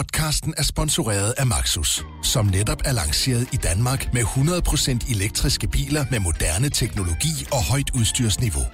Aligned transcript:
Podcasten 0.00 0.52
er 0.60 0.66
sponsoreret 0.72 1.32
af 1.42 1.46
Maxus, 1.54 1.90
som 2.32 2.44
netop 2.58 2.80
er 2.88 2.94
lanceret 3.00 3.44
i 3.56 3.58
Danmark 3.68 4.00
med 4.16 4.22
100% 4.22 5.14
elektriske 5.14 5.66
biler 5.76 6.02
med 6.12 6.20
moderne 6.28 6.68
teknologi 6.82 7.34
og 7.56 7.62
højt 7.72 7.90
udstyrsniveau. 7.98 8.66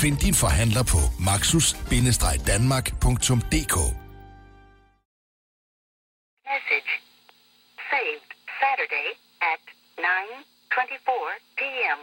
Find 0.00 0.16
din 0.24 0.36
forhandler 0.44 0.84
på 0.92 1.00
maxus-danmark.dk 1.30 3.76
Message. 6.50 6.90
Saved 7.90 8.26
Saturday 8.62 9.08
at 9.52 9.62
9.24 9.98 11.60
p.m. 11.60 12.00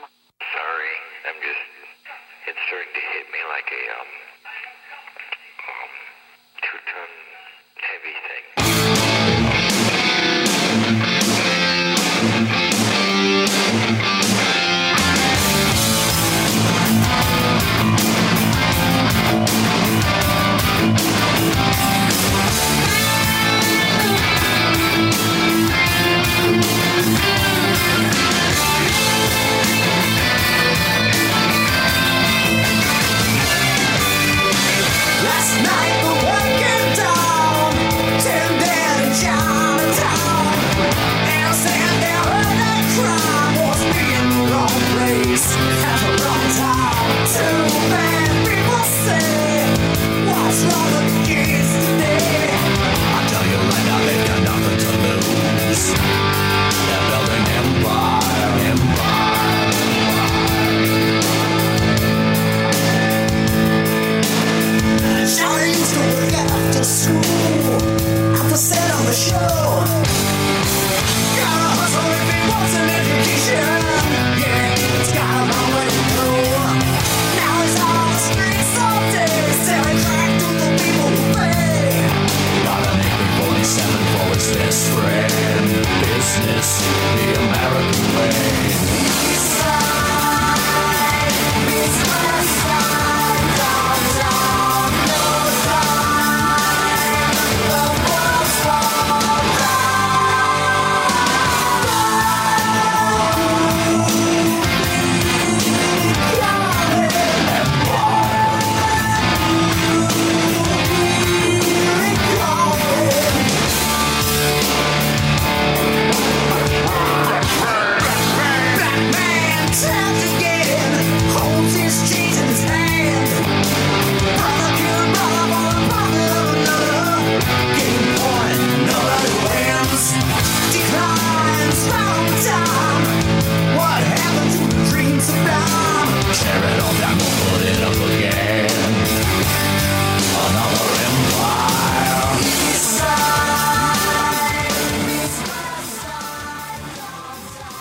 Sorry, 0.56 0.96
I'm 1.28 1.40
just. 1.48 1.66
It's 2.48 2.62
starting 2.68 2.94
to 2.98 3.04
hit 3.12 3.26
me 3.36 3.42
like 3.54 3.70
a 3.80 3.82
um, 4.00 4.10
um 5.72 5.92
two-ton 6.66 7.12
everything. 8.06 9.15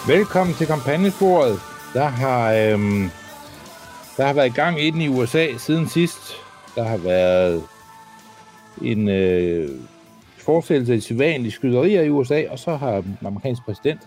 Velkommen 0.07 0.55
til 0.55 0.67
kampagnesporet. 0.67 1.61
Der 1.95 2.05
har, 2.05 2.53
øhm, 2.53 3.11
der 4.17 4.27
har 4.27 4.33
været 4.33 4.55
gang 4.55 4.81
inde 4.81 5.05
i 5.05 5.09
USA 5.09 5.47
siden 5.59 5.89
sidst. 5.89 6.33
Der 6.75 6.83
har 6.83 6.97
været 6.97 7.63
en 8.83 9.09
øh, 9.09 9.71
forestillelse 10.39 10.95
af 10.95 11.03
sædvanlige 11.03 11.53
skyderier 11.53 12.03
i 12.03 12.11
USA, 12.11 12.45
og 12.51 12.59
så 12.59 12.77
har 12.77 13.01
den 13.01 13.19
amerikanske 13.27 13.65
præsident 13.65 14.01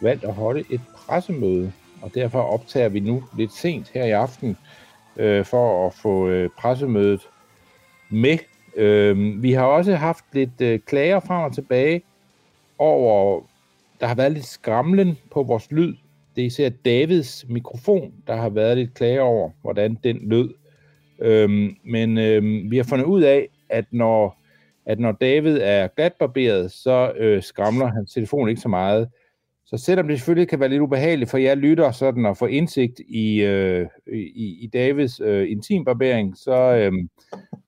valgt 0.00 0.24
at 0.24 0.34
holde 0.34 0.64
et 0.70 0.80
pressemøde, 1.06 1.72
og 2.02 2.14
derfor 2.14 2.40
optager 2.40 2.88
vi 2.88 3.00
nu 3.00 3.24
lidt 3.36 3.52
sent 3.52 3.90
her 3.94 4.04
i 4.04 4.10
aften 4.10 4.56
øh, 5.16 5.44
for 5.44 5.86
at 5.86 5.94
få 5.94 6.28
øh, 6.28 6.50
pressemødet 6.58 7.28
med. 8.10 8.38
Øh, 8.76 9.42
vi 9.42 9.52
har 9.52 9.64
også 9.64 9.94
haft 9.94 10.24
lidt 10.32 10.60
øh, 10.60 10.80
klager 10.80 11.20
frem 11.20 11.44
og 11.44 11.54
tilbage 11.54 12.02
over 12.78 13.40
der 14.00 14.06
har 14.06 14.14
været 14.14 14.32
lidt 14.32 14.44
skramlen 14.44 15.18
på 15.30 15.42
vores 15.42 15.72
lyd. 15.72 15.94
Det 16.36 16.42
er 16.42 16.46
især 16.46 16.68
Davids 16.68 17.44
mikrofon, 17.48 18.12
der 18.26 18.36
har 18.36 18.48
været 18.48 18.76
lidt 18.76 18.94
klage 18.94 19.22
over, 19.22 19.50
hvordan 19.62 19.98
den 20.04 20.18
lød. 20.28 20.54
Øhm, 21.18 21.76
men 21.84 22.18
øhm, 22.18 22.70
vi 22.70 22.76
har 22.76 22.84
fundet 22.84 23.06
ud 23.06 23.22
af, 23.22 23.48
at 23.68 23.84
når, 23.90 24.42
at 24.86 24.98
når 24.98 25.12
David 25.12 25.58
er 25.62 25.88
glatbarberet, 25.96 26.72
så 26.72 27.12
øh, 27.16 27.42
skramler 27.42 27.86
hans 27.86 28.12
telefon 28.12 28.48
ikke 28.48 28.60
så 28.60 28.68
meget. 28.68 29.08
Så 29.66 29.76
selvom 29.76 30.08
det 30.08 30.18
selvfølgelig 30.18 30.48
kan 30.48 30.60
være 30.60 30.68
lidt 30.68 30.82
ubehageligt 30.82 31.30
for 31.30 31.38
jer 31.38 31.54
lytter 31.54 31.90
sådan 31.90 32.26
at 32.26 32.38
få 32.38 32.46
indsigt 32.46 33.00
i, 33.08 33.42
øh, 33.42 33.86
i, 34.12 34.58
i 34.60 34.70
Davids 34.72 35.20
øh, 35.20 35.50
intimbarbering, 35.50 36.36
så, 36.36 36.74
øh, 36.76 36.92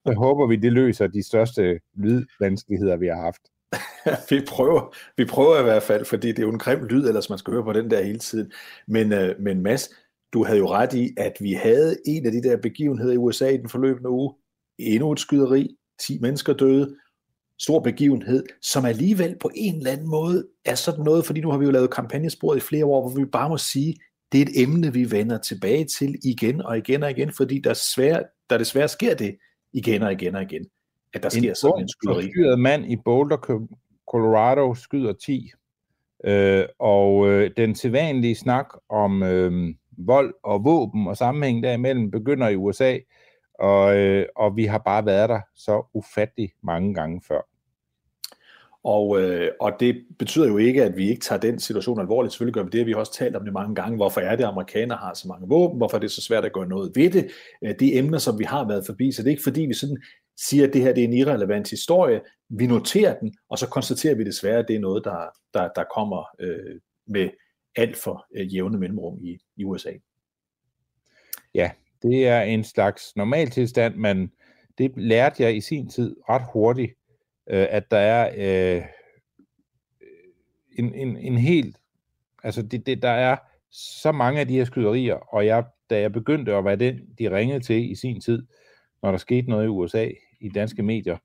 så 0.06 0.12
håber 0.12 0.46
vi, 0.46 0.56
det 0.56 0.72
løser 0.72 1.06
de 1.06 1.26
største 1.26 1.80
lydvanskeligheder, 1.96 2.96
vi 2.96 3.06
har 3.06 3.20
haft. 3.20 3.42
vi, 4.30 4.40
prøver, 4.48 4.96
vi 5.16 5.24
prøver 5.24 5.60
i 5.60 5.62
hvert 5.62 5.82
fald, 5.82 6.04
fordi 6.04 6.28
det 6.28 6.38
er 6.38 6.42
jo 6.42 6.52
en 6.52 6.58
grim 6.58 6.84
lyd, 6.84 7.08
ellers 7.08 7.30
man 7.30 7.38
skal 7.38 7.52
høre 7.52 7.64
på 7.64 7.72
den 7.72 7.90
der 7.90 8.02
hele 8.02 8.18
tiden. 8.18 8.52
Men, 8.88 9.12
øh, 9.12 9.40
men 9.40 9.62
Mads, 9.62 9.90
du 10.32 10.44
havde 10.44 10.58
jo 10.58 10.68
ret 10.68 10.94
i, 10.94 11.10
at 11.16 11.32
vi 11.40 11.52
havde 11.52 11.96
en 12.06 12.26
af 12.26 12.32
de 12.32 12.42
der 12.42 12.56
begivenheder 12.56 13.12
i 13.12 13.16
USA 13.16 13.48
i 13.48 13.56
den 13.56 13.68
forløbende 13.68 14.10
uge. 14.10 14.34
Endnu 14.78 15.12
et 15.12 15.20
skyderi, 15.20 15.76
10 16.06 16.18
mennesker 16.18 16.52
døde, 16.52 16.96
stor 17.58 17.80
begivenhed, 17.80 18.44
som 18.62 18.84
alligevel 18.84 19.36
på 19.40 19.50
en 19.54 19.76
eller 19.76 19.90
anden 19.90 20.10
måde 20.10 20.46
er 20.64 20.74
sådan 20.74 21.04
noget, 21.04 21.26
fordi 21.26 21.40
nu 21.40 21.50
har 21.50 21.58
vi 21.58 21.64
jo 21.64 21.70
lavet 21.70 21.90
kampagnesporet 21.90 22.56
i 22.56 22.60
flere 22.60 22.84
år, 22.84 23.08
hvor 23.08 23.20
vi 23.20 23.24
bare 23.24 23.48
må 23.48 23.58
sige, 23.58 23.94
det 24.32 24.38
er 24.38 24.42
et 24.42 24.62
emne, 24.62 24.92
vi 24.92 25.10
vender 25.10 25.38
tilbage 25.38 25.84
til 25.84 26.14
igen 26.24 26.62
og 26.62 26.78
igen 26.78 27.02
og 27.02 27.10
igen, 27.10 27.32
fordi 27.32 27.58
der, 27.58 27.74
svær, 27.74 28.22
der 28.50 28.58
desværre 28.58 28.88
sker 28.88 29.14
det 29.14 29.36
igen 29.72 30.02
og 30.02 30.12
igen 30.12 30.34
og 30.34 30.42
igen, 30.42 30.66
at 31.14 31.22
der 31.22 31.28
sker 31.28 31.54
sådan 31.54 31.82
en 31.82 31.88
skyderi. 31.88 32.22
forstyrret 32.22 32.58
mand 32.58 32.86
i 32.86 32.96
Boulder, 32.96 33.66
Colorado, 34.10 34.74
skyder 34.74 35.12
10. 35.12 35.50
Øh, 36.24 36.64
og 36.78 37.28
øh, 37.28 37.50
den 37.56 37.74
sædvanlige 37.74 38.34
snak 38.34 38.66
om 38.88 39.22
øh, 39.22 39.74
vold 39.98 40.34
og 40.42 40.64
våben 40.64 41.06
og 41.06 41.16
sammenhæng 41.16 41.62
derimellem 41.62 42.10
begynder 42.10 42.48
i 42.48 42.56
USA, 42.56 42.98
og, 43.54 43.96
øh, 43.96 44.26
og 44.36 44.56
vi 44.56 44.64
har 44.64 44.78
bare 44.78 45.06
været 45.06 45.28
der 45.28 45.40
så 45.54 45.90
ufattelig 45.94 46.52
mange 46.62 46.94
gange 46.94 47.22
før. 47.28 47.40
Og, 48.84 49.22
øh, 49.22 49.50
og 49.60 49.72
det 49.80 50.04
betyder 50.18 50.48
jo 50.48 50.58
ikke, 50.58 50.84
at 50.84 50.96
vi 50.96 51.08
ikke 51.08 51.20
tager 51.20 51.40
den 51.40 51.58
situation 51.58 52.00
alvorligt. 52.00 52.32
Selvfølgelig 52.32 52.54
gør 52.54 52.62
vi 52.62 52.70
det, 52.70 52.86
vi 52.86 52.92
har 52.92 52.98
også 52.98 53.12
talt 53.12 53.36
om 53.36 53.44
det 53.44 53.52
mange 53.52 53.74
gange. 53.74 53.96
Hvorfor 53.96 54.20
er 54.20 54.36
det, 54.36 54.44
at 54.44 54.50
amerikanere 54.50 54.98
har 54.98 55.14
så 55.14 55.28
mange 55.28 55.48
våben? 55.48 55.76
Hvorfor 55.76 55.96
er 55.96 56.00
det 56.00 56.10
så 56.10 56.22
svært 56.22 56.44
at 56.44 56.52
gøre 56.52 56.68
noget 56.68 56.92
ved 56.94 57.10
det? 57.10 57.30
Øh, 57.64 57.74
De 57.80 57.94
emner, 57.94 58.18
som 58.18 58.38
vi 58.38 58.44
har 58.44 58.68
været 58.68 58.86
forbi, 58.86 59.12
så 59.12 59.22
det 59.22 59.28
er 59.28 59.30
ikke 59.30 59.42
fordi, 59.42 59.60
vi 59.60 59.74
sådan 59.74 59.98
siger, 60.38 60.66
at 60.66 60.72
det 60.72 60.82
her 60.82 60.92
det 60.92 61.04
er 61.04 61.08
en 61.08 61.12
irrelevant 61.12 61.70
historie. 61.70 62.20
Vi 62.48 62.66
noterer 62.66 63.18
den, 63.18 63.34
og 63.48 63.58
så 63.58 63.68
konstaterer 63.68 64.14
vi 64.14 64.24
desværre, 64.24 64.58
at 64.58 64.68
det 64.68 64.76
er 64.76 64.80
noget, 64.80 65.04
der, 65.04 65.26
der, 65.54 65.68
der 65.76 65.84
kommer 65.94 66.24
øh, 66.38 66.80
med 67.06 67.30
alt 67.76 67.96
for 67.96 68.26
øh, 68.34 68.54
jævne 68.54 68.78
mellemrum 68.78 69.18
i, 69.20 69.38
i 69.56 69.64
USA. 69.64 69.92
Ja, 71.54 71.70
det 72.02 72.26
er 72.26 72.42
en 72.42 72.64
slags 72.64 73.16
normaltilstand, 73.16 73.94
men 73.94 74.32
det 74.78 74.92
lærte 74.96 75.42
jeg 75.42 75.56
i 75.56 75.60
sin 75.60 75.88
tid 75.88 76.16
ret 76.28 76.42
hurtigt, 76.52 76.92
øh, 77.46 77.66
at 77.70 77.90
der 77.90 77.98
er 77.98 78.30
øh, 78.36 78.84
en, 80.78 80.94
en, 80.94 81.16
en 81.16 81.38
helt, 81.38 81.76
altså 82.42 82.62
det, 82.62 82.86
det, 82.86 83.02
der 83.02 83.10
er 83.10 83.36
så 83.70 84.12
mange 84.12 84.40
af 84.40 84.48
de 84.48 84.54
her 84.54 84.64
skyderier, 84.64 85.14
og 85.14 85.46
jeg, 85.46 85.64
da 85.90 86.00
jeg 86.00 86.12
begyndte 86.12 86.54
at 86.54 86.64
være 86.64 86.76
den, 86.76 87.00
de 87.18 87.36
ringede 87.36 87.60
til 87.60 87.90
i 87.90 87.94
sin 87.94 88.20
tid, 88.20 88.46
når 89.02 89.10
der 89.10 89.18
skete 89.18 89.50
noget 89.50 89.64
i 89.64 89.68
USA, 89.68 90.08
i 90.40 90.48
danske 90.48 90.82
medier, 90.82 91.16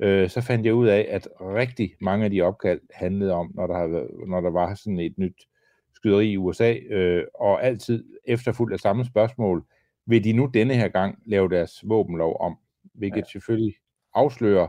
øh, 0.00 0.28
så 0.28 0.40
fandt 0.40 0.66
jeg 0.66 0.74
ud 0.74 0.86
af, 0.86 1.06
at 1.10 1.28
rigtig 1.40 1.94
mange 2.00 2.24
af 2.24 2.30
de 2.30 2.42
opkald 2.42 2.80
handlede 2.94 3.32
om, 3.32 3.52
når 3.54 3.66
der, 3.66 3.74
har 3.74 3.86
været, 3.86 4.10
når 4.26 4.40
der 4.40 4.50
var 4.50 4.74
sådan 4.74 5.00
et 5.00 5.18
nyt 5.18 5.46
skyderi 5.94 6.30
i 6.30 6.36
USA, 6.36 6.74
øh, 6.74 7.24
og 7.34 7.64
altid 7.64 8.04
efterfulgt 8.24 8.72
af 8.72 8.80
samme 8.80 9.04
spørgsmål, 9.04 9.64
vil 10.06 10.24
de 10.24 10.32
nu 10.32 10.50
denne 10.54 10.74
her 10.74 10.88
gang 10.88 11.18
lave 11.26 11.48
deres 11.48 11.84
våbenlov 11.84 12.36
om? 12.40 12.56
Hvilket 12.94 13.20
ja. 13.20 13.30
selvfølgelig 13.32 13.74
afslører, 14.14 14.68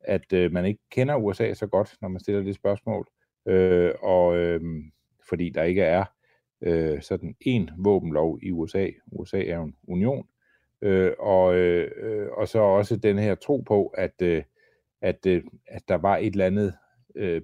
at 0.00 0.32
øh, 0.32 0.52
man 0.52 0.64
ikke 0.64 0.80
kender 0.90 1.16
USA 1.16 1.54
så 1.54 1.66
godt, 1.66 1.96
når 2.00 2.08
man 2.08 2.20
stiller 2.20 2.42
det 2.42 2.54
spørgsmål, 2.54 3.06
øh, 3.46 3.92
og 4.02 4.36
øh, 4.36 4.60
fordi 5.28 5.50
der 5.50 5.62
ikke 5.62 5.82
er 5.82 6.04
øh, 6.60 7.02
sådan 7.02 7.34
en 7.40 7.70
våbenlov 7.78 8.38
i 8.42 8.50
USA. 8.50 8.90
USA 9.12 9.44
er 9.44 9.60
en 9.60 9.74
union, 9.88 10.26
øh, 10.82 11.12
og, 11.18 11.54
øh, 11.54 11.90
øh, 11.96 12.28
og 12.32 12.48
så 12.48 12.58
også 12.58 12.96
den 12.96 13.18
her 13.18 13.34
tro 13.34 13.60
på, 13.60 13.86
at, 13.86 14.22
øh, 14.22 14.42
at, 15.00 15.26
øh, 15.26 15.44
at 15.66 15.82
der 15.88 15.94
var 15.94 16.16
et 16.16 16.26
eller 16.26 16.46
andet 16.46 16.74
øh, 17.14 17.42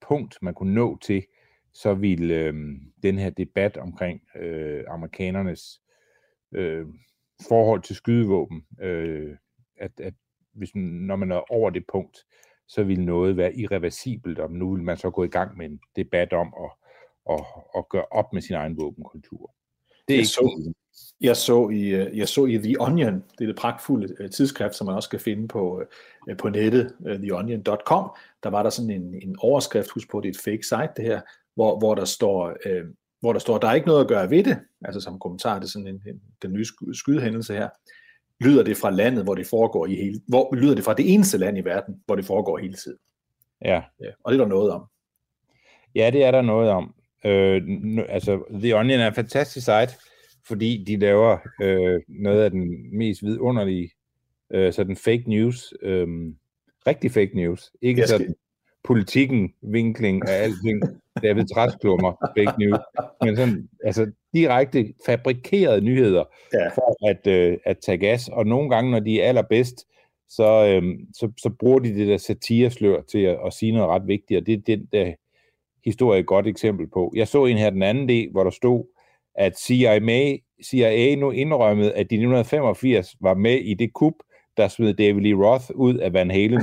punkt, 0.00 0.38
man 0.42 0.54
kunne 0.54 0.74
nå 0.74 0.98
til, 0.98 1.24
så 1.72 1.94
ville 1.94 2.34
øh, 2.34 2.54
den 3.02 3.18
her 3.18 3.30
debat 3.30 3.76
omkring 3.76 4.22
øh, 4.36 4.84
amerikanernes 4.88 5.80
øh, 6.52 6.86
forhold 7.48 7.82
til 7.82 7.96
skydevåben, 7.96 8.66
øh, 8.80 9.36
at, 9.76 9.92
at 10.00 10.14
hvis, 10.52 10.74
når 10.74 11.16
man 11.16 11.30
er 11.30 11.52
over 11.52 11.70
det 11.70 11.84
punkt, 11.86 12.26
så 12.66 12.84
ville 12.84 13.04
noget 13.04 13.36
være 13.36 13.54
irreversibelt, 13.54 14.38
og 14.38 14.50
nu 14.50 14.74
vil 14.74 14.82
man 14.82 14.96
så 14.96 15.10
gå 15.10 15.24
i 15.24 15.28
gang 15.28 15.56
med 15.56 15.66
en 15.66 15.80
debat 15.96 16.32
om 16.32 16.54
at, 16.64 16.70
at, 17.30 17.44
at 17.76 17.88
gøre 17.88 18.04
op 18.10 18.32
med 18.32 18.42
sin 18.42 18.54
egen 18.54 18.76
våbenkultur. 18.76 19.54
Det 20.08 20.14
er 20.14 20.18
jeg, 20.18 20.26
så, 20.26 20.72
jeg, 21.20 21.36
så 21.36 21.68
i, 21.68 21.82
øh, 21.88 22.18
jeg 22.18 22.28
så 22.28 22.46
i 22.46 22.58
The 22.58 22.80
Onion, 22.80 23.14
det 23.14 23.40
er 23.40 23.46
det 23.46 23.56
pragtfulde 23.56 24.14
øh, 24.20 24.30
tidsskrift, 24.30 24.74
som 24.74 24.86
man 24.86 24.96
også 24.96 25.10
kan 25.10 25.20
finde 25.20 25.48
på, 25.48 25.82
øh, 26.28 26.36
på 26.36 26.48
nettet, 26.48 26.94
theonion.com, 27.22 28.10
der 28.42 28.50
var 28.50 28.62
der 28.62 28.70
sådan 28.70 28.90
en, 28.90 29.14
en 29.22 29.36
overskrift, 29.38 29.90
husk 29.90 30.10
på, 30.10 30.20
det 30.20 30.28
er 30.28 30.30
et 30.30 30.44
fake 30.44 30.62
site 30.62 30.92
det 30.96 31.04
her, 31.04 31.20
hvor, 31.54 31.78
hvor 31.78 31.94
der 31.94 32.04
står, 32.04 32.56
øh, 32.66 32.84
hvor 33.20 33.32
der 33.32 33.40
står, 33.40 33.58
der 33.58 33.68
er 33.68 33.74
ikke 33.74 33.86
noget 33.86 34.00
at 34.00 34.08
gøre 34.08 34.30
ved 34.30 34.44
det, 34.44 34.58
altså 34.84 35.00
som 35.00 35.18
kommentar 35.18 35.58
til 35.58 35.70
sådan 35.70 35.88
en, 35.88 36.02
en, 36.06 36.22
den 36.42 36.52
nye 36.52 36.64
skydehændelse 36.94 37.54
her, 37.54 37.68
lyder 38.40 38.62
det 38.62 38.76
fra 38.76 38.90
landet, 38.90 39.24
hvor 39.24 39.34
det 39.34 39.46
foregår 39.46 39.86
i 39.86 39.94
hele, 39.94 40.20
hvor 40.28 40.54
lyder 40.54 40.74
det 40.74 40.84
fra 40.84 40.94
det 40.94 41.14
eneste 41.14 41.38
land 41.38 41.58
i 41.58 41.60
verden, 41.60 42.02
hvor 42.06 42.16
det 42.16 42.24
foregår 42.24 42.58
hele 42.58 42.74
tiden. 42.74 42.98
Ja. 43.64 43.82
ja 44.00 44.10
og 44.24 44.32
det 44.32 44.40
er 44.40 44.44
der 44.44 44.48
noget 44.48 44.72
om. 44.72 44.84
Ja, 45.94 46.10
det 46.10 46.24
er 46.24 46.30
der 46.30 46.42
noget 46.42 46.70
om. 46.70 46.94
Øh, 47.24 47.62
altså, 48.08 48.44
The 48.52 48.76
Onion 48.76 49.00
er 49.00 49.08
en 49.08 49.14
fantastisk 49.14 49.64
site, 49.64 49.98
fordi 50.48 50.84
de 50.86 50.96
laver 50.96 51.38
øh, 51.62 52.00
noget 52.08 52.44
af 52.44 52.50
den 52.50 52.96
mest 52.98 53.22
vidunderlige 53.22 53.90
øh, 54.52 54.72
sådan 54.72 54.96
fake 54.96 55.24
news. 55.26 55.74
Øh, 55.82 56.08
rigtig 56.86 57.10
fake 57.10 57.30
news. 57.34 57.72
Ikke 57.82 58.06
skal... 58.06 58.08
sådan 58.08 58.34
politikken, 58.84 59.52
vinkling 59.62 60.28
af 60.28 60.42
alting. 60.42 60.82
David 61.22 61.44
Træsklummer, 61.54 62.12
fake 62.38 62.58
news. 62.58 62.78
Men 63.24 63.36
sådan, 63.36 63.68
altså 63.84 64.10
direkte 64.34 64.94
fabrikerede 65.06 65.80
nyheder 65.80 66.24
ja. 66.52 66.68
for 66.68 67.08
at, 67.08 67.26
øh, 67.26 67.58
at 67.64 67.78
tage 67.78 67.98
gas. 67.98 68.28
Og 68.28 68.46
nogle 68.46 68.70
gange, 68.70 68.90
når 68.90 69.00
de 69.00 69.20
er 69.20 69.28
allerbedst, 69.28 69.86
så, 70.28 70.66
øh, 70.66 70.98
så, 71.12 71.32
så 71.38 71.50
bruger 71.58 71.78
de 71.78 71.94
det 71.94 72.08
der 72.08 72.16
satireslør 72.16 73.02
til 73.02 73.18
at, 73.18 73.38
at 73.46 73.52
sige 73.52 73.72
noget 73.72 73.88
ret 73.88 74.06
vigtigt, 74.06 74.40
og 74.40 74.46
det 74.46 74.54
er 74.54 74.76
den 74.76 74.88
der 74.92 75.12
historie 75.84 76.20
et 76.20 76.26
godt 76.26 76.46
eksempel 76.46 76.86
på. 76.86 77.12
Jeg 77.16 77.28
så 77.28 77.44
en 77.44 77.58
her 77.58 77.70
den 77.70 77.82
anden 77.82 78.08
del, 78.08 78.30
hvor 78.30 78.44
der 78.44 78.50
stod, 78.50 78.84
at 79.34 79.58
CIA, 79.58 80.38
CIA 80.64 81.14
nu 81.14 81.30
indrømmede, 81.30 81.90
at 81.92 82.10
de 82.10 82.14
1985 82.14 83.16
var 83.20 83.34
med 83.34 83.58
i 83.60 83.74
det 83.74 83.92
kup, 83.92 84.14
der 84.56 84.68
smed 84.68 84.94
David 84.94 85.20
Lee 85.20 85.34
Roth 85.34 85.64
ud 85.74 85.94
af 85.94 86.12
Van 86.12 86.30
Halen. 86.30 86.62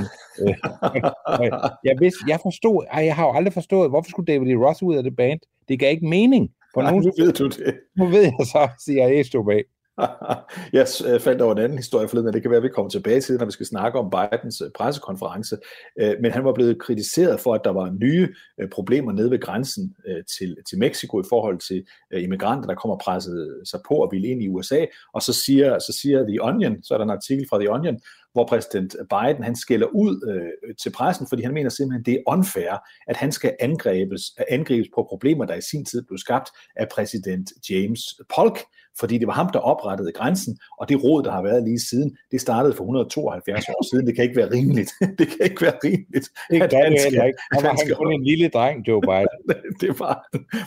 Jeg, 1.84 1.96
vidste, 2.00 2.24
jeg 2.28 2.38
forstod, 2.42 2.84
ej, 2.90 3.04
jeg 3.04 3.16
har 3.16 3.26
jo 3.26 3.32
aldrig 3.32 3.52
forstået, 3.52 3.90
hvorfor 3.90 4.10
skulle 4.10 4.32
David 4.32 4.46
Lee 4.46 4.66
Roth 4.66 4.82
ud 4.82 4.96
af 4.96 5.02
det 5.02 5.16
band? 5.16 5.40
Det 5.68 5.78
gav 5.78 5.90
ikke 5.90 6.06
mening. 6.06 6.50
På 6.74 6.80
Nej, 6.80 6.90
nogen 6.90 7.04
nu 7.04 7.24
ved 7.24 7.32
du 7.32 7.48
det. 7.48 7.80
Nu 7.96 8.06
ved 8.06 8.22
jeg 8.22 8.32
så, 8.46 8.68
CIA 8.84 9.22
stod 9.22 9.44
bag. 9.44 9.64
jeg 10.72 10.86
øh, 11.06 11.20
faldt 11.20 11.42
over 11.42 11.52
en 11.52 11.58
anden 11.58 11.78
historie 11.78 12.08
forleden, 12.08 12.28
og 12.28 12.34
det 12.34 12.42
kan 12.42 12.50
være, 12.50 12.58
at 12.58 12.62
vi 12.62 12.68
kommer 12.68 12.90
tilbage 12.90 13.20
til, 13.20 13.36
når 13.36 13.44
vi 13.44 13.52
skal 13.52 13.66
snakke 13.66 13.98
om 13.98 14.10
Bidens 14.10 14.60
øh, 14.60 14.70
pressekonference. 14.76 15.56
Øh, 16.00 16.14
men 16.22 16.32
han 16.32 16.44
var 16.44 16.52
blevet 16.52 16.80
kritiseret 16.80 17.40
for, 17.40 17.54
at 17.54 17.60
der 17.64 17.70
var 17.70 17.90
nye 18.00 18.28
problemer 18.72 19.12
nede 19.12 19.30
ved 19.30 19.40
grænsen 19.40 19.94
til, 20.38 20.56
til 20.68 20.78
Mexico 20.78 21.20
i 21.20 21.24
forhold 21.28 21.58
til 21.58 21.84
immigranter, 22.12 22.66
der 22.68 22.74
kommer 22.74 22.96
presset 23.04 23.60
sig 23.64 23.80
på 23.88 23.94
og 23.94 24.08
vil 24.12 24.24
ind 24.24 24.42
i 24.42 24.48
USA. 24.48 24.84
Og 25.14 25.22
så 25.22 25.32
siger, 25.32 25.78
så 25.78 25.98
siger 26.02 26.26
The 26.28 26.42
Onion, 26.42 26.82
så 26.82 26.94
er 26.94 26.98
der 26.98 27.04
en 27.04 27.10
artikel 27.10 27.46
fra 27.50 27.58
The 27.58 27.70
Onion, 27.70 28.00
hvor 28.32 28.46
præsident 28.46 28.96
Biden 29.10 29.42
han 29.42 29.56
skælder 29.56 29.86
ud 29.86 30.30
øh, 30.30 30.74
til 30.82 30.90
pressen, 30.90 31.26
fordi 31.28 31.42
han 31.42 31.54
mener 31.54 31.70
simpelthen, 31.70 32.04
det 32.04 32.14
er 32.14 32.32
unfair, 32.32 32.72
at 33.06 33.16
han 33.16 33.32
skal 33.32 33.56
angribes, 33.60 34.22
angribes 34.48 34.88
på 34.94 35.06
problemer, 35.08 35.44
der 35.44 35.54
i 35.54 35.60
sin 35.60 35.84
tid 35.84 36.02
blev 36.02 36.18
skabt 36.18 36.48
af 36.76 36.88
præsident 36.88 37.52
James 37.70 38.00
Polk, 38.34 38.58
fordi 38.98 39.18
det 39.18 39.26
var 39.26 39.32
ham, 39.32 39.48
der 39.52 39.58
oprettede 39.58 40.12
grænsen, 40.12 40.58
og 40.78 40.88
det 40.88 41.04
råd, 41.04 41.22
der 41.22 41.30
har 41.30 41.42
været 41.42 41.64
lige 41.64 41.80
siden, 41.80 42.16
det 42.30 42.40
startede 42.40 42.74
for 42.74 42.84
172 42.84 43.68
år 43.68 43.94
siden. 43.94 44.06
Det 44.06 44.14
kan 44.14 44.24
ikke 44.24 44.36
være 44.36 44.50
rimeligt. 44.50 44.90
det 45.18 45.28
kan 45.28 45.38
ikke 45.44 45.62
være 45.62 45.78
rimeligt. 45.84 46.28
Det 46.50 46.62
at 46.62 46.72
han 46.72 46.98
skal, 46.98 47.26
ikke. 47.26 47.38
Han 47.52 47.62
var 47.62 47.68
han 47.68 47.96
kun 47.96 48.12
en 48.12 48.24
lille 48.24 48.48
dreng, 48.48 48.88
Joe 48.88 49.00
Biden. 49.00 49.38
det 49.82 50.00
var 50.00 50.14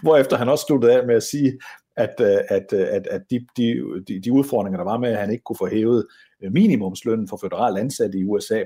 Hvorefter 0.01 0.37
han 0.37 0.49
også 0.49 0.65
sluttede 0.67 0.93
af 0.93 1.07
med 1.07 1.15
at 1.15 1.23
sige, 1.23 1.59
at, 1.97 2.15
øh, 2.21 2.37
at, 2.49 2.65
øh, 2.73 2.87
at, 2.91 3.07
at 3.07 3.21
de, 3.29 3.45
de, 3.57 3.65
de, 4.07 4.21
de 4.21 4.31
udfordringer, 4.31 4.77
der 4.77 4.91
var 4.91 4.97
med, 4.97 5.09
at 5.09 5.17
han 5.17 5.31
ikke 5.31 5.43
kunne 5.43 5.61
få 5.63 5.67
hævet 5.67 6.07
minimumslønnen 6.51 7.27
for 7.27 7.37
federalt 7.37 7.77
ansatte 7.77 8.17
i 8.17 8.23
USA, 8.23 8.63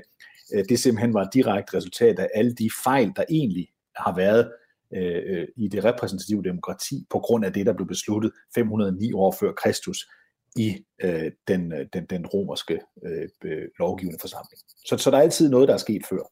det 0.68 0.78
simpelthen 0.78 1.14
var 1.14 1.22
et 1.22 1.34
direkte 1.34 1.76
resultat 1.76 2.18
af 2.18 2.28
alle 2.34 2.54
de 2.54 2.70
fejl, 2.84 3.12
der 3.16 3.24
egentlig 3.30 3.68
har 3.96 4.16
været 4.16 4.52
øh, 4.94 5.48
i 5.56 5.68
det 5.68 5.84
repræsentative 5.84 6.42
demokrati 6.42 7.06
på 7.10 7.18
grund 7.18 7.44
af 7.44 7.52
det, 7.52 7.66
der 7.66 7.72
blev 7.72 7.86
besluttet 7.86 8.32
509 8.54 9.12
år 9.12 9.36
før 9.40 9.52
Kristus 9.52 10.08
i 10.56 10.84
øh, 11.02 11.32
den, 11.48 11.72
den, 11.92 12.04
den 12.04 12.26
romerske 12.26 12.80
øh, 13.04 13.68
lovgivende 13.78 14.18
forsamling. 14.20 14.60
Så, 14.86 14.96
så 14.98 15.10
der 15.10 15.16
er 15.16 15.22
altid 15.22 15.50
noget, 15.50 15.68
der 15.68 15.74
er 15.74 15.78
sket 15.78 16.06
før. 16.06 16.22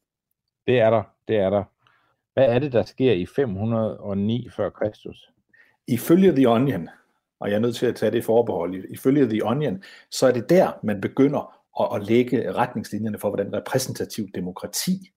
Det 0.67 0.81
er 0.81 0.91
der, 0.91 1.03
det 1.29 1.37
er 1.37 1.51
der. 1.51 1.65
Hvad 2.35 2.45
er 2.49 2.59
det, 2.59 2.73
der 2.73 2.83
sker 2.83 3.13
i 3.13 3.27
509 3.27 4.49
før 4.57 4.71
Kristus? 4.71 5.31
Ifølge 5.89 6.33
The 6.33 6.49
Onion, 6.49 6.89
og 7.41 7.51
jeg 7.51 7.57
er 7.57 7.61
nødt 7.61 7.77
til 7.77 7.87
at 7.87 7.97
tage 7.97 8.13
det 8.13 8.25
forbehold, 8.25 8.85
ifølge 8.91 9.29
The 9.29 9.47
Onion, 9.47 9.83
så 10.11 10.27
er 10.27 10.33
det 10.33 10.51
der, 10.51 10.73
man 10.83 11.01
begynder 11.01 11.57
at, 11.81 12.01
at 12.01 12.09
lægge 12.09 12.53
retningslinjerne 12.53 13.19
for, 13.19 13.29
hvordan 13.29 13.53
repræsentativ 13.53 14.29
demokrati 14.35 15.11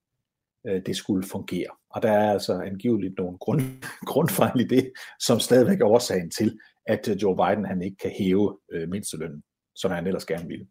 øh, 0.67 0.81
det 0.85 0.95
skulle 0.95 1.27
fungere. 1.27 1.69
Og 1.89 2.01
der 2.01 2.11
er 2.11 2.31
altså 2.31 2.61
angiveligt 2.61 3.17
nogle 3.17 3.37
grund, 3.37 3.61
grundfejl 4.11 4.59
i 4.59 4.67
det, 4.67 4.91
som 5.19 5.39
stadigvæk 5.39 5.81
er 5.81 5.85
årsagen 5.85 6.31
til, 6.31 6.59
at 6.85 7.07
øh, 7.07 7.15
Joe 7.15 7.35
Biden 7.35 7.65
han 7.65 7.81
ikke 7.81 7.97
kan 7.97 8.11
hæve 8.19 8.57
øh, 8.71 8.89
mindstelønnen, 8.89 9.43
som 9.75 9.91
han 9.91 10.07
ellers 10.07 10.25
gerne 10.25 10.47
ville. 10.47 10.67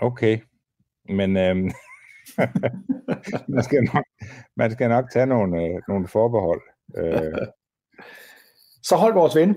Okay, 0.00 0.38
men 1.08 1.36
øhm, 1.36 1.70
man, 3.54 3.62
skal 3.62 3.82
nok, 3.94 4.04
man 4.56 4.70
skal 4.70 4.88
nok 4.88 5.10
tage 5.12 5.26
nogle, 5.26 5.62
øh, 5.62 5.82
nogle 5.88 6.08
forbehold. 6.08 6.62
Øh. 6.96 7.38
Så 8.88 8.96
hold 8.96 9.14
vores 9.14 9.36
ven, 9.36 9.56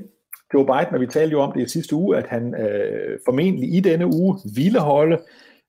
Joe 0.54 0.66
Biden, 0.66 0.94
og 0.94 1.02
vi 1.02 1.08
talte 1.08 1.32
jo 1.32 1.42
om 1.42 1.52
det 1.52 1.62
i 1.62 1.70
sidste 1.70 1.96
uge, 1.96 2.18
at 2.18 2.28
han 2.28 2.56
øh, 2.56 3.20
formentlig 3.26 3.74
i 3.74 3.80
denne 3.80 4.06
uge 4.06 4.38
ville 4.56 4.80
holde 4.80 5.18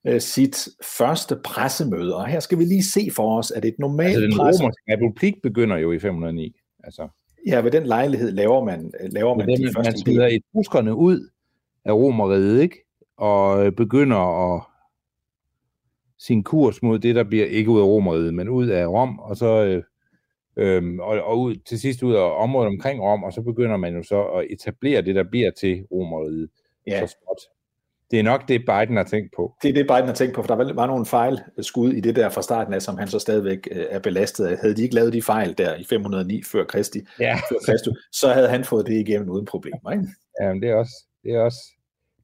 øh, 0.07 0.21
sit 0.21 0.69
første 0.97 1.35
pressemøde. 1.43 2.15
Og 2.15 2.27
her 2.27 2.39
skal 2.39 2.59
vi 2.59 2.63
lige 2.63 2.83
se 2.83 3.09
for 3.15 3.37
os, 3.37 3.51
at 3.51 3.65
et 3.65 3.75
normalt 3.79 4.07
altså, 4.07 4.21
den 4.21 4.37
presse... 4.37 4.63
romerske 4.63 4.81
republik 4.93 5.41
begynder 5.43 5.77
jo 5.77 5.91
i 5.91 5.99
509. 5.99 6.55
Altså. 6.83 7.07
Ja, 7.47 7.61
ved 7.61 7.71
den 7.71 7.83
lejlighed 7.83 8.31
laver 8.31 8.63
man, 8.65 8.91
laver 9.11 9.37
man 9.37 9.47
det, 9.47 9.59
de 9.59 9.73
første... 9.75 9.91
Man 9.91 9.97
smider 9.97 10.27
etruskerne 10.27 10.95
ud 10.95 11.29
af 11.85 11.91
romeriet, 11.91 12.61
ikke? 12.61 12.85
Og 13.17 13.65
øh, 13.65 13.71
begynder 13.71 14.55
at 14.55 14.63
sin 16.19 16.43
kurs 16.43 16.83
mod 16.83 16.99
det, 16.99 17.15
der 17.15 17.23
bliver 17.23 17.45
ikke 17.45 17.69
ud 17.69 17.79
af 17.79 17.85
romeriet, 17.85 18.33
men 18.33 18.49
ud 18.49 18.67
af 18.67 18.87
Rom, 18.87 19.19
og 19.19 19.37
så 19.37 19.63
øh, 19.63 19.83
øhm, 20.57 20.99
og, 20.99 21.21
og 21.23 21.39
ud, 21.39 21.55
til 21.55 21.79
sidst 21.79 22.03
ud 22.03 22.13
af 22.13 22.43
området 22.43 22.67
omkring 22.67 23.01
Rom, 23.01 23.23
og 23.23 23.33
så 23.33 23.41
begynder 23.41 23.77
man 23.77 23.95
jo 23.95 24.03
så 24.03 24.23
at 24.23 24.47
etablere 24.49 25.01
det, 25.01 25.15
der 25.15 25.23
bliver 25.23 25.51
til 25.51 25.85
romeriet. 25.91 26.49
Ja. 26.87 27.07
Så 27.07 27.07
småt. 27.07 27.37
Det 28.11 28.19
er 28.19 28.23
nok 28.23 28.47
det, 28.47 28.61
Biden 28.65 28.97
har 28.97 29.03
tænkt 29.03 29.33
på. 29.35 29.55
Det 29.61 29.69
er 29.69 29.73
det, 29.73 29.87
Biden 29.87 30.05
har 30.05 30.13
tænkt 30.13 30.35
på, 30.35 30.43
for 30.43 30.55
der 30.55 30.73
var 30.73 30.87
nogle 30.87 31.05
fejl 31.05 31.39
skud 31.59 31.93
i 31.93 31.99
det 31.99 32.15
der 32.15 32.29
fra 32.29 32.41
starten 32.41 32.73
af, 32.73 32.81
som 32.81 32.97
han 32.97 33.07
så 33.07 33.19
stadigvæk 33.19 33.67
øh, 33.71 33.85
er 33.89 33.99
belastet 33.99 34.45
af. 34.45 34.57
Havde 34.57 34.75
de 34.75 34.83
ikke 34.83 34.95
lavet 34.95 35.13
de 35.13 35.21
fejl 35.21 35.57
der 35.57 35.75
i 35.75 35.83
509 35.89 36.43
før 36.43 36.63
Kristi, 36.63 36.99
ja. 37.19 37.35
før 37.49 37.57
Kristus, 37.65 37.97
så 38.11 38.33
havde 38.33 38.49
han 38.49 38.63
fået 38.63 38.87
det 38.87 38.93
igennem 38.93 39.29
uden 39.29 39.45
problemer. 39.45 39.91
Ikke? 39.91 40.07
Ja, 40.41 40.53
men 40.53 40.61
det 40.61 40.69
er 40.69 40.75
også, 40.75 41.05
det 41.23 41.31
er 41.35 41.41
også, 41.41 41.59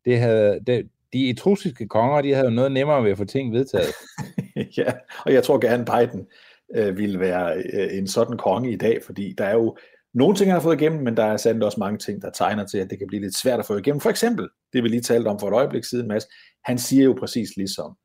det 0.06 0.20
havde, 0.20 0.60
det, 0.68 0.90
de 1.14 1.30
etrusiske 1.30 1.88
konger, 1.88 2.22
de 2.22 2.34
havde 2.34 2.48
jo 2.48 2.54
noget 2.54 2.72
nemmere 2.72 3.04
ved 3.04 3.12
at 3.12 3.18
få 3.18 3.26
ting 3.26 3.54
vedtaget. 3.54 3.94
ja, 4.78 4.92
og 5.26 5.34
jeg 5.34 5.44
tror 5.44 5.60
gerne 5.60 5.86
Biden 5.86 6.28
øh, 6.76 6.98
ville 6.98 7.20
være 7.20 7.58
øh, 7.74 7.98
en 7.98 8.08
sådan 8.08 8.38
konge 8.38 8.72
i 8.72 8.78
dag, 8.78 9.04
fordi 9.04 9.34
der 9.38 9.46
er 9.46 9.54
jo 9.54 9.78
nogle 10.14 10.36
ting, 10.36 10.50
han 10.50 10.56
har 10.56 10.64
fået 10.64 10.82
igennem, 10.82 11.04
men 11.04 11.18
der 11.18 11.24
er 11.24 11.38
sandt 11.38 11.64
også 11.64 11.80
mange 11.80 11.98
ting, 11.98 12.22
der 12.22 12.30
tegner 12.30 12.66
til, 12.66 12.78
at 12.78 12.90
det 12.90 12.98
kan 12.98 13.08
blive 13.08 13.22
lidt 13.22 13.38
svært 13.38 13.60
at 13.60 13.66
få 13.66 13.78
igennem. 13.78 14.00
For 14.00 14.10
eksempel, 14.10 14.50
det 14.74 14.84
vi 14.84 14.88
lige 14.88 15.02
talte 15.02 15.28
om 15.28 15.40
for 15.40 15.48
et 15.48 15.54
øjeblik 15.54 15.84
siden, 15.84 16.08
Mads, 16.08 16.26
han 16.66 16.78
siger 16.78 17.04
jo 17.04 17.16
præcis 17.20 17.58
ligesom 17.58 17.98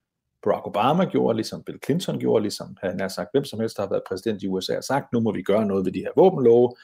Barack 0.43 0.67
Obama 0.67 1.05
gjorde, 1.05 1.37
ligesom 1.37 1.63
Bill 1.67 1.79
Clinton 1.85 2.19
gjorde, 2.19 2.43
ligesom 2.43 2.77
han 2.83 3.01
har 3.01 3.09
sagt, 3.09 3.29
hvem 3.33 3.45
som 3.45 3.61
helst 3.61 3.77
der 3.77 3.83
har 3.83 3.91
været 3.91 4.03
præsident 4.09 4.43
i 4.43 4.49
USA, 4.49 4.75
har 4.75 4.81
sagt, 4.81 5.13
nu 5.13 5.21
må 5.21 5.33
vi 5.33 5.43
gøre 5.43 5.67
noget 5.67 5.85
ved 5.85 5.93
de 5.93 6.01
her 6.01 6.11
våbenlove, 6.17 6.75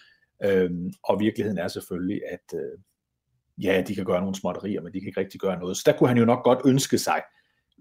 øhm, 0.45 0.93
og 1.05 1.21
virkeligheden 1.21 1.59
er 1.59 1.69
selvfølgelig, 1.69 2.21
at 2.31 2.55
øh, 2.55 2.79
ja, 3.65 3.83
de 3.89 3.95
kan 3.95 4.05
gøre 4.05 4.21
nogle 4.21 4.35
småtterier, 4.35 4.81
men 4.81 4.93
de 4.93 5.01
kan 5.01 5.09
ikke 5.09 5.21
rigtig 5.21 5.41
gøre 5.41 5.59
noget. 5.59 5.77
Så 5.77 5.83
der 5.87 5.93
kunne 5.93 6.09
han 6.09 6.19
jo 6.19 6.25
nok 6.25 6.45
godt 6.45 6.59
ønske 6.65 6.99
sig, 6.99 7.23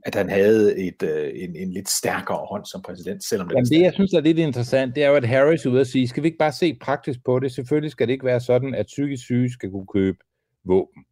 at 0.06 0.16
han 0.16 0.30
havde 0.30 0.78
et, 0.88 1.04
øh, 1.04 1.32
en, 1.36 1.56
en 1.56 1.74
lidt 1.74 1.90
stærkere 1.90 2.38
hånd 2.38 2.66
som 2.66 2.82
præsident, 2.82 3.24
selvom 3.24 3.48
det 3.48 3.56
Jamen 3.56 3.70
det, 3.70 3.82
jeg 3.82 3.94
synes 3.94 4.14
er 4.14 4.20
lidt 4.20 4.40
interessant, 4.40 4.96
det 4.96 5.04
er 5.04 5.10
jo, 5.10 5.16
at 5.16 5.28
Harris 5.28 5.66
er 5.66 5.70
ude 5.70 5.82
at 5.82 5.88
sige, 5.88 6.08
skal 6.08 6.24
vi 6.24 6.28
ikke 6.28 6.38
bare 6.38 6.52
se 6.52 6.78
praktisk 6.82 7.20
på 7.26 7.40
det? 7.40 7.52
Selvfølgelig 7.52 7.92
skal 7.92 8.08
det 8.08 8.14
ikke 8.14 8.26
være 8.26 8.40
sådan, 8.40 8.76
at 8.76 8.86
psykisk 8.86 9.24
syge 9.24 9.52
skal 9.52 9.72
kunne 9.72 9.88
købe 9.94 10.18
våben. 10.64 11.06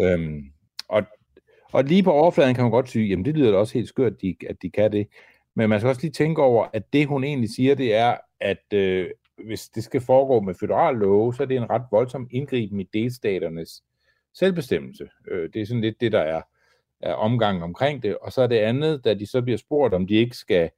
Øhm, 0.00 0.42
og, 0.88 1.02
og 1.72 1.84
lige 1.84 2.02
på 2.02 2.12
overfladen 2.12 2.54
kan 2.54 2.64
man 2.64 2.70
godt 2.70 2.88
sige, 2.88 3.08
jamen 3.08 3.24
det 3.24 3.34
lyder 3.34 3.50
da 3.50 3.56
også 3.56 3.74
helt 3.74 3.88
skørt, 3.88 4.12
at 4.12 4.22
de, 4.22 4.36
at 4.50 4.56
de 4.62 4.70
kan 4.70 4.92
det. 4.92 5.06
Men 5.54 5.70
man 5.70 5.80
skal 5.80 5.88
også 5.88 6.02
lige 6.02 6.12
tænke 6.12 6.42
over, 6.42 6.66
at 6.72 6.92
det 6.92 7.06
hun 7.06 7.24
egentlig 7.24 7.50
siger, 7.54 7.74
det 7.74 7.94
er, 7.94 8.16
at 8.40 8.72
øh, 8.72 9.10
hvis 9.44 9.68
det 9.68 9.84
skal 9.84 10.00
foregå 10.00 10.40
med 10.40 10.54
federal 10.54 10.96
love, 10.96 11.34
så 11.34 11.42
er 11.42 11.46
det 11.46 11.56
en 11.56 11.70
ret 11.70 11.82
voldsom 11.90 12.28
indgriben 12.30 12.80
i 12.80 12.88
delstaternes 12.92 13.82
selvbestemmelse. 14.34 15.08
Øh, 15.30 15.50
det 15.54 15.62
er 15.62 15.66
sådan 15.66 15.80
lidt 15.80 16.00
det, 16.00 16.12
der 16.12 16.20
er, 16.20 16.42
af 17.00 17.14
omgang 17.16 17.62
omkring 17.62 18.02
det. 18.02 18.18
Og 18.18 18.32
så 18.32 18.42
er 18.42 18.46
det 18.46 18.56
andet, 18.56 19.04
da 19.04 19.14
de 19.14 19.26
så 19.26 19.42
bliver 19.42 19.58
spurgt, 19.58 19.94
om 19.94 20.06
de 20.06 20.14
ikke 20.14 20.36
skal 20.36 20.70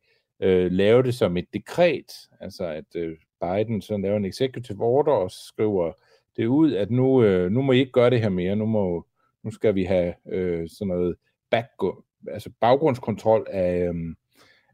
øh, 0.42 0.72
lave 0.72 1.02
det 1.02 1.14
som 1.14 1.36
et 1.36 1.46
dekret, 1.52 2.12
altså 2.40 2.66
at 2.66 2.96
øh, 2.96 3.16
Biden 3.40 3.82
så 3.82 3.96
laver 3.96 4.16
en 4.16 4.24
executive 4.24 4.80
order 4.84 5.12
og 5.12 5.30
skriver 5.30 5.92
det 6.36 6.46
ud, 6.46 6.72
at 6.72 6.90
nu, 6.90 7.22
øh, 7.22 7.50
nu 7.50 7.62
må 7.62 7.72
I 7.72 7.78
ikke 7.78 7.92
gøre 7.92 8.10
det 8.10 8.20
her 8.20 8.28
mere, 8.28 8.56
nu, 8.56 8.66
må, 8.66 9.06
nu 9.42 9.50
skal 9.50 9.74
vi 9.74 9.84
have 9.84 10.14
øh, 10.28 10.68
sådan 10.68 10.88
noget 10.88 11.16
back, 11.50 11.68
altså 12.28 12.50
baggrundskontrol 12.60 13.46
af, 13.50 13.88
øh, 13.88 13.94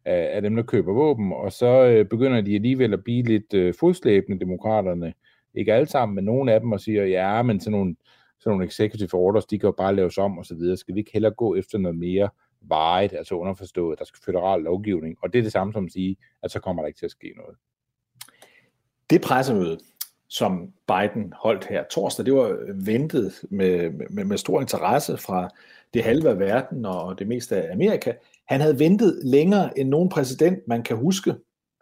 af, 0.05 0.37
af 0.37 0.43
dem, 0.43 0.57
der 0.57 0.63
køber 0.63 0.93
våben, 0.93 1.33
og 1.33 1.53
så 1.53 1.85
øh, 1.85 2.07
begynder 2.07 2.41
de 2.41 2.55
alligevel 2.55 2.93
at 2.93 3.05
blive 3.05 3.23
lidt 3.23 3.55
øh, 3.55 3.75
fodslæbende, 3.81 4.41
demokraterne. 4.41 5.15
Ikke 5.55 5.75
alle 5.75 5.87
sammen, 5.87 6.15
men 6.15 6.25
nogle 6.25 6.53
af 6.53 6.61
dem, 6.61 6.73
og 6.73 6.81
siger, 6.81 7.05
ja, 7.05 7.43
men 7.43 7.61
sådan 7.61 7.79
nogle, 7.79 7.97
sådan 8.45 8.53
nogle 8.53 8.67
executive 8.67 9.15
orders, 9.15 9.47
de 9.47 9.59
kan 9.59 9.67
jo 9.67 9.73
bare 9.73 9.97
laves 9.97 10.19
om 10.19 10.39
og 10.39 10.47
så 10.47 10.55
videre. 10.55 10.77
Skal 10.77 10.95
vi 10.95 11.01
ikke 11.01 11.13
hellere 11.13 11.33
gå 11.33 11.55
efter 11.55 11.79
noget 11.79 11.99
mere 11.99 12.29
varet, 12.61 13.13
altså 13.13 13.35
underforstået, 13.35 13.99
der 13.99 14.05
skal 14.05 14.23
federal 14.25 14.63
lovgivning, 14.63 15.17
og 15.23 15.33
det 15.33 15.39
er 15.39 15.43
det 15.43 15.53
samme 15.53 15.73
som 15.73 15.85
at 15.85 15.93
sige, 15.93 16.17
at 16.43 16.51
så 16.51 16.61
kommer 16.61 16.83
der 16.83 16.87
ikke 16.87 16.99
til 16.99 17.07
at 17.07 17.11
ske 17.11 17.33
noget. 17.37 17.57
Det 19.11 19.21
pressemøde, 19.21 19.79
som 20.29 20.73
Biden 20.87 21.33
holdt 21.43 21.65
her 21.65 21.85
torsdag, 21.91 22.27
det 22.27 22.35
var 22.35 22.59
ventet 22.85 23.33
med, 23.51 23.91
med, 24.11 24.25
med 24.25 24.37
stor 24.37 24.61
interesse 24.61 25.17
fra 25.17 25.49
det 25.95 26.05
halve 26.05 26.31
af 26.31 26.39
verden 26.39 26.87
og 26.87 27.19
det 27.19 27.29
meste 27.29 27.57
af 27.57 27.73
Amerika. 27.73 28.13
Han 28.49 28.61
havde 28.61 28.79
ventet 28.79 29.21
længere 29.25 29.79
end 29.79 29.89
nogen 29.89 30.09
præsident, 30.09 30.69
man 30.69 30.83
kan 30.83 30.97
huske. 30.97 31.35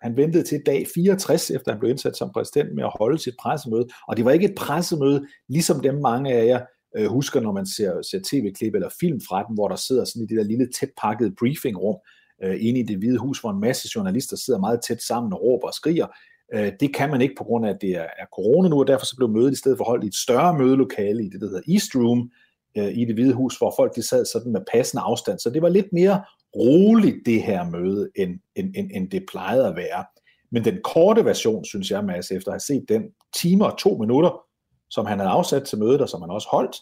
Han 0.02 0.16
ventede 0.16 0.42
til 0.42 0.62
dag 0.66 0.86
64, 0.94 1.50
efter 1.50 1.72
han 1.72 1.80
blev 1.80 1.90
indsat 1.90 2.16
som 2.16 2.30
præsident, 2.34 2.74
med 2.74 2.84
at 2.84 2.92
holde 2.98 3.18
sit 3.18 3.34
pressemøde. 3.40 3.88
Og 4.08 4.16
det 4.16 4.24
var 4.24 4.30
ikke 4.30 4.48
et 4.48 4.54
pressemøde, 4.54 5.26
ligesom 5.48 5.80
dem 5.80 5.94
mange 5.94 6.32
af 6.32 6.46
jer 6.46 6.60
øh, 6.96 7.06
husker, 7.06 7.40
når 7.40 7.52
man 7.52 7.66
ser, 7.66 8.02
ser 8.10 8.20
tv-klip 8.30 8.74
eller 8.74 8.88
film 9.00 9.20
fra 9.28 9.42
den, 9.42 9.54
hvor 9.54 9.68
der 9.68 9.76
sidder 9.76 10.04
sådan 10.04 10.22
i 10.22 10.26
det 10.26 10.36
der 10.36 10.44
lille 10.44 10.68
tæt 10.80 10.90
pakket 11.02 11.34
briefingrum 11.38 11.96
øh, 12.44 12.56
inde 12.60 12.80
i 12.80 12.82
det 12.82 12.98
hvide 12.98 13.18
hus, 13.18 13.40
hvor 13.40 13.50
en 13.50 13.60
masse 13.60 13.88
journalister 13.96 14.36
sidder 14.36 14.60
meget 14.60 14.80
tæt 14.88 15.02
sammen 15.02 15.32
og 15.32 15.42
råber 15.42 15.66
og 15.66 15.74
skriger. 15.74 16.06
Øh, 16.54 16.72
det 16.80 16.94
kan 16.94 17.10
man 17.10 17.20
ikke 17.20 17.34
på 17.38 17.44
grund 17.44 17.66
af, 17.66 17.70
at 17.70 17.78
det 17.80 17.90
er, 17.90 18.08
er 18.22 18.26
corona 18.34 18.68
nu, 18.68 18.78
og 18.78 18.86
derfor 18.86 19.06
så 19.06 19.16
blev 19.16 19.28
mødet 19.28 19.52
i 19.52 19.56
stedet 19.56 19.78
for 19.78 19.84
holdt 19.84 20.04
i 20.04 20.06
et 20.06 20.14
større 20.14 20.58
mødelokale 20.58 21.24
i 21.24 21.28
det, 21.28 21.40
der 21.40 21.46
hedder 21.46 21.72
East 21.72 21.94
Room, 21.94 22.30
øh, 22.78 22.98
i 22.98 23.04
det 23.04 23.14
hvide 23.14 23.34
hus, 23.34 23.58
hvor 23.58 23.72
folk 23.76 23.96
de 23.96 24.08
sad 24.08 24.24
sådan 24.24 24.52
med 24.52 24.60
passende 24.72 25.02
afstand. 25.02 25.38
Så 25.38 25.50
det 25.50 25.62
var 25.62 25.68
lidt 25.68 25.92
mere 25.92 26.24
roligt 26.56 27.16
det 27.26 27.42
her 27.42 27.70
møde, 27.70 28.10
end, 28.16 28.40
end, 28.56 28.74
end, 28.76 28.90
end 28.94 29.10
det 29.10 29.24
plejede 29.30 29.66
at 29.68 29.76
være. 29.76 30.04
Men 30.50 30.64
den 30.64 30.78
korte 30.84 31.24
version, 31.24 31.64
synes 31.64 31.90
jeg, 31.90 32.04
Mads, 32.04 32.30
efter 32.30 32.48
at 32.48 32.54
have 32.54 32.60
set 32.60 32.84
den 32.88 33.02
timer 33.36 33.66
og 33.66 33.78
to 33.78 33.96
minutter, 33.96 34.44
som 34.90 35.06
han 35.06 35.18
havde 35.18 35.30
afsat 35.30 35.64
til 35.64 35.78
mødet, 35.78 36.00
og 36.00 36.08
som 36.08 36.20
han 36.20 36.30
også 36.30 36.48
holdt, 36.50 36.76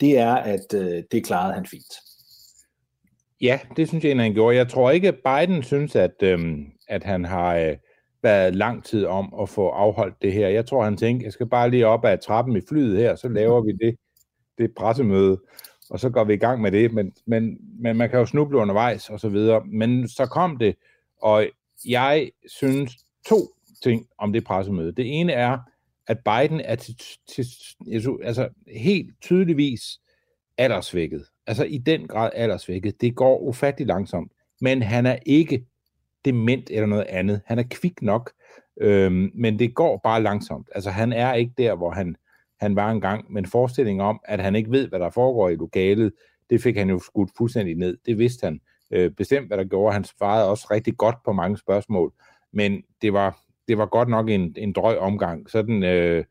det 0.00 0.18
er, 0.18 0.34
at 0.34 0.74
øh, 0.74 1.02
det 1.12 1.24
klarede 1.24 1.54
han 1.54 1.66
fint. 1.66 1.94
Ja, 3.40 3.60
det 3.76 3.88
synes 3.88 4.04
jeg, 4.04 4.16
han 4.16 4.34
gjorde. 4.34 4.56
Jeg 4.56 4.68
tror 4.68 4.90
ikke, 4.90 5.08
at 5.08 5.18
Biden 5.24 5.62
synes, 5.62 5.96
at, 5.96 6.14
øhm, 6.22 6.66
at 6.88 7.04
han 7.04 7.24
har 7.24 7.56
øh, 7.56 7.76
været 8.22 8.56
lang 8.56 8.84
tid 8.84 9.06
om 9.06 9.34
at 9.42 9.48
få 9.48 9.68
afholdt 9.68 10.22
det 10.22 10.32
her. 10.32 10.48
Jeg 10.48 10.66
tror, 10.66 10.84
han 10.84 10.96
tænkte, 10.96 11.24
jeg 11.24 11.32
skal 11.32 11.48
bare 11.48 11.70
lige 11.70 11.86
op 11.86 12.04
ad 12.04 12.18
trappen 12.18 12.56
i 12.56 12.60
flyet 12.68 12.98
her, 12.98 13.16
så 13.16 13.28
laver 13.28 13.62
vi 13.62 13.72
det, 13.72 13.96
det 14.58 14.74
pressemøde, 14.76 15.38
og 15.92 16.00
så 16.00 16.10
går 16.10 16.24
vi 16.24 16.34
i 16.34 16.36
gang 16.36 16.60
med 16.60 16.72
det. 16.72 16.92
Men, 16.92 17.12
men, 17.26 17.58
men 17.78 17.96
man 17.96 18.10
kan 18.10 18.18
jo 18.18 18.26
snuble 18.26 18.58
undervejs 18.58 19.10
og 19.10 19.20
så 19.20 19.28
videre. 19.28 19.62
Men 19.64 20.08
så 20.08 20.26
kom 20.26 20.56
det, 20.58 20.76
og 21.22 21.46
jeg 21.88 22.30
synes 22.46 22.96
to 23.26 23.36
ting 23.82 24.06
om 24.18 24.32
det 24.32 24.44
pressemøde. 24.44 24.92
Det 24.92 25.20
ene 25.20 25.32
er, 25.32 25.58
at 26.06 26.18
Biden 26.18 26.60
er 26.60 26.74
til, 26.74 27.00
til, 27.28 27.46
altså 28.22 28.48
helt 28.66 29.10
tydeligvis 29.20 30.00
aldersvækket. 30.58 31.24
Altså 31.46 31.64
i 31.64 31.78
den 31.78 32.06
grad 32.08 32.30
aldersvækket. 32.34 33.00
Det 33.00 33.16
går 33.16 33.38
ufattelig 33.38 33.86
langsomt. 33.86 34.32
Men 34.60 34.82
han 34.82 35.06
er 35.06 35.16
ikke 35.26 35.66
dement 36.24 36.70
eller 36.70 36.86
noget 36.86 37.06
andet. 37.08 37.40
Han 37.46 37.58
er 37.58 37.64
kvik 37.70 38.02
nok, 38.02 38.32
øhm, 38.80 39.30
men 39.34 39.58
det 39.58 39.74
går 39.74 40.00
bare 40.04 40.22
langsomt. 40.22 40.68
Altså 40.74 40.90
han 40.90 41.12
er 41.12 41.34
ikke 41.34 41.52
der, 41.58 41.74
hvor 41.74 41.90
han, 41.90 42.16
han 42.62 42.76
var 42.76 42.90
engang, 42.90 43.32
men 43.32 43.46
forestillingen 43.46 44.06
om, 44.06 44.20
at 44.24 44.40
han 44.40 44.56
ikke 44.56 44.70
ved, 44.70 44.88
hvad 44.88 44.98
der 44.98 45.10
foregår 45.10 45.48
i 45.48 45.54
lokalet, 45.54 46.12
det 46.50 46.62
fik 46.62 46.76
han 46.76 46.90
jo 46.90 46.98
skudt 46.98 47.30
fuldstændig 47.36 47.74
ned. 47.74 47.96
Det 48.06 48.18
vidste 48.18 48.44
han 48.44 48.60
øh, 48.90 49.10
bestemt, 49.10 49.46
hvad 49.46 49.58
der 49.58 49.64
gjorde. 49.64 49.94
Han 49.94 50.04
svarede 50.04 50.48
også 50.48 50.66
rigtig 50.70 50.96
godt 50.96 51.16
på 51.24 51.32
mange 51.32 51.58
spørgsmål, 51.58 52.12
men 52.52 52.82
det 53.02 53.12
var, 53.12 53.38
det 53.68 53.78
var 53.78 53.86
godt 53.86 54.08
nok 54.08 54.28
en, 54.30 54.54
en 54.58 54.72
drøg 54.72 54.98
omgang. 54.98 55.50
Sådan, 55.50 55.82
øh, 55.82 56.24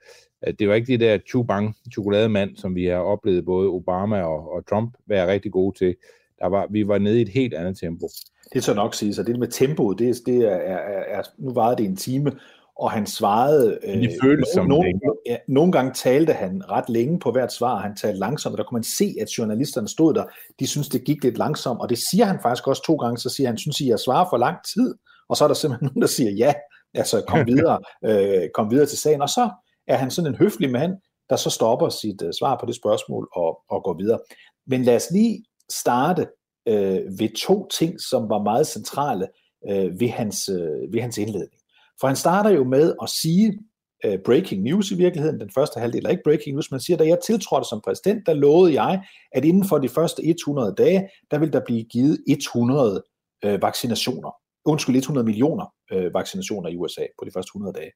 det 0.60 0.68
var 0.68 0.74
ikke 0.74 0.92
det 0.92 1.00
der 1.00 1.18
chubang 1.30 1.76
chokolademand, 1.94 2.56
som 2.56 2.76
vi 2.76 2.86
har 2.86 2.98
oplevet 2.98 3.46
både 3.46 3.68
Obama 3.68 4.22
og, 4.22 4.52
og 4.52 4.68
Trump 4.68 4.98
være 5.06 5.32
rigtig 5.32 5.52
gode 5.52 5.78
til. 5.78 5.96
Der 6.40 6.48
var, 6.48 6.68
vi 6.70 6.88
var 6.88 6.98
nede 6.98 7.20
i 7.20 7.22
et 7.22 7.30
helt 7.30 7.54
andet 7.54 7.78
tempo. 7.78 8.08
Det 8.54 8.64
så 8.64 8.74
nok 8.74 8.96
sige, 8.96 9.14
så 9.14 9.24
det 9.24 9.40
med 9.40 9.48
tempoet, 9.48 10.00
det, 10.00 10.16
det 10.26 10.38
er, 10.38 10.56
er, 10.56 11.18
er, 11.18 11.24
nu 11.38 11.54
varede 11.54 11.78
det 11.78 11.86
en 11.86 11.96
time, 11.96 12.32
og 12.80 12.92
han 12.92 13.06
svarede... 13.06 13.80
Øh, 13.84 14.02
det 14.02 14.18
føles 14.24 14.48
som 14.54 14.68
nogle, 14.68 14.94
ja, 15.26 15.38
nogle 15.48 15.72
gange 15.72 15.94
talte 15.94 16.34
han 16.34 16.62
ret 16.70 16.90
længe 16.90 17.20
på 17.20 17.32
hvert 17.32 17.54
svar, 17.54 17.78
han 17.78 17.96
talte 17.96 18.20
langsomt, 18.20 18.54
og 18.54 18.58
der 18.58 18.64
kunne 18.64 18.76
man 18.76 18.84
se, 18.84 19.16
at 19.22 19.28
journalisterne 19.38 19.88
stod 19.88 20.14
der, 20.14 20.24
de 20.60 20.68
synes 20.68 20.90
det 20.90 21.04
gik 21.06 21.24
lidt 21.24 21.38
langsomt, 21.38 21.82
og 21.82 21.90
det 21.90 21.98
siger 22.12 22.26
han 22.26 22.40
faktisk 22.42 22.68
også 22.68 22.84
to 22.86 22.96
gange, 22.96 23.18
så 23.18 23.30
siger 23.30 23.48
han, 23.48 23.58
synes 23.58 23.80
I, 23.80 23.90
jeg 23.90 24.00
svarer 24.00 24.26
for 24.30 24.38
lang 24.38 24.58
tid? 24.74 24.96
Og 25.30 25.38
så 25.38 25.44
er 25.44 25.48
der 25.48 25.56
simpelthen 25.56 25.86
nogen, 25.90 26.02
der 26.02 26.08
siger 26.08 26.32
ja, 26.32 26.54
altså 26.94 27.24
kom 27.28 27.48
videre, 27.48 27.80
øh, 28.08 28.50
kom 28.54 28.72
videre 28.72 28.86
til 28.86 28.98
sagen, 28.98 29.22
og 29.22 29.30
så 29.30 29.50
er 29.88 29.96
han 29.96 30.12
sådan 30.12 30.32
en 30.32 30.38
høflig 30.38 30.72
mand, 30.72 30.94
der 31.30 31.36
så 31.36 31.50
stopper 31.50 31.90
sit 31.90 32.22
øh, 32.22 32.34
svar 32.40 32.58
på 32.60 32.66
det 32.66 32.76
spørgsmål 32.76 33.30
og, 33.36 33.60
og 33.70 33.84
går 33.84 33.98
videre. 33.98 34.20
Men 34.68 34.84
lad 34.84 34.96
os 34.96 35.12
lige 35.12 35.44
starte 35.70 36.28
øh, 36.68 37.00
ved 37.20 37.36
to 37.36 37.68
ting, 37.68 38.02
som 38.02 38.30
var 38.30 38.44
meget 38.44 38.68
centrale 38.68 39.28
øh, 39.70 40.00
ved, 40.00 40.10
hans, 40.10 40.50
øh, 40.50 40.94
ved 40.94 41.02
hans 41.02 41.18
indledning. 41.18 41.61
For 42.02 42.08
han 42.08 42.16
starter 42.16 42.50
jo 42.50 42.64
med 42.64 42.94
at 43.02 43.10
sige 43.10 43.60
uh, 44.08 44.14
breaking 44.26 44.64
news 44.64 44.92
i 44.92 44.96
virkeligheden, 44.96 45.40
den 45.40 45.52
første 45.56 45.80
halvdel 45.80 46.06
er 46.06 46.10
ikke 46.10 46.24
breaking 46.24 46.54
news, 46.56 46.72
men 46.72 46.80
siger, 46.80 46.98
da 46.98 47.06
jeg 47.08 47.18
tiltrådte 47.26 47.70
som 47.70 47.82
præsident, 47.86 48.26
der 48.26 48.34
lovede 48.34 48.82
jeg, 48.82 49.04
at 49.32 49.46
inden 49.46 49.66
for 49.66 49.78
de 49.78 49.90
første 49.90 50.26
100 50.26 50.74
dage, 50.78 51.10
der 51.32 51.40
vil 51.40 51.54
der 51.54 51.62
blive 51.66 51.84
givet 51.84 52.24
100 52.28 53.04
uh, 53.46 53.52
øh, 53.52 53.62
vaccinationer. 53.62 54.32
Undskyld, 54.66 54.96
100 54.96 55.26
millioner 55.26 55.66
uh, 55.96 56.14
vaccinationer 56.14 56.70
i 56.70 56.78
USA 56.78 57.06
på 57.20 57.26
de 57.26 57.32
første 57.34 57.50
100 57.56 57.74
dage. 57.80 57.92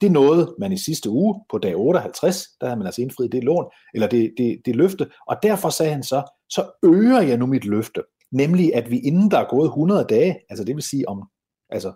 Det 0.00 0.12
nåede 0.12 0.54
man 0.58 0.72
i 0.72 0.78
sidste 0.78 1.10
uge 1.10 1.44
på 1.50 1.58
dag 1.58 1.76
58, 1.76 2.46
der 2.60 2.66
havde 2.66 2.78
man 2.78 2.86
altså 2.86 3.02
indfriet 3.02 3.32
det 3.32 3.44
lån, 3.44 3.66
eller 3.94 4.08
det, 4.08 4.34
det, 4.38 4.60
det 4.64 4.76
løfte, 4.76 5.06
og 5.28 5.36
derfor 5.42 5.68
sagde 5.68 5.92
han 5.92 6.02
så, 6.02 6.22
så 6.50 6.70
øger 6.82 7.20
jeg 7.20 7.36
nu 7.36 7.46
mit 7.46 7.64
løfte, 7.64 8.02
nemlig 8.32 8.74
at 8.74 8.90
vi 8.90 8.98
inden 8.98 9.30
der 9.30 9.38
er 9.38 9.48
gået 9.48 9.66
100 9.66 10.04
dage, 10.08 10.38
altså 10.50 10.64
det 10.64 10.74
vil 10.74 10.82
sige 10.82 11.08
om, 11.08 11.28
altså 11.70 11.92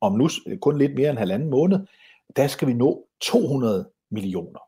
om 0.00 0.12
nu 0.12 0.28
øh, 0.46 0.58
kun 0.58 0.78
lidt 0.78 0.94
mere 0.94 1.10
end 1.10 1.18
halvanden 1.18 1.50
måned, 1.50 1.78
der 2.36 2.46
skal 2.46 2.68
vi 2.68 2.72
nå 2.72 3.06
200 3.22 3.90
millioner. 4.10 4.60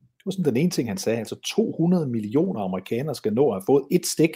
Det 0.00 0.26
var 0.26 0.30
sådan 0.30 0.44
den 0.44 0.56
ene 0.56 0.70
ting, 0.70 0.88
han 0.88 0.98
sagde, 0.98 1.18
altså 1.18 1.36
200 1.46 2.06
millioner 2.06 2.60
amerikanere 2.60 3.14
skal 3.14 3.32
nå 3.32 3.48
at 3.48 3.54
have 3.54 3.62
fået 3.66 3.84
et 3.90 4.06
stik, 4.06 4.30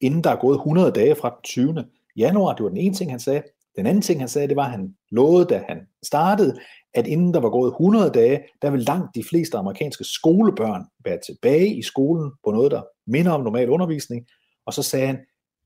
inden 0.00 0.24
der 0.24 0.30
er 0.30 0.40
gået 0.40 0.56
100 0.56 0.90
dage 0.90 1.14
fra 1.14 1.28
den 1.28 1.42
20. 1.44 1.84
januar. 2.16 2.54
Det 2.54 2.62
var 2.62 2.68
den 2.68 2.78
ene 2.78 2.94
ting, 2.94 3.10
han 3.10 3.20
sagde. 3.20 3.42
Den 3.76 3.86
anden 3.86 4.02
ting, 4.02 4.20
han 4.20 4.28
sagde, 4.28 4.48
det 4.48 4.56
var, 4.56 4.64
at 4.64 4.70
han 4.70 4.96
lovede, 5.10 5.44
da 5.44 5.64
han 5.68 5.78
startede, 6.02 6.58
at 6.94 7.06
inden 7.06 7.34
der 7.34 7.40
var 7.40 7.50
gået 7.50 7.70
100 7.70 8.10
dage, 8.10 8.42
der 8.62 8.70
vil 8.70 8.80
langt 8.80 9.14
de 9.14 9.24
fleste 9.30 9.58
amerikanske 9.58 10.04
skolebørn 10.04 10.84
være 11.04 11.18
tilbage 11.26 11.76
i 11.76 11.82
skolen 11.82 12.32
på 12.44 12.50
noget, 12.50 12.70
der 12.70 12.82
minder 13.06 13.32
om 13.32 13.40
normal 13.40 13.70
undervisning. 13.70 14.26
Og 14.66 14.74
så 14.74 14.82
sagde 14.82 15.06
han, 15.06 15.18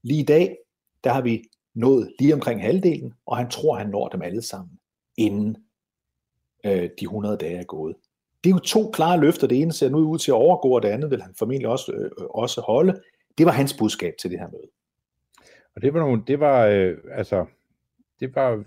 lige 0.03 0.21
i 0.21 0.25
dag, 0.25 0.57
der 1.05 1.13
har 1.13 1.23
vi 1.23 1.43
nået 1.75 2.13
lige 2.19 2.35
omkring 2.35 2.63
halvdelen, 2.63 3.15
og 3.27 3.37
han 3.37 3.51
tror, 3.51 3.77
han 3.77 3.89
når 3.89 4.09
dem 4.09 4.23
alle 4.23 4.43
sammen, 4.43 4.79
inden 5.17 5.57
øh, 6.67 6.91
de 7.01 7.05
100 7.05 7.37
dage 7.37 7.57
er 7.57 7.65
gået. 7.65 7.97
Det 8.45 8.51
er 8.51 8.55
jo 8.55 8.59
to 8.59 8.91
klare 8.91 9.21
løfter. 9.21 9.47
Det 9.47 9.61
ene 9.61 9.73
ser 9.73 9.89
nu 9.89 9.99
ud 9.99 10.19
til 10.19 10.31
at 10.31 10.35
overgå, 10.35 10.69
og 10.69 10.83
det 10.83 10.89
andet 10.89 11.11
vil 11.11 11.23
han 11.23 11.35
formentlig 11.39 11.69
også, 11.69 11.93
øh, 11.93 12.05
øh, 12.05 12.27
også 12.31 12.61
holde. 12.61 13.01
Det 13.39 13.47
var 13.47 13.53
hans 13.53 13.77
budskab 13.79 14.15
til 14.21 14.31
det 14.31 14.39
her 14.39 14.49
møde. 14.51 14.69
Og 15.77 15.83
det 15.83 15.95
var 15.95 16.01
nogle, 16.01 16.23
det 16.27 16.41
var, 16.41 16.67
øh, 16.67 16.97
altså, 17.13 17.47
det 18.21 18.35
var, 18.35 18.65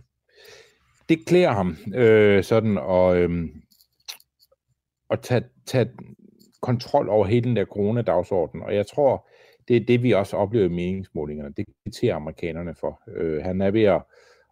det 1.10 1.26
klæder 1.26 1.52
ham 1.52 1.78
øh, 1.96 2.44
sådan 2.44 2.78
og 2.78 3.18
øh, 3.18 3.50
at 5.10 5.22
tage, 5.22 5.44
tage 5.66 5.90
kontrol 6.62 7.10
over 7.10 7.26
hele 7.26 7.44
den 7.44 7.56
der 7.56 7.66
coronadagsorden. 7.66 8.62
Og 8.62 8.76
jeg 8.76 8.88
tror, 8.88 9.27
det 9.68 9.76
er 9.76 9.86
det, 9.86 10.04
vi 10.04 10.12
også 10.12 10.38
oplever 10.38 10.66
i 10.66 10.70
meningsmålingerne. 10.70 11.54
Det 11.58 11.66
kvitterer 11.84 12.16
amerikanerne 12.16 12.76
for. 12.76 13.02
Øh, 13.16 13.44
han 13.44 13.62
er 13.62 13.72
ved 13.72 13.84
at, 13.84 14.02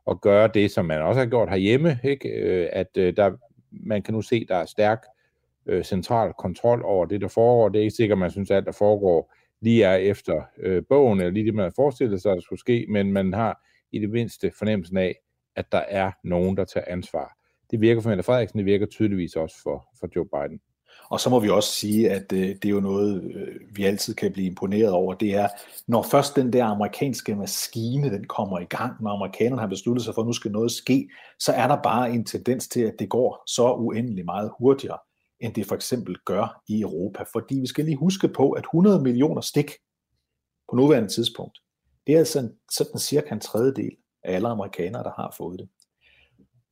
at 0.08 0.22
gøre 0.22 0.48
det, 0.54 0.72
som 0.72 0.86
man 0.86 1.02
også 1.02 1.20
har 1.20 1.28
gjort 1.28 1.50
herhjemme, 1.50 2.00
ikke? 2.04 2.30
Øh, 2.30 2.70
at 2.74 2.98
øh, 2.98 3.16
der, 3.16 3.32
man 3.72 4.02
kan 4.02 4.14
nu 4.14 4.22
se, 4.22 4.46
der 4.46 4.56
er 4.56 4.66
stærk 4.66 5.06
øh, 5.66 5.84
central 5.84 6.34
kontrol 6.34 6.82
over 6.84 7.06
det, 7.06 7.22
der 7.22 7.28
foregår. 7.28 7.70
Det 7.70 7.80
er 7.80 7.84
ikke 7.84 7.96
sikkert, 7.96 8.18
man 8.18 8.32
synes, 8.32 8.52
at 8.52 8.58
alt, 8.58 8.66
der 8.66 8.72
foregår, 8.72 9.34
lige 9.62 9.84
er 9.84 9.96
efter 9.96 10.42
øh, 10.58 10.84
bogen, 10.90 11.20
eller 11.20 11.32
lige 11.32 11.46
det, 11.46 11.56
man 11.56 11.64
har 11.64 11.74
forestillet 11.76 12.22
sig, 12.22 12.36
der 12.36 12.42
skulle 12.42 12.60
ske, 12.60 12.86
men 12.90 13.14
man 13.14 13.34
har 13.34 13.62
i 13.92 14.00
det 14.00 14.10
mindste 14.10 14.52
fornemmelsen 14.52 14.98
af, 14.98 15.16
at 15.56 15.72
der 15.72 15.84
er 15.88 16.12
nogen, 16.24 16.58
der 16.58 16.66
tager 16.66 16.86
ansvar. 16.88 17.38
Det 17.72 17.82
virker 17.82 18.02
for 18.02 18.10
Mette 18.10 18.24
Frederiksen, 18.24 18.58
det 18.58 18.66
virker 18.66 18.86
tydeligvis 18.86 19.36
også 19.36 19.56
for, 19.64 19.88
for 20.00 20.10
Joe 20.16 20.26
Biden. 20.26 20.60
Og 21.10 21.20
så 21.20 21.30
må 21.30 21.40
vi 21.40 21.50
også 21.50 21.70
sige, 21.70 22.12
at 22.12 22.34
øh, 22.34 22.40
det 22.40 22.66
er 22.66 22.70
jo 22.70 22.80
noget, 22.80 23.24
øh, 23.24 23.56
vi 23.72 23.84
altid 23.84 24.14
kan 24.14 24.32
blive 24.32 24.48
imponeret 24.48 24.92
over. 24.92 25.14
Det 25.14 25.36
er, 25.36 25.48
når 25.88 26.02
først 26.04 26.36
den 26.36 26.54
der 26.54 26.66
amerikanske 26.66 27.36
maskine, 27.36 28.10
den 28.10 28.28
kommer 28.28 28.60
i 28.60 28.66
gang, 28.66 29.04
når 29.04 29.12
amerikanerne 29.12 29.62
har 29.62 29.68
besluttet 29.68 30.06
sig 30.06 30.14
for, 30.16 30.22
at 30.22 30.28
nu 30.28 30.34
skal 30.34 30.52
noget 30.52 30.72
ske, 30.72 31.10
så 31.40 31.52
er 31.52 31.68
der 31.68 31.82
bare 31.82 32.12
en 32.12 32.26
tendens 32.26 32.68
til, 32.68 32.82
at 32.82 32.94
det 33.00 33.10
går 33.10 33.44
så 33.48 33.74
uendelig 33.74 34.26
meget 34.26 34.52
hurtigere, 34.60 34.98
end 35.40 35.54
det 35.54 35.68
for 35.68 35.76
eksempel 35.76 36.16
gør 36.26 36.62
i 36.68 36.82
Europa. 36.82 37.24
Fordi 37.34 37.60
vi 37.60 37.68
skal 37.68 37.86
lige 37.86 37.98
huske 37.98 38.28
på, 38.28 38.52
at 38.52 38.64
100 38.64 39.02
millioner 39.02 39.42
stik 39.42 39.72
på 40.70 40.76
nuværende 40.76 41.10
tidspunkt, 41.10 41.58
det 42.08 42.16
er 42.16 42.20
altså 42.20 42.40
en, 42.40 42.52
sådan 42.72 43.00
cirka 43.00 43.34
en 43.34 43.40
tredjedel 43.40 43.92
af 44.24 44.36
alle 44.36 44.48
amerikanere, 44.48 45.04
der 45.04 45.12
har 45.16 45.34
fået 45.38 45.60
det. 45.60 45.70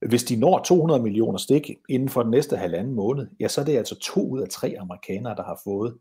Hvis 0.08 0.24
de 0.24 0.36
når 0.36 0.60
200 0.60 1.04
millioner 1.04 1.38
stik 1.38 1.72
inden 1.90 2.10
for 2.10 2.22
den 2.22 2.32
næste 2.32 2.58
halvanden 2.58 2.94
måned, 2.94 3.28
ja, 3.40 3.48
så 3.48 3.62
er 3.62 3.66
det 3.66 3.78
altså 3.78 4.00
to 4.00 4.30
ud 4.30 4.42
af 4.42 4.50
tre 4.50 4.76
amerikanere, 4.80 5.36
der 5.36 5.44
har 5.44 5.62
fået 5.64 5.98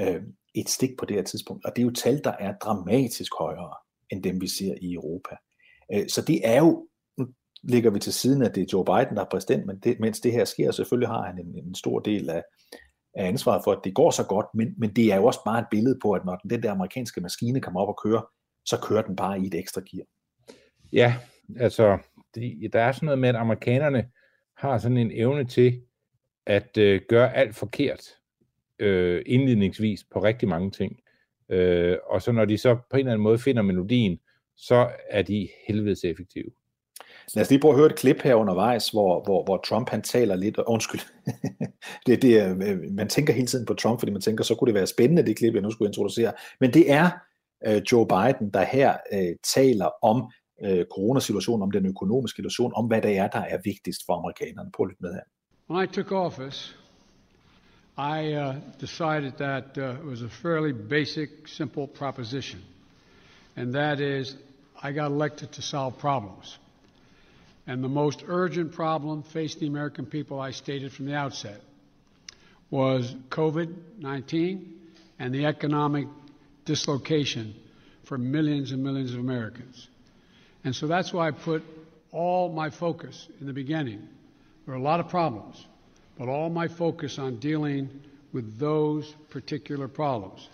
øh, 0.00 0.22
et 0.54 0.68
stik 0.68 0.90
på 0.98 1.04
det 1.04 1.16
her 1.16 1.22
tidspunkt. 1.22 1.64
Og 1.64 1.76
det 1.76 1.82
er 1.82 1.86
jo 1.86 1.92
tal, 1.92 2.24
der 2.24 2.32
er 2.38 2.52
dramatisk 2.52 3.32
højere 3.38 3.74
end 4.10 4.22
dem, 4.22 4.40
vi 4.40 4.48
ser 4.48 4.74
i 4.80 4.92
Europa. 4.92 5.36
Øh, 5.92 6.08
så 6.08 6.22
det 6.22 6.40
er 6.44 6.58
jo, 6.58 6.88
nu 7.18 7.26
ligger 7.62 7.90
vi 7.90 7.98
til 7.98 8.12
siden, 8.12 8.42
at 8.42 8.54
det 8.54 8.62
er 8.62 8.66
Joe 8.72 8.84
Biden, 8.84 9.16
der 9.16 9.22
er 9.22 9.30
præsident, 9.30 9.66
men 9.66 9.78
det, 9.78 10.00
mens 10.00 10.20
det 10.20 10.32
her 10.32 10.44
sker, 10.44 10.70
selvfølgelig 10.70 11.08
har 11.08 11.22
han 11.22 11.38
en, 11.38 11.66
en 11.66 11.74
stor 11.74 11.98
del 11.98 12.30
af, 12.30 12.42
af 13.14 13.26
ansvaret 13.28 13.64
for, 13.64 13.72
at 13.72 13.80
det 13.84 13.94
går 13.94 14.10
så 14.10 14.26
godt, 14.26 14.46
men, 14.54 14.74
men 14.78 14.96
det 14.96 15.12
er 15.12 15.16
jo 15.16 15.24
også 15.24 15.40
bare 15.44 15.58
et 15.58 15.66
billede 15.70 15.98
på, 16.02 16.12
at 16.12 16.24
når 16.24 16.40
den 16.50 16.62
der 16.62 16.72
amerikanske 16.72 17.20
maskine 17.20 17.60
kommer 17.60 17.80
op 17.80 17.88
og 17.88 17.98
kører, 18.04 18.22
så 18.64 18.78
kører 18.82 19.02
den 19.02 19.16
bare 19.16 19.40
i 19.40 19.46
et 19.46 19.54
ekstra 19.54 19.80
gear. 19.90 20.04
Ja, 20.92 21.16
altså, 21.56 21.98
det, 22.34 22.72
der 22.72 22.80
er 22.80 22.92
sådan 22.92 23.06
noget 23.06 23.18
med, 23.18 23.28
at 23.28 23.36
amerikanerne 23.36 24.08
har 24.56 24.78
sådan 24.78 24.96
en 24.96 25.10
evne 25.14 25.44
til 25.44 25.82
at 26.46 26.78
øh, 26.78 27.00
gøre 27.08 27.36
alt 27.36 27.56
forkert 27.56 28.02
øh, 28.78 29.22
indledningsvis 29.26 30.04
på 30.12 30.22
rigtig 30.22 30.48
mange 30.48 30.70
ting. 30.70 31.00
Øh, 31.48 31.96
og 32.06 32.22
så 32.22 32.32
når 32.32 32.44
de 32.44 32.58
så 32.58 32.74
på 32.74 32.96
en 32.96 32.98
eller 32.98 33.12
anden 33.12 33.22
måde 33.22 33.38
finder 33.38 33.62
melodien, 33.62 34.18
så 34.56 34.90
er 35.10 35.22
de 35.22 35.48
helvedes 35.66 36.04
effektive. 36.04 36.50
Lad 37.34 37.42
os 37.42 37.50
lige 37.50 37.60
prøve 37.60 37.72
at 37.72 37.78
høre 37.78 37.90
et 37.90 37.98
klip 37.98 38.22
her 38.22 38.34
undervejs, 38.34 38.90
hvor, 38.90 39.24
hvor, 39.24 39.44
hvor 39.44 39.56
Trump 39.56 39.88
han 39.88 40.02
taler 40.02 40.36
lidt, 40.36 40.58
og 40.58 40.70
undskyld, 40.70 41.00
det, 42.06 42.22
det 42.22 42.40
er, 42.40 42.50
øh, 42.50 42.78
man 42.90 43.08
tænker 43.08 43.32
hele 43.32 43.46
tiden 43.46 43.66
på 43.66 43.74
Trump, 43.74 44.00
fordi 44.00 44.12
man 44.12 44.20
tænker, 44.20 44.44
så 44.44 44.54
kunne 44.54 44.66
det 44.66 44.74
være 44.74 44.86
spændende, 44.86 45.26
det 45.26 45.36
klip, 45.36 45.54
jeg 45.54 45.62
nu 45.62 45.70
skulle 45.70 45.88
introducere. 45.88 46.32
Men 46.60 46.74
det 46.74 46.92
er 46.92 47.10
øh, 47.66 47.82
Joe 47.92 48.06
Biden, 48.06 48.50
der 48.50 48.62
her 48.62 48.96
øh, 49.12 49.36
taler 49.54 50.04
om 50.04 50.30
øh, 50.60 50.84
coronasituationen, 50.84 51.62
om 51.62 51.70
den 51.70 51.86
økonomiske 51.86 52.36
situation, 52.36 52.72
om 52.76 52.86
hvad 52.86 53.02
det 53.02 53.18
er, 53.18 53.28
der 53.28 53.40
er 53.40 53.58
vigtigst 53.64 54.06
for 54.06 54.14
amerikanerne. 54.14 54.70
Prøv 54.70 54.86
lidt 54.86 55.00
med 55.00 55.12
her. 55.12 55.22
When 55.70 55.84
I 55.84 55.86
took 55.86 56.12
office, 56.12 56.74
I 57.96 58.34
uh, 58.34 58.54
decided 58.80 59.32
that 59.32 59.78
uh, 59.78 60.00
it 60.00 60.04
was 60.04 60.22
a 60.22 60.28
fairly 60.28 60.72
basic, 60.72 61.28
simple 61.46 61.86
proposition. 61.86 62.60
And 63.56 63.72
that 63.74 64.00
is, 64.00 64.36
I 64.82 64.92
got 64.92 65.12
elected 65.12 65.48
to 65.52 65.62
solve 65.62 65.98
problems. 65.98 66.58
And 67.66 67.82
the 67.82 67.88
most 67.88 68.24
urgent 68.26 68.72
problem 68.72 69.22
facing 69.22 69.60
the 69.60 69.66
American 69.66 70.06
people, 70.06 70.40
I 70.40 70.52
stated 70.52 70.92
from 70.92 71.06
the 71.06 71.14
outset, 71.14 71.60
was 72.70 73.14
COVID 73.28 73.74
19 73.98 74.80
and 75.18 75.34
the 75.34 75.46
economic 75.46 76.06
dislocation 76.64 77.54
for 78.04 78.18
millions 78.18 78.72
and 78.72 78.82
millions 78.82 79.12
of 79.12 79.20
Americans. 79.20 79.89
And 80.64 80.74
so 80.74 80.86
that's 80.86 81.12
why 81.12 81.28
I 81.28 81.30
put 81.30 81.62
all 82.12 82.50
my 82.50 82.70
focus 82.70 83.28
in 83.40 83.46
the 83.46 83.52
beginning. 83.52 84.06
There 84.66 84.74
are 84.74 84.78
a 84.78 84.82
lot 84.82 85.00
of 85.00 85.08
problems, 85.08 85.64
but 86.18 86.28
all 86.28 86.50
my 86.50 86.68
focus 86.68 87.18
on 87.18 87.38
dealing 87.38 87.88
with 88.32 88.58
those 88.58 89.10
particular 89.30 89.88
problems. 89.88 90.48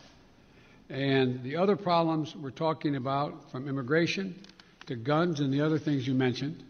And 0.88 1.42
the 1.42 1.56
other 1.56 1.76
problems 1.76 2.34
we're 2.36 2.50
talking 2.50 2.94
about, 2.94 3.50
from 3.50 3.68
immigration 3.68 4.40
to 4.86 4.94
guns 4.94 5.40
and 5.40 5.52
the 5.52 5.62
other 5.62 5.78
things 5.78 6.06
you 6.06 6.14
mentioned, 6.14 6.62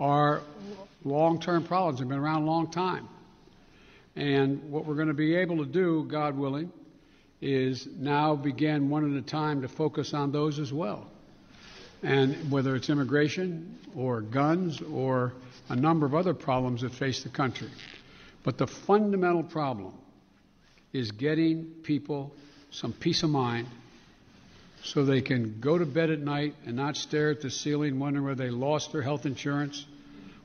are 0.00 0.42
long 1.04 1.40
term 1.40 1.64
problems. 1.64 2.00
They've 2.00 2.08
been 2.08 2.18
around 2.18 2.42
a 2.42 2.46
long 2.46 2.70
time. 2.70 3.08
And 4.16 4.70
what 4.70 4.84
we're 4.84 4.96
going 4.96 5.08
to 5.08 5.14
be 5.14 5.36
able 5.36 5.58
to 5.58 5.66
do, 5.66 6.04
God 6.08 6.36
willing, 6.36 6.72
is 7.40 7.86
now 7.86 8.34
begin 8.34 8.90
one 8.90 9.10
at 9.10 9.16
a 9.16 9.22
time 9.22 9.62
to 9.62 9.68
focus 9.68 10.14
on 10.14 10.32
those 10.32 10.58
as 10.58 10.72
well 10.72 11.08
and 12.04 12.52
whether 12.52 12.76
it's 12.76 12.90
immigration 12.90 13.78
or 13.96 14.20
guns 14.20 14.80
or 14.82 15.32
a 15.70 15.74
number 15.74 16.04
of 16.04 16.14
other 16.14 16.34
problems 16.34 16.82
that 16.82 16.92
face 16.92 17.22
the 17.22 17.30
country. 17.30 17.70
But 18.44 18.58
the 18.58 18.66
fundamental 18.66 19.42
problem 19.42 19.94
is 20.92 21.10
getting 21.12 21.64
people 21.82 22.32
some 22.70 22.92
peace 22.92 23.22
of 23.22 23.30
mind 23.30 23.68
so 24.82 25.06
they 25.06 25.22
can 25.22 25.60
go 25.60 25.78
to 25.78 25.86
bed 25.86 26.10
at 26.10 26.20
night 26.20 26.54
and 26.66 26.76
not 26.76 26.98
stare 26.98 27.30
at 27.30 27.40
the 27.40 27.50
ceiling 27.50 27.98
wondering 27.98 28.26
whether 28.26 28.44
they 28.44 28.50
lost 28.50 28.92
their 28.92 29.00
health 29.00 29.24
insurance, 29.24 29.86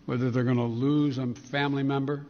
whether 0.06 0.32
they're 0.32 0.46
going 0.46 0.56
to 0.56 0.64
lose 0.64 1.18
a 1.18 1.28
family 1.52 1.84
member, 1.84 2.26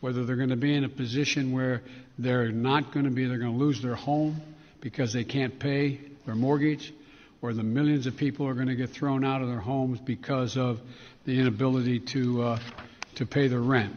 whether 0.00 0.26
they're 0.26 0.36
going 0.36 0.50
to 0.50 0.56
be 0.56 0.74
in 0.74 0.84
a 0.84 0.90
position 0.90 1.52
where 1.52 1.80
they're 2.18 2.52
not 2.52 2.92
going 2.92 3.06
to 3.06 3.10
be, 3.10 3.26
they're 3.26 3.38
going 3.38 3.58
to 3.58 3.64
lose 3.64 3.80
their 3.80 3.94
home 3.94 4.42
because 4.82 5.14
they 5.14 5.24
can't 5.24 5.58
pay 5.58 5.98
their 6.26 6.34
mortgage 6.34 6.92
or 7.42 7.52
the 7.52 7.62
millions 7.62 8.06
of 8.06 8.16
people 8.16 8.46
are 8.46 8.54
going 8.54 8.68
to 8.68 8.74
get 8.74 8.90
thrown 8.90 9.24
out 9.24 9.42
of 9.42 9.48
their 9.48 9.60
homes 9.60 10.00
because 10.00 10.60
of 10.60 10.80
the 11.26 11.32
inability 11.32 11.98
to, 11.98 12.42
uh, 12.42 12.58
to 13.14 13.26
pay 13.26 13.48
their 13.48 13.60
rent. 13.60 13.92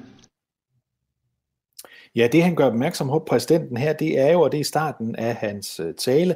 Ja, 2.16 2.28
det 2.28 2.44
han 2.44 2.56
gør 2.56 2.66
opmærksom 2.66 3.08
på 3.08 3.20
præsidenten 3.20 3.78
her, 3.78 3.94
det 3.94 4.20
er 4.20 4.32
jo, 4.32 4.42
og 4.42 4.52
det 4.52 4.60
er 4.60 4.64
starten 4.64 5.16
af 5.16 5.36
hans 5.36 5.80
øh, 5.80 5.94
tale, 5.94 6.36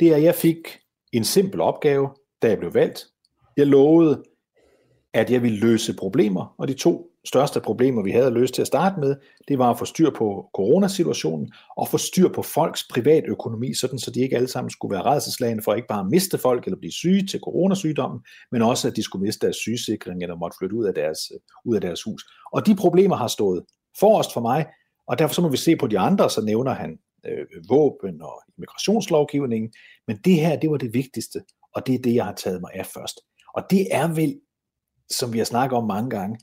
det 0.00 0.08
er, 0.08 0.16
at 0.16 0.22
jeg 0.22 0.34
fik 0.34 0.78
en 1.12 1.24
simpel 1.24 1.60
opgave, 1.60 2.08
da 2.42 2.48
jeg 2.48 2.58
blev 2.58 2.74
valgt. 2.74 3.06
Jeg 3.56 3.66
lovede, 3.66 4.22
at 5.12 5.30
jeg 5.30 5.42
ville 5.42 5.58
løse 5.58 5.96
problemer, 5.96 6.54
og 6.58 6.68
de 6.68 6.74
to 6.74 7.11
største 7.24 7.60
problemer, 7.60 8.02
vi 8.02 8.10
havde 8.10 8.30
løst 8.30 8.54
til 8.54 8.62
at 8.62 8.66
starte 8.66 9.00
med, 9.00 9.16
det 9.48 9.58
var 9.58 9.70
at 9.70 9.78
få 9.78 9.84
styr 9.84 10.10
på 10.10 10.50
coronasituationen 10.54 11.52
og 11.76 11.88
få 11.88 11.98
styr 11.98 12.28
på 12.28 12.42
folks 12.42 12.84
privatøkonomi, 12.90 13.74
sådan 13.74 13.98
så 13.98 14.10
de 14.10 14.20
ikke 14.20 14.36
alle 14.36 14.48
sammen 14.48 14.70
skulle 14.70 14.94
være 14.94 15.04
redselslagende 15.04 15.62
for 15.62 15.74
ikke 15.74 15.88
bare 15.88 16.00
at 16.00 16.10
miste 16.10 16.38
folk 16.38 16.64
eller 16.64 16.78
blive 16.78 16.92
syge 16.92 17.26
til 17.26 17.40
coronasygdommen, 17.40 18.20
men 18.52 18.62
også 18.62 18.88
at 18.88 18.96
de 18.96 19.02
skulle 19.02 19.26
miste 19.26 19.46
deres 19.46 19.56
sygesikring 19.56 20.22
eller 20.22 20.36
måtte 20.36 20.56
flytte 20.60 20.76
ud 20.76 20.84
af 20.84 20.94
deres, 20.94 21.18
ud 21.64 21.74
af 21.74 21.80
deres 21.80 22.02
hus. 22.02 22.24
Og 22.52 22.66
de 22.66 22.76
problemer 22.76 23.16
har 23.16 23.28
stået 23.28 23.64
forrest 23.98 24.32
for 24.32 24.40
mig, 24.40 24.66
og 25.06 25.18
derfor 25.18 25.34
så 25.34 25.42
må 25.42 25.48
vi 25.48 25.56
se 25.56 25.76
på 25.76 25.86
de 25.86 25.98
andre, 25.98 26.30
så 26.30 26.40
nævner 26.44 26.72
han 26.72 26.98
øh, 27.26 27.46
våben 27.68 28.22
og 28.22 28.42
immigrationslovgivningen, 28.58 29.72
men 30.06 30.16
det 30.24 30.34
her, 30.34 30.58
det 30.58 30.70
var 30.70 30.76
det 30.76 30.94
vigtigste, 30.94 31.42
og 31.74 31.86
det 31.86 31.94
er 31.94 31.98
det, 31.98 32.14
jeg 32.14 32.24
har 32.24 32.34
taget 32.34 32.60
mig 32.60 32.70
af 32.74 32.86
først. 32.86 33.20
Og 33.54 33.62
det 33.70 33.86
er 33.90 34.14
vel, 34.14 34.40
som 35.10 35.32
vi 35.32 35.38
har 35.38 35.44
snakket 35.44 35.78
om 35.78 35.86
mange 35.86 36.10
gange, 36.10 36.38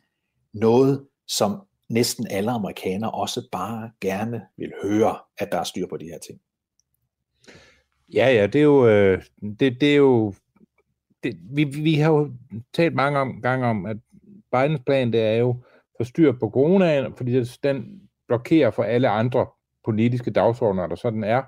noget, 0.53 1.07
som 1.27 1.61
næsten 1.89 2.27
alle 2.29 2.51
amerikanere 2.51 3.11
også 3.11 3.41
bare 3.51 3.91
gerne 4.01 4.41
vil 4.57 4.71
høre, 4.83 5.17
at 5.37 5.51
der 5.51 5.57
er 5.57 5.63
styr 5.63 5.87
på 5.87 5.97
de 5.97 6.05
her 6.05 6.19
ting. 6.19 6.39
Ja, 8.13 8.31
ja, 8.33 8.47
det 8.47 8.59
er 8.59 8.63
jo, 8.63 8.87
øh, 8.87 9.23
det, 9.59 9.81
det 9.81 9.91
er 9.91 9.95
jo, 9.95 10.33
det, 11.23 11.37
vi, 11.51 11.63
vi 11.63 11.95
har 11.95 12.11
jo 12.11 12.31
talt 12.73 12.95
mange 12.95 13.19
om, 13.19 13.41
gange 13.41 13.67
om, 13.67 13.85
at 13.85 13.97
Bidens 14.51 14.81
plan, 14.85 15.13
det 15.13 15.21
er 15.21 15.35
jo 15.35 15.61
at 15.99 16.07
styr 16.07 16.31
på 16.31 16.49
coronaen, 16.49 17.13
fordi 17.17 17.43
den 17.43 18.01
blokerer 18.27 18.71
for 18.71 18.83
alle 18.83 19.09
andre 19.09 19.47
politiske 19.85 20.31
dagsordner, 20.31 20.87
der 20.87 20.95
sådan 20.95 21.23
er, 21.23 21.43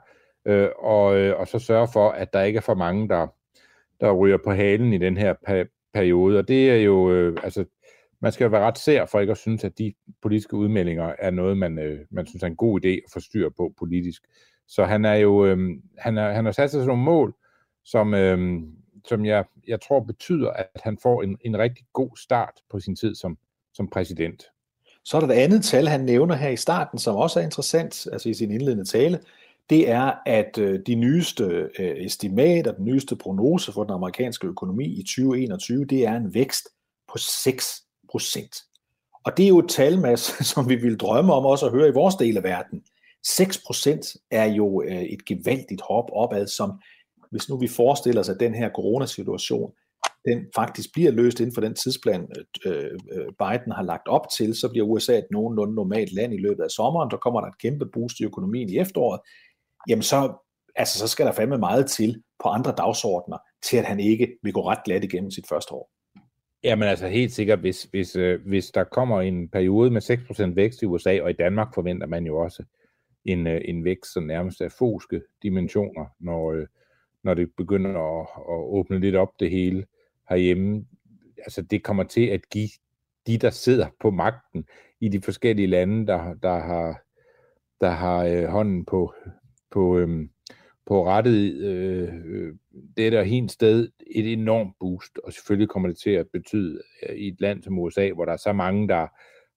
øh, 0.45 0.69
og, 0.79 1.17
øh, 1.17 1.39
og 1.39 1.47
så 1.47 1.59
sørge 1.59 1.87
for, 1.93 2.09
at 2.09 2.33
der 2.33 2.41
ikke 2.41 2.57
er 2.57 2.61
for 2.61 2.75
mange, 2.75 3.09
der, 3.09 3.27
der 4.01 4.11
ryger 4.11 4.37
på 4.43 4.51
halen 4.51 4.93
i 4.93 4.97
den 4.97 5.17
her 5.17 5.33
periode. 5.93 6.39
Og 6.39 6.47
det 6.47 6.71
er 6.71 6.75
jo, 6.75 7.11
øh, 7.11 7.37
altså, 7.43 7.65
man 8.21 8.31
skal 8.31 8.45
jo 8.45 8.49
være 8.49 8.65
ret 8.65 8.77
sær 8.77 9.05
for 9.05 9.19
ikke 9.19 9.31
at 9.31 9.37
synes, 9.37 9.63
at 9.63 9.77
de 9.77 9.93
politiske 10.21 10.55
udmeldinger 10.55 11.15
er 11.19 11.31
noget, 11.31 11.57
man, 11.57 11.79
øh, 11.79 11.99
man 12.09 12.25
synes 12.25 12.43
er 12.43 12.47
en 12.47 12.55
god 12.55 12.85
idé 12.85 12.89
at 12.89 13.11
få 13.13 13.19
styr 13.19 13.49
på 13.49 13.73
politisk. 13.79 14.23
Så 14.67 14.85
han 14.85 15.05
er 15.05 15.15
jo, 15.15 15.45
øh, 15.45 15.57
han, 15.97 16.17
er, 16.17 16.31
han 16.31 16.45
har 16.45 16.51
sat 16.51 16.71
sig 16.71 16.77
sådan 16.77 16.87
nogle 16.87 17.03
mål, 17.03 17.35
som, 17.83 18.13
øh, 18.13 18.61
som 19.07 19.25
jeg, 19.25 19.45
jeg 19.67 19.81
tror 19.81 19.99
betyder, 19.99 20.49
at 20.49 20.81
han 20.83 20.97
får 21.03 21.23
en, 21.23 21.37
en 21.41 21.57
rigtig 21.57 21.85
god 21.93 22.17
start 22.17 22.53
på 22.69 22.79
sin 22.79 22.95
tid 22.95 23.15
som, 23.15 23.37
som 23.73 23.87
præsident. 23.87 24.43
Så 25.05 25.17
er 25.17 25.21
der 25.21 25.27
et 25.27 25.37
andet 25.37 25.63
tal, 25.63 25.87
han 25.87 26.01
nævner 26.01 26.35
her 26.35 26.49
i 26.49 26.57
starten, 26.57 26.99
som 26.99 27.15
også 27.15 27.39
er 27.39 27.43
interessant, 27.43 28.07
altså 28.11 28.29
i 28.29 28.33
sin 28.33 28.51
indledende 28.51 28.85
tale. 28.85 29.19
Det 29.69 29.89
er, 29.89 30.13
at 30.25 30.57
øh, 30.57 30.79
de 30.87 30.95
nyeste 30.95 31.43
øh, 31.79 32.05
estimater, 32.05 32.71
den 32.71 32.85
nyeste 32.85 33.15
prognose 33.15 33.71
for 33.71 33.83
den 33.83 33.93
amerikanske 33.93 34.47
økonomi 34.47 34.85
i 34.85 35.03
2021, 35.03 35.85
det 35.85 36.05
er 36.05 36.15
en 36.15 36.33
vækst 36.33 36.67
på 37.11 37.17
6 37.17 37.83
procent. 38.11 38.55
Og 39.25 39.37
det 39.37 39.43
er 39.43 39.49
jo 39.49 39.59
et 39.59 39.69
tal, 39.69 39.99
Mads, 39.99 40.21
som 40.53 40.69
vi 40.69 40.75
vil 40.75 40.99
drømme 40.99 41.33
om 41.33 41.45
også 41.45 41.65
at 41.65 41.71
høre 41.71 41.87
i 41.87 41.93
vores 41.93 42.15
del 42.15 42.37
af 42.37 42.43
verden. 42.43 42.83
6 43.27 43.61
procent 43.65 44.05
er 44.31 44.45
jo 44.45 44.81
øh, 44.81 45.01
et 45.01 45.25
gevaldigt 45.25 45.81
hop 45.81 46.05
opad, 46.13 46.47
som 46.47 46.71
hvis 47.31 47.49
nu 47.49 47.57
vi 47.57 47.67
forestiller 47.67 48.21
os, 48.21 48.29
at 48.29 48.39
den 48.39 48.53
her 48.53 48.69
coronasituation, 48.69 49.71
den 50.25 50.45
faktisk 50.55 50.93
bliver 50.93 51.11
løst 51.11 51.39
inden 51.39 51.53
for 51.53 51.61
den 51.61 51.75
tidsplan, 51.75 52.27
øh, 52.65 52.91
øh, 53.11 53.27
Biden 53.39 53.71
har 53.71 53.83
lagt 53.83 54.07
op 54.07 54.25
til, 54.37 54.55
så 54.55 54.69
bliver 54.69 54.85
USA 54.85 55.17
et 55.17 55.27
nogenlunde 55.31 55.75
normalt 55.75 56.13
land 56.13 56.33
i 56.33 56.37
løbet 56.37 56.63
af 56.63 56.71
sommeren. 56.71 57.11
Der 57.11 57.17
kommer 57.17 57.41
der 57.41 57.47
et 57.47 57.61
kæmpe 57.61 57.85
boost 57.93 58.19
i 58.19 58.23
økonomien 58.23 58.69
i 58.69 58.77
efteråret. 58.77 59.21
Jamen 59.89 60.03
så, 60.03 60.33
altså, 60.75 60.99
så 60.99 61.07
skal 61.07 61.25
der 61.25 61.31
fandme 61.31 61.57
meget 61.57 61.89
til 61.89 62.23
på 62.43 62.49
andre 62.49 62.73
dagsordner, 62.77 63.37
til 63.69 63.77
at 63.77 63.85
han 63.85 63.99
ikke 63.99 64.37
vil 64.43 64.53
gå 64.53 64.69
ret 64.69 64.83
glat 64.85 65.03
igennem 65.03 65.31
sit 65.31 65.47
første 65.49 65.73
år. 65.73 65.89
Jamen 66.63 66.89
altså 66.89 67.07
helt 67.07 67.31
sikkert, 67.31 67.59
hvis, 67.59 67.83
hvis, 67.83 68.15
øh, 68.15 68.45
hvis 68.45 68.71
der 68.71 68.83
kommer 68.83 69.21
en 69.21 69.49
periode 69.49 69.91
med 69.91 70.01
6% 70.01 70.55
vækst 70.55 70.81
i 70.81 70.85
USA, 70.85 71.21
og 71.21 71.29
i 71.29 71.33
Danmark 71.33 71.73
forventer 71.73 72.07
man 72.07 72.25
jo 72.25 72.37
også 72.37 72.63
en, 73.25 73.47
øh, 73.47 73.61
en 73.65 73.83
vækst, 73.83 74.13
som 74.13 74.23
nærmest 74.23 74.61
er 74.61 74.69
foske 74.69 75.21
dimensioner, 75.43 76.05
når, 76.19 76.51
øh, 76.51 76.67
når 77.23 77.33
det 77.33 77.51
begynder 77.57 78.19
at, 78.19 78.27
at 78.37 78.63
åbne 78.79 78.99
lidt 78.99 79.15
op 79.15 79.39
det 79.39 79.49
hele 79.49 79.85
herhjemme. 80.29 80.85
Altså 81.37 81.61
det 81.61 81.83
kommer 81.83 82.03
til 82.03 82.27
at 82.27 82.49
give 82.49 82.69
de, 83.27 83.37
der 83.37 83.49
sidder 83.49 83.87
på 83.99 84.11
magten 84.11 84.65
i 84.99 85.09
de 85.09 85.21
forskellige 85.21 85.67
lande, 85.67 86.07
der, 86.07 86.33
der 86.33 86.59
har, 86.59 87.01
der 87.81 87.89
har 87.89 88.25
øh, 88.25 88.45
hånden 88.45 88.85
på, 88.85 89.13
på, 89.71 89.97
øh, 89.97 90.27
på 90.85 91.05
rettet 91.05 91.53
øh, 91.53 92.09
øh, 92.25 92.53
det 92.97 93.11
der 93.11 93.23
helt 93.23 93.51
sted 93.51 93.89
et 94.07 94.33
enormt 94.33 94.73
boost, 94.79 95.19
og 95.23 95.33
selvfølgelig 95.33 95.69
kommer 95.69 95.89
det 95.89 95.97
til 95.97 96.09
at 96.09 96.27
betyde 96.33 96.81
øh, 97.09 97.15
i 97.15 97.27
et 97.27 97.41
land 97.41 97.63
som 97.63 97.79
USA, 97.79 98.11
hvor 98.11 98.25
der 98.25 98.33
er 98.33 98.37
så 98.37 98.53
mange, 98.53 98.87
der 98.87 99.07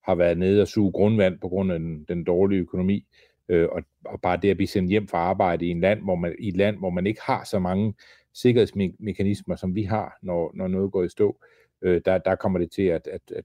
har 0.05 0.15
været 0.15 0.39
nede 0.39 0.63
og 0.63 0.69
suge 0.69 0.93
grundvand 0.93 1.39
på 1.39 1.49
grund 1.49 1.73
af 1.73 1.79
den, 1.79 2.05
den 2.05 2.25
dårlige 2.25 2.61
økonomi, 2.61 3.07
øh, 3.49 3.69
og, 3.73 3.83
og 4.05 4.21
bare 4.21 4.37
det 4.37 4.51
at 4.51 4.57
blive 4.57 4.69
sendt 4.69 4.91
hjem 4.91 5.09
fra 5.09 5.19
arbejde 5.19 5.67
i, 5.67 5.71
en 5.71 5.81
land, 5.81 6.03
hvor 6.03 6.15
man, 6.15 6.37
i 6.39 6.49
et 6.49 6.57
land, 6.57 6.79
hvor 6.79 6.91
man 6.91 7.07
ikke 7.07 7.21
har 7.23 7.45
så 7.45 7.59
mange 7.59 7.95
sikkerhedsmekanismer, 8.35 9.57
som 9.57 9.75
vi 9.75 9.83
har, 9.83 10.19
når, 10.23 10.53
når 10.55 10.69
noget 10.69 10.93
går 10.93 11.05
i 11.05 11.09
stå, 11.09 11.41
øh, 11.83 12.01
der, 12.05 12.19
der 12.19 12.35
kommer 12.35 12.59
det 12.59 12.71
til 12.71 12.83
at, 12.83 13.07
at, 13.07 13.33
at, 13.37 13.45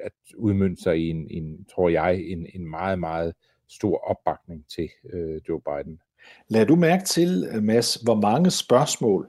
at 0.00 0.12
udmønte 0.36 0.82
sig 0.82 0.98
i 0.98 1.10
en, 1.10 1.26
en, 1.30 1.64
tror 1.64 1.88
jeg, 1.88 2.20
en, 2.20 2.46
en 2.54 2.70
meget, 2.70 2.98
meget 2.98 3.34
stor 3.68 3.98
opbakning 3.98 4.64
til 4.68 4.88
øh, 5.12 5.40
Joe 5.48 5.60
Biden. 5.60 6.00
Lad 6.48 6.66
du 6.66 6.76
mærke 6.76 7.04
til, 7.04 7.48
Mads, 7.62 7.94
hvor 7.94 8.14
mange 8.14 8.50
spørgsmål, 8.50 9.28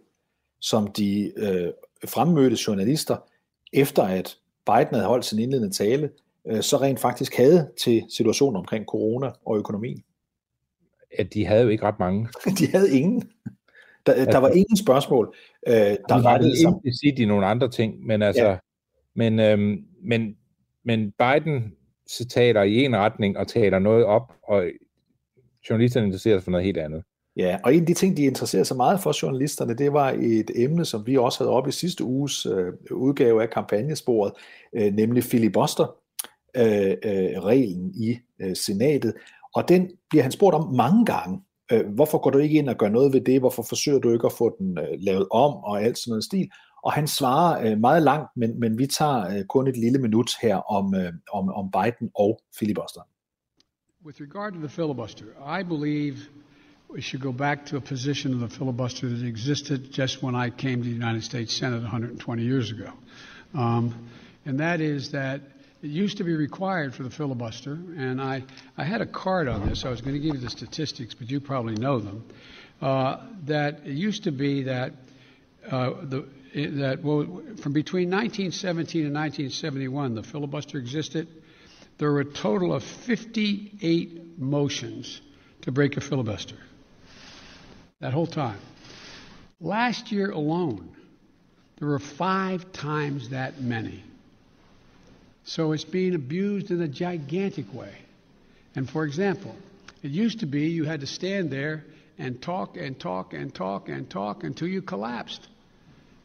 som 0.62 0.88
de 0.88 1.32
øh, 1.38 1.72
fremmødte 2.06 2.58
journalister, 2.68 3.18
efter 3.74 4.04
at 4.04 4.38
Biden 4.66 4.94
havde 4.94 5.06
holdt 5.06 5.26
sin 5.26 5.40
indledende 5.40 5.74
tale, 5.74 6.10
øh, 6.48 6.62
så 6.62 6.78
rent 6.78 7.00
faktisk 7.00 7.38
havde 7.38 7.72
til 7.84 8.04
situationen 8.10 8.56
omkring 8.56 8.86
corona 8.86 9.32
og 9.46 9.58
økonomien? 9.58 10.04
At 11.18 11.34
de 11.34 11.46
havde 11.46 11.64
jo 11.64 11.70
ikke 11.70 11.84
ret 11.84 12.00
mange. 12.00 12.28
de 12.60 12.68
havde 12.68 13.00
ingen. 13.00 13.30
Der, 14.06 14.14
altså, 14.14 14.32
der 14.32 14.38
var 14.38 14.50
ingen 14.50 14.78
spørgsmål, 14.78 15.36
øh, 15.68 15.74
der 15.74 16.56
sig. 16.56 16.74
Det 16.84 17.00
sige 17.00 17.18
de 17.18 17.26
nogle 17.26 17.46
andre 17.46 17.70
ting, 17.70 18.06
men 18.06 18.22
altså, 18.22 18.46
ja. 18.46 18.58
men, 19.14 19.40
øhm, 19.40 19.86
men, 20.04 20.38
men 20.84 21.12
Biden 21.12 21.74
taler 22.30 22.64
i 22.64 22.86
en 22.86 22.98
retning 22.98 23.38
og 23.38 23.48
taler 23.48 23.80
noget 23.80 24.06
op, 24.06 24.34
og 24.44 24.66
journalisterne 25.70 26.06
interesserer 26.06 26.38
sig 26.38 26.44
for 26.44 26.52
noget 26.52 26.66
helt 26.66 26.78
andet. 26.78 27.04
Ja, 27.38 27.58
og 27.64 27.74
en 27.74 27.80
af 27.80 27.86
de 27.86 27.94
ting, 27.94 28.18
de 28.18 28.24
interesserer 28.24 28.64
sig 28.64 28.78
meget 28.78 29.00
for 29.00 29.24
journalisterne, 29.24 29.74
det 29.74 29.94
var 29.94 30.16
et 30.20 30.52
emne, 30.56 30.86
som 30.86 31.08
vi 31.08 31.18
også 31.18 31.40
havde 31.40 31.52
op 31.52 31.68
i 31.68 31.72
sidste 31.72 32.04
uges 32.04 32.46
øh, 32.46 32.74
udgave 32.92 33.42
af 33.42 33.50
kampagnesporet, 33.50 34.34
øh, 34.76 34.94
nemlig 34.94 35.24
filibuster 35.24 35.96
øh, 36.58 36.96
øh, 37.04 37.58
i 37.96 38.18
øh, 38.42 38.56
senatet. 38.56 39.14
Og 39.56 39.70
den 39.70 39.92
bliver 40.10 40.24
han 40.24 40.32
spurgt 40.32 40.56
om 40.56 40.76
mange 40.76 41.06
gange. 41.06 41.42
Øh, 41.72 41.88
hvorfor 41.96 42.18
går 42.18 42.30
du 42.30 42.38
ikke 42.38 42.58
ind 42.58 42.70
og 42.70 42.76
gør 42.76 42.90
noget 42.90 43.14
ved 43.14 43.22
det? 43.22 43.40
Hvorfor 43.40 43.64
forsøger 43.64 44.00
du 44.00 44.14
ikke 44.14 44.26
at 44.26 44.34
få 44.38 44.56
den 44.60 44.78
øh, 44.78 44.98
lavet 45.00 45.28
om 45.32 45.54
og 45.54 45.84
alt 45.84 45.98
sådan 45.98 46.12
noget 46.12 46.24
stil? 46.24 46.50
Og 46.84 46.94
han 46.94 47.08
svarer 47.08 47.72
øh, 47.72 47.80
meget 47.80 48.04
langt, 48.04 48.30
men, 48.36 48.60
men 48.60 48.78
vi 48.78 48.88
tager 48.88 49.38
øh, 49.38 49.46
kun 49.46 49.68
et 49.68 49.78
lille 49.78 50.00
minut 50.00 50.30
her 50.42 50.56
om, 50.56 50.96
øh, 50.96 51.14
om, 51.34 51.50
om 51.50 51.72
Biden 51.72 52.12
og 52.16 52.40
filibusteren. 52.60 53.08
With 54.04 54.20
regard 54.20 54.54
to 54.54 54.60
the 54.60 54.70
filibuster, 54.70 55.36
I 55.44 55.64
believe 55.64 56.30
we 56.88 57.02
should 57.02 57.20
go 57.20 57.32
back 57.32 57.66
to 57.68 57.78
a 57.78 57.82
position 57.82 58.32
of 58.32 58.40
the 58.40 58.48
filibuster 58.48 59.10
that 59.10 59.26
existed 59.26 59.92
just 59.92 60.22
when 60.22 60.36
I 60.36 60.52
came 60.52 60.84
to 60.84 60.88
the 60.88 60.94
United 60.94 61.24
States 61.24 61.58
Senate 61.58 61.82
120 61.82 62.44
years 62.44 62.70
ago. 62.70 62.94
Um, 63.56 64.08
and 64.46 64.60
that 64.60 64.82
is 64.82 65.12
that 65.12 65.42
it 65.82 65.90
used 65.90 66.18
to 66.18 66.24
be 66.24 66.36
required 66.36 66.94
for 66.94 67.04
the 67.04 67.10
filibuster, 67.10 67.74
and 67.74 68.22
I, 68.22 68.44
I 68.78 68.84
had 68.84 69.02
a 69.02 69.06
card 69.08 69.48
on 69.48 69.68
this. 69.68 69.84
I 69.84 69.90
was 69.90 70.02
going 70.02 70.14
to 70.14 70.20
give 70.20 70.36
you 70.36 70.42
the 70.42 70.52
statistics, 70.52 71.16
but 71.16 71.32
you 71.32 71.40
probably 71.40 71.76
know 71.76 72.00
them. 72.00 72.24
Uh, 72.80 73.26
that 73.48 73.80
it 73.84 73.94
used 73.94 74.26
to 74.26 74.32
be 74.32 74.64
that 74.64 74.94
uh, 75.70 75.90
the 76.04 76.28
that 76.54 77.04
well, 77.04 77.26
from 77.62 77.74
between 77.74 78.10
1917 78.12 79.06
and 79.06 79.16
1971, 79.16 80.16
the 80.16 80.24
filibuster 80.24 80.78
existed. 80.78 81.28
There 81.98 82.12
were 82.12 82.20
a 82.20 82.26
total 82.26 82.74
of 82.74 82.84
58 82.84 84.40
motions 84.40 85.22
to 85.62 85.72
break 85.72 85.98
a 85.98 86.02
filibuster. 86.02 86.58
That 88.00 88.14
whole 88.14 88.28
time. 88.28 88.60
Last 89.60 90.12
year 90.12 90.30
alone, 90.30 90.96
there 91.80 91.88
were 91.88 92.00
five 92.00 92.72
times 92.72 93.30
that 93.30 93.60
many. 93.60 94.04
So 95.46 95.72
it's 95.72 95.84
being 95.84 96.14
abused 96.14 96.70
in 96.70 96.82
a 96.82 96.88
gigantic 96.88 97.74
way. 97.74 97.96
And 98.76 98.88
for 98.88 99.06
example, 99.06 99.56
it 100.04 100.12
used 100.12 100.42
to 100.42 100.46
be 100.46 100.68
you 100.68 100.84
had 100.84 101.00
to 101.00 101.08
stand 101.08 101.50
there 101.50 101.86
and 102.20 102.40
talk 102.40 102.78
and 102.78 103.00
talk 103.00 103.34
and 103.34 103.54
talk 103.54 103.90
and 103.90 104.08
talk 104.10 104.44
until 104.44 104.68
you 104.68 104.82
collapsed. 104.82 105.48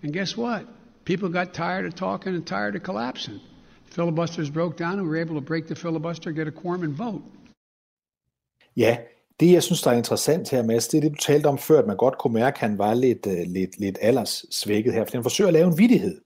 And 0.03 0.13
guess 0.13 0.37
what? 0.37 0.67
People 1.05 1.31
got 1.31 1.55
tired 1.55 1.87
of 1.87 1.95
talking 1.95 2.35
and 2.35 2.47
tired 2.47 2.77
of 2.77 2.83
collapsing. 2.83 3.41
Filibusters 3.95 4.51
broke 4.51 4.85
down 4.85 4.99
and 4.99 5.03
we 5.03 5.09
were 5.09 5.21
able 5.21 5.35
to 5.35 5.41
break 5.41 5.67
the 5.67 5.75
filibuster, 5.75 6.31
get 6.31 6.47
a 6.47 6.51
quorum 6.63 6.83
and 6.83 6.95
vote. 6.97 7.23
Ja, 8.77 8.97
det 9.41 9.53
jeg 9.53 9.63
synes, 9.63 9.83
der 9.83 9.91
er 9.91 9.97
interessant 9.97 10.51
her, 10.51 10.63
Mads, 10.63 10.89
det 10.89 10.99
er 10.99 11.01
det, 11.01 11.11
du 11.11 11.17
talte 11.17 11.47
om 11.47 11.59
før, 11.59 11.79
at 11.79 11.87
man 11.87 11.97
godt 11.97 12.19
kunne 12.19 12.35
mærke, 12.35 12.55
at 12.55 12.61
han 12.61 12.79
var 12.79 12.95
lidt, 12.95 13.27
uh, 13.27 13.33
lidt, 13.33 13.81
lidt 13.81 13.99
alderssvækket 14.01 14.93
her, 14.93 15.05
for 15.05 15.13
han 15.13 15.23
forsøger 15.23 15.49
at 15.49 15.55
lave 15.55 15.67
en 15.69 15.79
vidighed. 15.79 16.21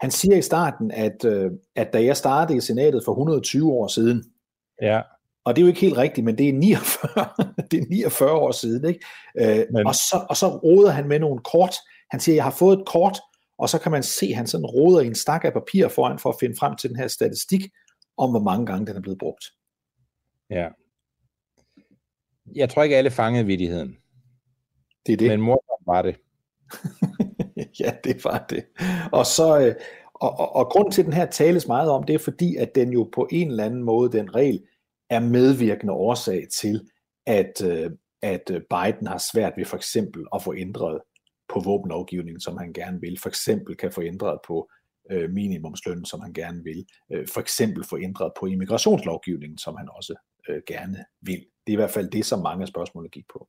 Han 0.00 0.10
siger 0.10 0.36
i 0.36 0.42
starten, 0.42 0.90
at, 0.90 1.24
uh, 1.24 1.52
at 1.76 1.92
da 1.92 2.04
jeg 2.04 2.16
startede 2.16 2.58
i 2.58 2.60
senatet 2.60 3.04
for 3.04 3.12
120 3.12 3.72
år 3.72 3.86
siden, 3.86 4.24
Ja, 4.82 5.00
og 5.44 5.56
det 5.56 5.62
er 5.62 5.64
jo 5.64 5.68
ikke 5.68 5.80
helt 5.80 5.96
rigtigt, 5.96 6.24
men 6.24 6.38
det 6.38 6.48
er 6.48 6.52
49, 6.52 7.26
det 7.70 7.80
er 7.80 7.86
49 7.90 8.30
år 8.30 8.52
siden, 8.52 8.88
ikke? 8.88 9.00
Uh, 9.40 9.74
Men- 9.74 9.86
og, 9.86 9.94
så, 9.94 10.26
og 10.28 10.36
så 10.36 10.48
roder 10.48 10.90
han 10.90 11.08
med 11.08 11.18
nogle 11.18 11.40
kort. 11.40 11.74
Han 12.10 12.20
siger, 12.20 12.34
jeg 12.34 12.44
har 12.44 12.50
fået 12.50 12.78
et 12.78 12.86
kort, 12.86 13.20
og 13.58 13.68
så 13.68 13.78
kan 13.78 13.92
man 13.92 14.02
se, 14.02 14.26
at 14.26 14.36
han 14.36 14.46
sådan 14.46 14.66
roder 14.66 15.00
i 15.00 15.06
en 15.06 15.14
stak 15.14 15.44
af 15.44 15.52
papir 15.52 15.88
foran 15.88 16.18
for 16.18 16.30
at 16.30 16.36
finde 16.40 16.56
frem 16.58 16.76
til 16.76 16.90
den 16.90 16.98
her 16.98 17.08
statistik 17.08 17.62
om, 18.16 18.30
hvor 18.30 18.40
mange 18.40 18.66
gange 18.66 18.86
den 18.86 18.96
er 18.96 19.00
blevet 19.00 19.18
brugt. 19.18 19.44
ja. 20.50 20.68
Jeg 22.54 22.70
tror 22.70 22.82
ikke, 22.82 22.96
alle 22.96 23.10
fangede 23.10 23.46
vidigheden, 23.46 23.96
Det 25.06 25.12
er 25.12 25.16
det. 25.16 25.28
men 25.30 25.40
morsomt 25.40 25.86
var 25.86 26.02
det. 26.02 26.16
ja, 27.80 27.96
det 28.04 28.24
var 28.24 28.46
det. 28.50 28.64
Og 29.12 29.26
så 29.26 29.58
øh, 29.60 29.74
og, 30.14 30.38
og, 30.38 30.56
og 30.56 30.66
grund 30.66 30.92
til, 30.92 31.02
at 31.02 31.06
den 31.06 31.12
her 31.14 31.26
tales 31.26 31.66
meget 31.66 31.90
om, 31.90 32.02
det 32.04 32.14
er 32.14 32.18
fordi, 32.18 32.56
at 32.56 32.74
den 32.74 32.92
jo 32.92 33.10
på 33.14 33.28
en 33.30 33.50
eller 33.50 33.64
anden 33.64 33.82
måde, 33.82 34.12
den 34.18 34.34
regel, 34.34 34.62
er 35.10 35.20
medvirkende 35.20 35.92
årsag 35.92 36.46
til, 36.60 36.88
at, 37.26 37.62
øh, 37.64 37.90
at 38.22 38.50
øh, 38.50 38.60
Biden 38.70 39.06
har 39.06 39.18
svært 39.32 39.52
ved 39.56 39.64
for 39.64 39.76
eksempel 39.76 40.24
at 40.34 40.42
få 40.42 40.54
ændret 40.54 41.00
på 41.48 41.60
våbenlovgivningen, 41.60 42.40
som 42.40 42.56
han 42.56 42.72
gerne 42.72 43.00
vil. 43.00 43.18
For 43.22 43.28
eksempel 43.28 43.76
kan 43.76 43.92
få 43.92 44.02
ændret 44.02 44.38
på 44.46 44.70
øh, 45.10 45.30
minimumsløn, 45.30 46.04
som 46.04 46.20
han 46.20 46.32
gerne 46.32 46.62
vil. 46.64 46.86
Øh, 47.12 47.26
for 47.34 47.40
eksempel 47.40 47.84
få 47.84 47.98
ændret 47.98 48.32
på 48.40 48.46
immigrationslovgivningen, 48.46 49.58
som 49.58 49.76
han 49.76 49.88
også 49.96 50.14
øh, 50.48 50.62
gerne 50.66 51.04
vil. 51.20 51.38
Det 51.66 51.72
er 51.72 51.72
i 51.72 51.76
hvert 51.76 51.90
fald 51.90 52.10
det, 52.10 52.24
som 52.24 52.42
mange 52.42 52.62
af 52.62 52.68
spørgsmålene 52.68 53.08
gik 53.10 53.24
på. 53.32 53.48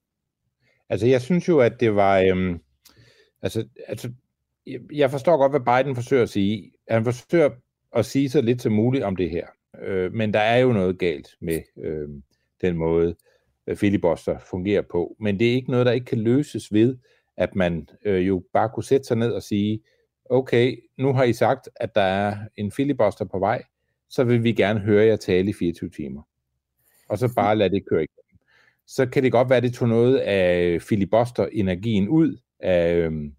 Altså, 0.89 1.07
jeg 1.07 1.21
synes 1.21 1.47
jo, 1.47 1.59
at 1.59 1.79
det 1.79 1.95
var... 1.95 2.19
Øhm, 2.19 2.59
altså, 3.41 3.67
altså, 3.87 4.11
jeg- 4.67 4.81
jeg 4.93 5.11
forstår 5.11 5.37
godt, 5.37 5.51
hvad 5.51 5.83
Biden 5.83 5.95
forsøger 5.95 6.23
at 6.23 6.29
sige. 6.29 6.71
Han 6.89 7.03
forsøger 7.03 7.49
at 7.95 8.05
sige 8.05 8.29
så 8.29 8.41
lidt 8.41 8.61
som 8.61 8.71
muligt 8.73 9.03
om 9.03 9.15
det 9.15 9.29
her. 9.29 9.47
Øh, 9.81 10.13
men 10.13 10.33
der 10.33 10.39
er 10.39 10.57
jo 10.57 10.73
noget 10.73 10.99
galt 10.99 11.27
med 11.41 11.61
øh, 11.83 12.09
den 12.61 12.77
måde, 12.77 13.15
øh, 13.67 13.77
filibuster 13.77 14.39
fungerer 14.39 14.81
på. 14.81 15.15
Men 15.19 15.39
det 15.39 15.49
er 15.49 15.53
ikke 15.53 15.71
noget, 15.71 15.85
der 15.85 15.91
ikke 15.91 16.05
kan 16.05 16.19
løses 16.19 16.73
ved, 16.73 16.97
at 17.37 17.55
man 17.55 17.89
øh, 18.05 18.27
jo 18.27 18.43
bare 18.53 18.69
kunne 18.69 18.83
sætte 18.83 19.07
sig 19.07 19.17
ned 19.17 19.31
og 19.31 19.43
sige, 19.43 19.81
okay, 20.29 20.83
nu 20.97 21.13
har 21.13 21.23
I 21.23 21.33
sagt, 21.33 21.69
at 21.75 21.95
der 21.95 22.01
er 22.01 22.37
en 22.57 22.71
filibuster 22.71 23.25
på 23.25 23.39
vej, 23.39 23.63
så 24.09 24.23
vil 24.23 24.43
vi 24.43 24.51
gerne 24.53 24.79
høre 24.79 25.05
jer 25.05 25.15
tale 25.15 25.49
i 25.49 25.53
24 25.53 25.89
timer. 25.89 26.21
Og 27.09 27.17
så 27.17 27.33
bare 27.35 27.55
lade 27.55 27.69
det 27.69 27.85
køre 27.89 28.03
igennem. 28.03 28.39
Så 28.87 29.05
kan 29.05 29.23
det 29.23 29.31
godt 29.31 29.49
være, 29.49 29.57
at 29.57 29.63
det 29.63 29.73
tog 29.73 29.89
noget 29.89 30.17
af 30.17 30.81
filibuster-energien 30.81 32.07
ud 32.09 32.37
af, 32.59 32.95
øhm, 32.95 33.35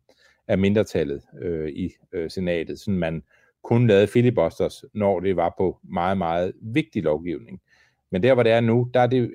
af 0.48 0.58
mindretallet 0.58 1.22
øh, 1.42 1.68
i 1.68 1.90
øh, 2.12 2.30
senatet, 2.30 2.80
så 2.80 2.90
man 2.90 3.22
kun 3.62 3.86
lavede 3.86 4.06
filibusters, 4.06 4.84
når 4.94 5.20
det 5.20 5.36
var 5.36 5.54
på 5.58 5.78
meget, 5.82 6.18
meget 6.18 6.52
vigtig 6.60 7.02
lovgivning. 7.02 7.60
Men 8.10 8.22
der, 8.22 8.34
hvor 8.34 8.42
det 8.42 8.52
er 8.52 8.60
nu, 8.60 8.90
der 8.94 9.00
er, 9.00 9.06
det, 9.06 9.34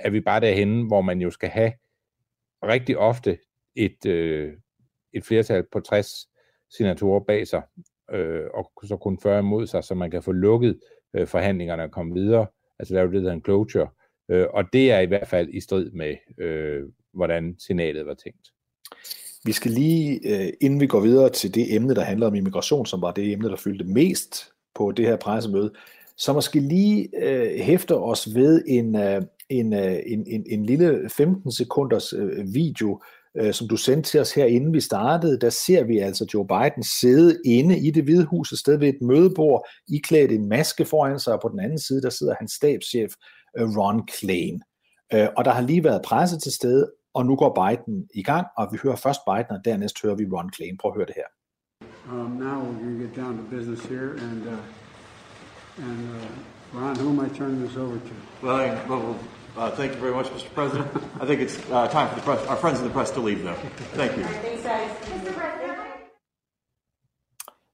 er 0.00 0.10
vi 0.10 0.20
bare 0.20 0.40
derhen, 0.40 0.86
hvor 0.86 1.00
man 1.00 1.20
jo 1.20 1.30
skal 1.30 1.48
have 1.48 1.72
rigtig 2.62 2.98
ofte 2.98 3.38
et, 3.76 4.06
øh, 4.06 4.52
et 5.12 5.24
flertal 5.24 5.64
på 5.72 5.80
60 5.80 6.08
senatorer 6.76 7.20
bag 7.20 7.46
sig, 7.46 7.62
øh, 8.12 8.46
og 8.54 8.72
så 8.84 8.96
kun 8.96 9.18
40 9.22 9.38
imod 9.38 9.66
sig, 9.66 9.84
så 9.84 9.94
man 9.94 10.10
kan 10.10 10.22
få 10.22 10.32
lukket 10.32 10.80
øh, 11.14 11.26
forhandlingerne 11.26 11.82
og 11.82 11.90
komme 11.90 12.14
videre. 12.14 12.46
Altså 12.78 12.94
lave 12.94 13.06
det, 13.06 13.14
der 13.14 13.20
hedder 13.20 13.32
en 13.32 13.44
closure. 13.44 13.88
Øh, 14.28 14.46
og 14.54 14.64
det 14.72 14.92
er 14.92 15.00
i 15.00 15.06
hvert 15.06 15.28
fald 15.28 15.48
i 15.48 15.60
strid 15.60 15.90
med, 15.90 16.16
øh, 16.38 16.82
hvordan 17.12 17.56
senatet 17.58 18.06
var 18.06 18.14
tænkt. 18.14 18.48
Vi 19.44 19.52
skal 19.52 19.70
lige, 19.70 20.20
øh, 20.24 20.52
inden 20.60 20.80
vi 20.80 20.86
går 20.86 21.00
videre 21.00 21.30
til 21.30 21.54
det 21.54 21.74
emne, 21.74 21.94
der 21.94 22.02
handler 22.02 22.26
om 22.26 22.34
immigration, 22.34 22.86
som 22.86 23.02
var 23.02 23.12
det 23.12 23.32
emne, 23.32 23.48
der 23.48 23.56
fyldte 23.56 23.84
mest 23.84 24.52
på 24.74 24.92
det 24.92 25.06
her 25.06 25.16
pressemøde, 25.16 25.72
så 26.16 26.32
måske 26.32 26.60
lige 26.60 27.08
øh, 27.22 27.60
hæfter 27.60 27.94
os 27.94 28.34
ved 28.34 28.62
en, 28.66 28.96
øh, 28.96 29.22
en, 29.48 29.72
øh, 29.72 29.96
en, 30.06 30.26
en, 30.26 30.46
en 30.46 30.66
lille 30.66 31.10
15 31.10 31.52
sekunders 31.52 32.12
øh, 32.12 32.54
video, 32.54 33.02
øh, 33.40 33.54
som 33.54 33.68
du 33.68 33.76
sendte 33.76 34.10
til 34.10 34.20
os 34.20 34.34
her 34.34 34.44
inden 34.44 34.74
vi 34.74 34.80
startede. 34.80 35.40
Der 35.40 35.50
ser 35.50 35.84
vi 35.84 35.98
altså 35.98 36.26
Joe 36.34 36.46
Biden 36.46 36.82
sidde 37.00 37.38
inde 37.44 37.78
i 37.78 37.90
det 37.90 38.04
hvide 38.04 38.24
hus 38.24 38.52
et 38.52 38.58
sted 38.58 38.76
ved 38.78 38.88
et 38.88 39.02
mødebord, 39.02 39.68
iklædt 39.88 40.32
en 40.32 40.48
maske 40.48 40.84
foran 40.84 41.18
sig, 41.18 41.34
og 41.34 41.40
på 41.42 41.48
den 41.48 41.60
anden 41.60 41.78
side, 41.78 42.02
der 42.02 42.10
sidder 42.10 42.34
hans 42.38 42.52
stabschef 42.52 43.12
øh, 43.58 43.76
Ron 43.78 44.06
Klain. 44.06 44.62
Øh, 45.14 45.28
og 45.36 45.44
der 45.44 45.50
har 45.50 45.62
lige 45.62 45.84
været 45.84 46.02
presse 46.02 46.38
til 46.38 46.52
stede, 46.52 46.90
og 47.14 47.26
nu 47.26 47.36
går 47.36 47.52
Biden 47.60 48.08
i 48.14 48.22
gang, 48.22 48.46
og 48.58 48.68
vi 48.72 48.78
hører 48.82 48.96
først 48.96 49.20
Biden, 49.28 49.50
og 49.50 49.64
dernæst 49.64 50.02
hører 50.02 50.14
vi 50.14 50.24
Ron 50.32 50.50
Klain. 50.50 50.76
Prøv 50.80 50.90
at 50.90 50.96
høre 50.96 51.06
det 51.06 51.14
her. 51.16 51.28
Um, 52.10 52.30
now 52.46 52.58
we're 52.64 52.78
going 52.82 52.98
to 52.98 53.06
get 53.06 53.16
down 53.16 53.36
to 53.38 53.44
business 53.56 53.80
here, 53.86 54.10
and 54.26 54.40
uh, 54.54 55.84
and 55.88 56.00
uh, 56.16 56.78
Ron, 56.80 56.96
who 56.96 57.08
am 57.14 57.20
I 57.26 57.28
turning 57.38 57.60
this 57.64 57.76
over 57.76 57.96
to? 58.08 58.14
Well, 58.42 58.56
I- 58.66 58.88
well, 58.90 59.14
uh, 59.56 59.70
thank 59.76 59.94
you 59.94 60.00
very 60.00 60.14
much, 60.14 60.26
Mr. 60.26 60.50
President. 60.54 60.86
I 61.20 61.26
think 61.26 61.40
it's 61.40 61.58
uh, 61.70 61.88
time 61.88 62.08
for 62.08 62.14
the 62.14 62.22
press, 62.22 62.46
our 62.46 62.56
friends 62.56 62.80
in 62.80 62.86
the 62.86 62.92
press 62.92 63.10
to 63.12 63.20
leave, 63.20 63.42
though. 63.42 63.56
Thank 63.94 64.16
you. 64.16 64.24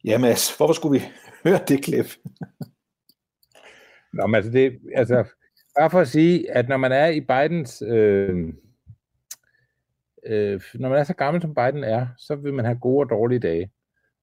Ja, 0.05 0.19
Mads, 0.19 0.57
hvorfor 0.57 0.73
skulle 0.75 1.01
vi 1.01 1.07
høre 1.45 1.61
det 1.69 1.85
klip? 1.85 2.07
Nå, 4.13 4.27
men 4.27 4.35
altså, 4.35 4.51
det, 4.51 4.79
altså, 4.95 5.25
bare 5.79 5.91
for 5.91 6.01
at 6.01 6.09
sige, 6.09 6.51
at 6.51 6.69
når 6.69 6.77
man 6.77 6.93
er 6.93 7.07
i 7.07 7.21
Bidens, 7.21 7.83
øh, 7.83 8.49
øh, 10.27 10.61
når 10.75 10.89
man 10.89 10.99
er 10.99 11.05
så 11.05 11.15
gammel 11.15 11.43
som 11.43 11.55
Biden 11.55 11.85
er, 11.85 12.07
så 12.19 12.37
vil 12.37 12.55
man 12.55 12.65
have 12.65 12.79
gode 12.79 13.05
og 13.05 13.11
dårlige 13.11 13.39
dage. 13.39 13.71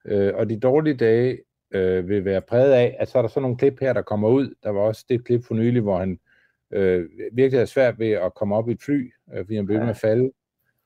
Øh, 0.06 0.34
og 0.36 0.50
de 0.50 0.60
dårlige 0.60 0.98
dage 0.98 1.38
øh, 1.72 2.10
vil 2.10 2.26
være 2.26 2.42
præget 2.42 2.72
af, 2.74 2.96
at 3.00 3.10
så 3.10 3.18
er 3.18 3.22
der 3.22 3.30
sådan 3.30 3.42
nogle 3.42 3.58
klip 3.58 3.80
her, 3.80 3.94
der 3.94 4.02
kommer 4.02 4.30
ud. 4.30 4.56
Der 4.64 4.70
var 4.70 4.82
også 4.82 5.06
det 5.10 5.26
klip 5.26 5.46
for 5.46 5.54
nylig, 5.54 5.82
hvor 5.82 6.00
han 6.00 6.20
øh, 6.72 7.06
virkelig 7.32 7.62
er 7.62 7.66
svært 7.66 8.00
ved 8.00 8.12
at 8.12 8.34
komme 8.34 8.56
op 8.56 8.70
i 8.70 8.72
et 8.72 8.82
fly, 8.82 9.12
øh, 9.34 9.46
fordi 9.46 9.56
han 9.56 9.66
blev 9.66 9.78
ved 9.78 9.86
med 9.86 9.94
at 9.94 9.98
falde. 9.98 10.32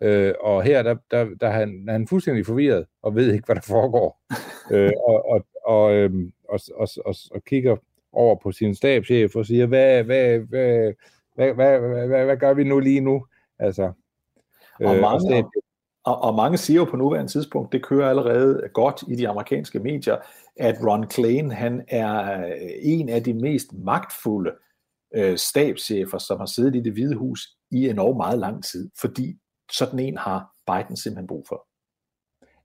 Øh, 0.02 0.34
og 0.42 0.64
her, 0.64 0.84
der, 0.84 0.96
der, 1.12 1.28
der 1.42 1.48
er, 1.48 1.52
han, 1.52 1.86
er 1.88 1.92
han 1.92 2.08
fuldstændig 2.08 2.46
forvirret, 2.46 2.86
og 3.02 3.16
ved 3.16 3.34
ikke, 3.34 3.46
hvad 3.46 3.56
der 3.56 3.62
foregår. 3.62 4.22
øh, 4.74 4.92
og, 5.08 5.30
og, 5.30 5.46
og, 5.66 5.94
øhm, 5.94 6.32
og, 6.50 6.60
og, 6.76 6.88
og, 7.06 7.16
og 7.32 7.44
kigger 7.44 7.76
over 8.12 8.36
på 8.36 8.52
sin 8.52 8.76
stabschef 8.76 9.36
og 9.36 9.46
siger, 9.46 9.66
hvad, 9.66 10.04
hvad, 10.04 10.40
hvad, 10.40 10.94
hvad, 11.36 11.54
hvad, 11.54 11.80
hvad, 11.80 12.08
hvad, 12.08 12.26
hvad 12.26 12.38
gør 12.38 12.54
vi 12.54 12.64
nu 12.64 12.80
lige 12.80 13.02
nu? 13.02 13.26
Altså, 13.60 13.92
Og 14.80 14.96
øh, 14.96 15.02
mange, 15.02 15.22
stab, 15.22 15.46
og, 16.04 16.22
og 16.22 16.36
mange 16.36 16.58
siger 16.58 16.78
jo 16.78 16.86
på 16.86 16.98
nuværende 16.98 17.32
tidspunkt, 17.32 17.72
det 17.72 17.84
kører 17.84 18.10
allerede 18.10 18.70
godt 18.74 19.04
i 19.08 19.16
de 19.16 19.28
amerikanske 19.30 19.80
medier, 19.80 20.18
at 20.56 20.76
Ron 20.84 21.08
Klain, 21.08 21.52
han 21.52 21.84
er 21.88 22.40
øh, 22.46 22.52
en 22.82 23.10
af 23.10 23.24
de 23.24 23.34
mest 23.34 23.74
magtfulde 23.74 24.52
øh, 25.16 25.38
stabschefer, 25.38 26.18
som 26.18 26.40
har 26.40 26.46
siddet 26.46 26.76
i 26.76 26.80
det 26.82 26.94
hvide 26.94 27.16
hus 27.16 27.48
i 27.72 27.90
enormt 27.90 28.18
meget 28.18 28.40
lang 28.40 28.64
tid, 28.64 28.90
fordi 29.02 29.38
sådan 29.72 30.00
en 30.00 30.18
har 30.18 30.50
Biden 30.68 30.98
simpelthen 30.98 31.28
brug 31.28 31.46
for. 31.48 31.68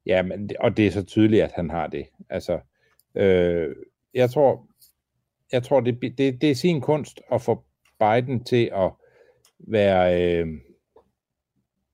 Ja, 0.06 0.22
men, 0.22 0.48
det- 0.48 0.56
og 0.56 0.76
det 0.76 0.86
er 0.86 0.90
så 0.90 1.02
tydeligt, 1.02 1.42
at 1.42 1.52
han 1.52 1.70
har 1.70 1.86
det. 1.86 2.06
Altså, 2.30 2.60
øh, 3.14 3.76
jeg 4.14 4.30
tror, 4.30 4.68
jeg 5.52 5.62
tror 5.62 5.80
det, 5.80 6.00
det, 6.18 6.40
det 6.40 6.50
er 6.50 6.54
sin 6.54 6.80
kunst 6.80 7.20
at 7.32 7.42
få 7.42 7.64
Biden 8.00 8.44
til 8.44 8.70
at 8.74 8.92
være 9.58 10.22
øh, 10.22 10.46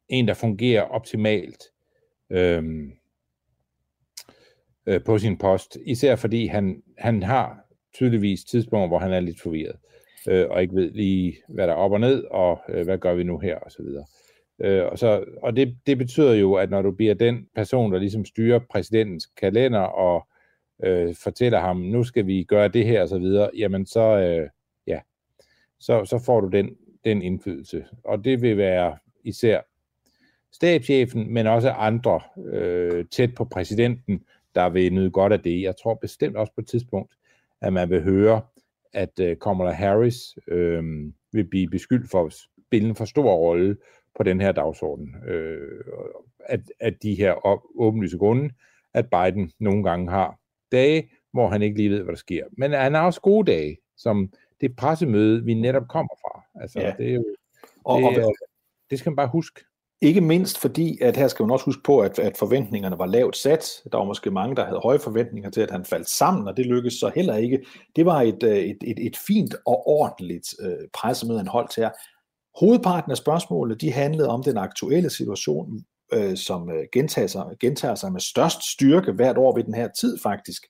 en, 0.09 0.29
der 0.29 0.35
fungerer 0.35 0.83
optimalt 0.83 1.63
øh, 2.31 2.65
øh, 4.87 5.05
på 5.05 5.19
sin 5.19 5.39
post. 5.39 5.79
Især 5.87 6.17
fordi 6.17 6.47
han, 6.47 6.83
han 6.99 7.23
har 7.23 7.61
tydeligvis 7.95 8.45
tidspunkter, 8.45 8.89
hvor 8.89 8.99
han 8.99 9.13
er 9.13 9.21
lidt 9.21 9.41
forvirret, 9.41 9.77
øh, 9.77 10.00
Øh, 10.29 10.47
og 10.51 10.63
ikke 10.63 10.75
ved 10.75 10.91
lige, 10.91 11.37
hvad 11.49 11.67
der 11.67 11.73
er 11.73 11.77
op 11.77 11.93
og 11.93 12.01
ned, 12.01 12.25
og 12.25 12.61
øh, 12.69 12.85
hvad 12.85 12.99
gør 12.99 13.15
vi 13.15 13.23
nu 13.23 13.39
her, 13.39 13.57
og 13.57 13.73
så 13.73 13.83
videre. 13.83 14.05
Øh, 14.61 14.87
og 14.87 14.99
så, 14.99 15.25
og 15.43 15.57
det, 15.57 15.77
det 15.87 15.99
betyder 15.99 16.35
jo, 16.35 16.55
at 16.55 16.71
når 16.71 16.83
du 16.83 16.91
bliver 16.91 17.15
den 17.15 17.47
person, 17.55 17.93
der 17.93 17.99
ligesom 17.99 18.25
styrer 18.25 18.59
præsidentens 18.71 19.27
kalender 19.27 19.81
og 19.81 20.29
øh, 20.85 21.15
fortæller 21.15 21.61
ham, 21.61 21.77
nu 21.77 22.05
skal 22.05 22.27
vi 22.27 22.45
gøre 22.45 22.69
det 22.69 22.87
her 22.87 23.03
og 23.03 23.09
så 23.09 23.19
videre, 23.19 23.51
jamen 23.57 23.87
så, 23.87 24.01
øh, 24.01 24.49
ja, 24.87 25.01
så, 25.81 26.05
så 26.05 26.19
får 26.27 26.41
du 26.41 26.49
den, 26.49 26.77
den 27.05 27.23
indflydelse. 27.23 27.85
Og 28.05 28.25
det 28.25 28.43
vil 28.43 28.57
være 28.57 28.99
især 29.25 29.61
stabschefen, 30.53 31.35
men 31.35 31.47
også 31.47 31.71
andre 31.71 32.21
øh, 32.47 33.05
tæt 33.11 33.35
på 33.35 33.45
præsidenten, 33.45 34.25
der 34.55 34.69
vil 34.69 34.93
nyde 34.93 35.11
godt 35.11 35.33
af 35.33 35.41
det. 35.41 35.63
Jeg 35.63 35.75
tror 35.83 35.95
bestemt 35.95 36.37
også 36.37 36.53
på 36.53 36.61
et 36.61 36.67
tidspunkt, 36.67 37.15
at 37.61 37.73
man 37.73 37.91
vil 37.91 38.03
høre, 38.03 38.41
at 38.93 39.21
øh, 39.21 39.37
Kamala 39.43 39.71
Harris 39.71 40.17
øh, 40.49 40.83
vil 41.33 41.45
blive 41.45 41.69
beskyldt 41.71 42.11
for 42.11 42.27
at 42.27 42.35
spille 42.67 42.89
en 42.89 42.97
for 42.97 43.05
stor 43.05 43.35
rolle 43.35 43.77
på 44.17 44.23
den 44.23 44.41
her 44.41 44.53
dagsorden. 44.53 45.15
Øh, 45.29 45.85
at, 46.41 46.61
at 46.81 47.03
de 47.03 47.15
her 47.15 47.33
op- 47.33 47.67
åbenlyse 47.75 48.19
grunde, 48.19 48.51
at 48.95 49.07
Biden 49.11 49.53
nogle 49.59 49.85
gange 49.85 50.11
har 50.11 50.39
dage, 50.73 51.11
hvor 51.33 51.49
han 51.49 51.63
ikke 51.63 51.77
lige 51.77 51.91
ved, 51.91 52.03
hvad 52.03 52.13
der 52.13 52.19
sker. 52.19 52.45
Men 52.53 52.73
han 52.73 52.95
har 52.95 53.07
også 53.07 53.21
gode 53.21 53.53
dage, 53.53 53.77
som 53.97 54.33
det 54.61 54.77
pressemøde, 54.77 55.45
vi 55.45 55.55
netop 55.55 55.89
kommer 55.89 56.15
fra. 56.21 56.61
Altså, 56.63 56.81
Ja. 56.81 56.95
det, 56.99 57.11
er 57.11 57.15
jo, 57.15 57.25
Og, 57.85 58.01
det, 58.15 58.25
og, 58.25 58.35
det 58.91 58.99
skal 58.99 59.11
man 59.11 59.17
bare 59.17 59.29
huske. 59.29 59.61
Ikke 60.03 60.21
mindst 60.21 60.59
fordi, 60.59 60.99
at 61.01 61.17
her 61.17 61.29
skal 61.29 61.43
man 61.43 61.51
også 61.51 61.65
huske 61.65 61.83
på, 61.83 61.99
at, 61.99 62.19
at 62.19 62.37
forventningerne 62.37 62.99
var 62.99 63.07
lavt 63.07 63.37
sat. 63.37 63.83
Der 63.93 63.99
var 63.99 64.05
måske 64.05 64.31
mange, 64.31 64.57
der 64.57 64.65
havde 64.65 64.81
høje 64.83 64.99
forventninger 64.99 65.51
til, 65.51 65.61
at 65.61 65.71
han 65.71 65.85
faldt 65.85 66.09
sammen, 66.09 66.49
og 66.49 66.57
det 66.57 66.67
lykkedes 66.67 66.95
så 66.95 67.11
heller 67.15 67.37
ikke. 67.37 67.65
Det 67.97 68.07
var 68.07 68.23
et, 68.23 68.43
øh, 68.43 68.59
et, 68.59 68.77
et, 68.83 69.07
et 69.07 69.17
fint 69.27 69.55
og 69.67 69.87
ordentligt 69.87 70.55
øh, 70.61 70.89
pressemøde, 70.95 71.39
han 71.39 71.47
holdt 71.47 71.77
her. 71.77 71.91
Hovedparten 72.61 73.11
af 73.11 73.17
spørgsmålene, 73.17 73.79
de 73.79 73.93
handlede 73.93 74.29
om 74.29 74.43
den 74.43 74.57
aktuelle 74.57 75.11
situation, 75.11 75.85
øh, 76.13 76.37
som 76.37 76.71
øh, 76.71 76.85
gentager, 76.93 77.27
sig, 77.27 77.45
gentager 77.61 77.95
sig 77.95 78.13
med 78.13 78.21
størst 78.21 78.73
styrke 78.73 79.13
hvert 79.13 79.39
år 79.39 79.55
ved 79.57 79.65
den 79.65 79.75
her 79.75 79.89
tid 80.01 80.19
faktisk, 80.23 80.67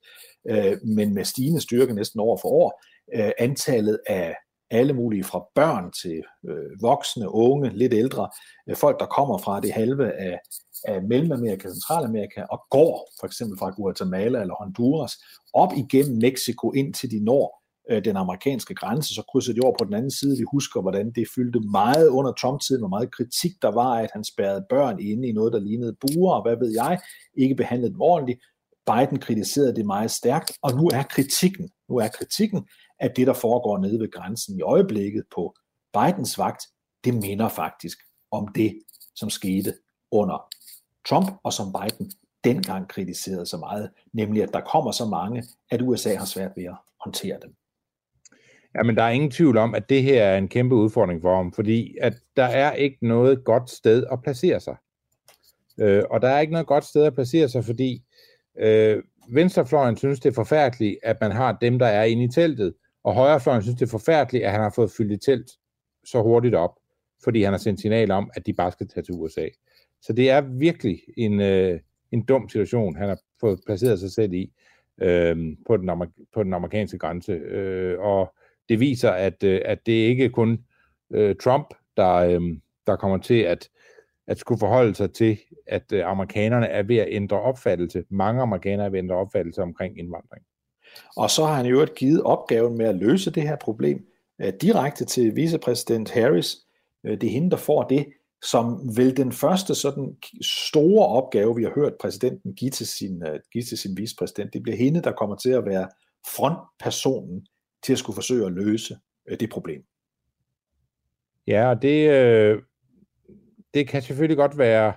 øh, 0.50 0.76
men 0.84 1.14
med 1.14 1.24
stigende 1.24 1.60
styrke 1.60 1.94
næsten 1.94 2.20
år 2.20 2.38
for 2.42 2.48
år. 2.48 2.82
Øh, 3.14 3.30
antallet 3.38 3.98
af 4.06 4.34
alle 4.70 4.92
mulige 4.92 5.24
fra 5.24 5.44
børn 5.54 5.92
til 6.02 6.22
øh, 6.48 6.82
voksne, 6.82 7.34
unge, 7.34 7.70
lidt 7.70 7.94
ældre, 7.94 8.28
øh, 8.68 8.76
folk, 8.76 9.00
der 9.00 9.06
kommer 9.06 9.38
fra 9.38 9.60
det 9.60 9.72
halve 9.72 10.12
af, 10.12 10.38
af 10.84 11.02
Mellemamerika, 11.02 11.68
Centralamerika, 11.68 12.42
og 12.42 12.60
går 12.70 13.08
for 13.20 13.26
eksempel 13.26 13.58
fra 13.58 13.70
Guatemala 13.70 14.40
eller 14.40 14.54
Honduras, 14.54 15.12
op 15.54 15.72
igennem 15.76 16.18
Mexico 16.18 16.72
ind 16.72 16.94
til 16.94 17.10
de 17.10 17.24
når 17.24 17.60
øh, 17.90 18.04
den 18.04 18.16
amerikanske 18.16 18.74
grænse, 18.74 19.14
så 19.14 19.22
krydser 19.32 19.52
de 19.52 19.60
over 19.64 19.76
på 19.78 19.84
den 19.84 19.94
anden 19.94 20.10
side. 20.10 20.38
Vi 20.38 20.44
husker, 20.52 20.80
hvordan 20.80 21.12
det 21.12 21.26
fyldte 21.34 21.60
meget 21.60 22.08
under 22.08 22.32
Trump-tiden, 22.32 22.80
hvor 22.80 22.88
meget 22.88 23.14
kritik 23.16 23.52
der 23.62 23.72
var, 23.72 23.92
at 23.92 24.10
han 24.12 24.24
spærrede 24.24 24.66
børn 24.70 25.00
inde 25.00 25.28
i 25.28 25.32
noget, 25.32 25.52
der 25.52 25.60
lignede 25.60 25.96
buer, 26.00 26.34
og 26.34 26.42
hvad 26.42 26.56
ved 26.56 26.72
jeg, 26.82 26.98
ikke 27.36 27.54
behandlede 27.54 27.92
dem 27.92 28.00
ordentligt. 28.00 28.40
Biden 28.86 29.18
kritiserede 29.18 29.74
det 29.74 29.86
meget 29.86 30.10
stærkt, 30.10 30.52
og 30.62 30.70
nu 30.76 30.86
er 30.86 31.02
kritikken, 31.02 31.70
nu 31.88 31.96
er 31.96 32.08
kritikken, 32.08 32.68
at 33.00 33.16
det, 33.16 33.26
der 33.26 33.32
foregår 33.32 33.78
nede 33.78 34.00
ved 34.00 34.10
grænsen 34.10 34.58
i 34.58 34.62
øjeblikket 34.62 35.24
på 35.34 35.54
Bidens 35.92 36.38
vagt, 36.38 36.62
det 37.04 37.14
minder 37.14 37.48
faktisk 37.48 37.98
om 38.30 38.48
det, 38.48 38.78
som 39.14 39.30
skete 39.30 39.74
under 40.10 40.48
Trump, 41.08 41.30
og 41.44 41.52
som 41.52 41.72
Biden 41.72 42.12
dengang 42.44 42.88
kritiserede 42.88 43.46
så 43.46 43.56
meget, 43.56 43.90
nemlig 44.12 44.42
at 44.42 44.52
der 44.52 44.60
kommer 44.60 44.92
så 44.92 45.04
mange, 45.04 45.44
at 45.70 45.82
USA 45.82 46.14
har 46.14 46.24
svært 46.24 46.52
ved 46.56 46.64
at 46.64 46.76
håndtere 47.00 47.38
dem. 47.42 47.54
Ja, 48.74 48.82
men 48.82 48.96
der 48.96 49.02
er 49.02 49.10
ingen 49.10 49.30
tvivl 49.30 49.56
om, 49.56 49.74
at 49.74 49.88
det 49.88 50.02
her 50.02 50.24
er 50.24 50.38
en 50.38 50.48
kæmpe 50.48 50.74
udfordring 50.74 51.22
for 51.22 51.36
ham, 51.36 51.52
fordi 51.52 51.96
at 52.00 52.14
der 52.36 52.44
er 52.44 52.72
ikke 52.72 52.98
noget 53.02 53.44
godt 53.44 53.70
sted 53.70 54.06
at 54.12 54.22
placere 54.22 54.60
sig. 54.60 54.76
Øh, 55.80 56.02
og 56.10 56.22
der 56.22 56.28
er 56.28 56.40
ikke 56.40 56.52
noget 56.52 56.66
godt 56.66 56.84
sted 56.84 57.04
at 57.04 57.14
placere 57.14 57.48
sig, 57.48 57.64
fordi 57.64 58.04
øh, 58.58 59.02
venstrefløjen 59.32 59.96
synes, 59.96 60.20
det 60.20 60.28
er 60.28 60.34
forfærdeligt, 60.34 60.98
at 61.02 61.16
man 61.20 61.30
har 61.30 61.58
dem, 61.60 61.78
der 61.78 61.86
er 61.86 62.04
inde 62.04 62.24
i 62.24 62.28
teltet, 62.28 62.74
og 63.04 63.14
højrefløjen 63.14 63.62
synes, 63.62 63.78
det 63.78 63.86
er 63.86 63.90
forfærdeligt, 63.90 64.44
at 64.44 64.52
han 64.52 64.60
har 64.60 64.72
fået 64.76 64.90
fyldt 64.90 65.12
et 65.12 65.22
telt 65.22 65.50
så 66.04 66.22
hurtigt 66.22 66.54
op, 66.54 66.78
fordi 67.24 67.42
han 67.42 67.52
har 67.52 67.58
sendt 67.58 67.80
signal 67.80 68.10
om, 68.10 68.30
at 68.34 68.46
de 68.46 68.52
bare 68.52 68.72
skal 68.72 68.88
tage 68.88 69.04
til 69.04 69.14
USA. 69.14 69.48
Så 70.02 70.12
det 70.12 70.30
er 70.30 70.40
virkelig 70.40 71.00
en, 71.16 71.40
øh, 71.40 71.80
en 72.12 72.24
dum 72.24 72.48
situation, 72.48 72.96
han 72.96 73.08
har 73.08 73.18
fået 73.40 73.60
placeret 73.66 74.00
sig 74.00 74.10
selv 74.10 74.32
i 74.32 74.52
øh, 75.02 75.56
på, 75.66 75.76
den 75.76 75.90
amerik- 75.90 76.24
på 76.34 76.42
den 76.42 76.54
amerikanske 76.54 76.98
grænse. 76.98 77.32
Øh, 77.32 78.00
og 78.00 78.34
det 78.68 78.80
viser, 78.80 79.10
at, 79.10 79.42
øh, 79.42 79.60
at 79.64 79.86
det 79.86 79.92
ikke 79.92 80.24
er 80.24 80.30
kun 80.30 80.64
øh, 81.10 81.36
Trump, 81.36 81.74
der, 81.96 82.14
øh, 82.14 82.40
der 82.86 82.96
kommer 82.96 83.18
til 83.18 83.40
at, 83.40 83.68
at 84.26 84.38
skulle 84.38 84.58
forholde 84.58 84.94
sig 84.94 85.12
til, 85.12 85.38
at 85.66 85.92
øh, 85.92 86.06
amerikanerne 86.06 86.66
er 86.66 86.82
ved 86.82 86.96
at 86.96 87.08
ændre 87.10 87.40
opfattelse. 87.40 88.04
Mange 88.08 88.42
amerikanere 88.42 88.86
er 88.86 88.90
ved 88.90 88.98
at 88.98 89.02
ændre 89.02 89.16
opfattelse 89.16 89.62
omkring 89.62 89.98
indvandring. 89.98 90.44
Og 91.16 91.30
så 91.30 91.44
har 91.44 91.54
han 91.54 91.66
i 91.66 91.70
øvrigt 91.70 91.94
givet 91.94 92.22
opgaven 92.22 92.78
med 92.78 92.86
at 92.86 92.96
løse 92.96 93.30
det 93.30 93.42
her 93.42 93.56
problem 93.56 94.06
øh, 94.40 94.52
direkte 94.60 95.04
til 95.04 95.36
vicepræsident 95.36 96.10
Harris. 96.10 96.56
Øh, 97.04 97.20
det 97.20 97.26
er 97.26 97.30
hende, 97.30 97.50
der 97.50 97.56
får 97.56 97.82
det, 97.82 98.06
som 98.42 98.96
vel 98.96 99.16
den 99.16 99.32
første 99.32 99.74
sådan 99.74 100.16
store 100.42 101.06
opgave, 101.06 101.56
vi 101.56 101.62
har 101.62 101.72
hørt 101.74 101.92
præsidenten 102.00 102.54
give 102.54 102.70
til 102.70 102.86
sin, 102.86 103.22
øh, 103.22 103.40
give 103.52 103.64
til 103.64 103.78
sin 103.78 103.96
vicepræsident. 103.96 104.52
Det 104.52 104.62
bliver 104.62 104.76
hende, 104.76 105.02
der 105.02 105.12
kommer 105.12 105.36
til 105.36 105.50
at 105.50 105.64
være 105.64 105.88
frontpersonen 106.36 107.46
til 107.82 107.92
at 107.92 107.98
skulle 107.98 108.14
forsøge 108.14 108.46
at 108.46 108.52
løse 108.52 108.98
øh, 109.28 109.40
det 109.40 109.50
problem. 109.50 109.84
Ja, 111.46 111.70
og 111.70 111.82
det, 111.82 112.10
øh, 112.10 112.62
det 113.74 113.88
kan 113.88 114.02
selvfølgelig 114.02 114.36
godt 114.36 114.58
være 114.58 114.92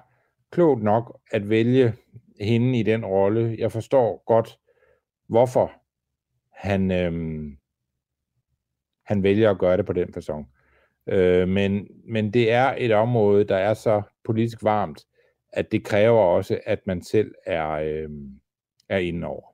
klogt 0.52 0.84
nok 0.84 1.20
at 1.32 1.50
vælge 1.50 1.94
hende 2.40 2.80
i 2.80 2.84
den 2.84 3.06
rolle. 3.06 3.56
Jeg 3.60 3.72
forstår 3.72 4.24
godt, 4.26 4.60
hvorfor 5.28 5.72
han, 6.64 6.92
øh, 6.92 7.12
han 9.06 9.24
vælger 9.24 9.52
at 9.52 9.60
gøre 9.60 9.78
det 9.78 9.86
på 9.86 9.94
den 9.94 10.08
façon. 10.18 10.46
Øh, 11.08 11.48
men, 11.48 11.88
men 12.08 12.34
det 12.34 12.52
er 12.52 12.76
et 12.78 12.92
område, 12.92 13.44
der 13.44 13.56
er 13.56 13.74
så 13.74 14.02
politisk 14.26 14.64
varmt, 14.64 15.06
at 15.54 15.72
det 15.72 15.84
kræver 15.84 16.20
også, 16.20 16.60
at 16.66 16.80
man 16.88 17.04
selv 17.04 17.32
er, 17.46 17.70
øh, 17.72 18.10
er 18.90 18.98
inde 18.98 19.28
over. 19.28 19.54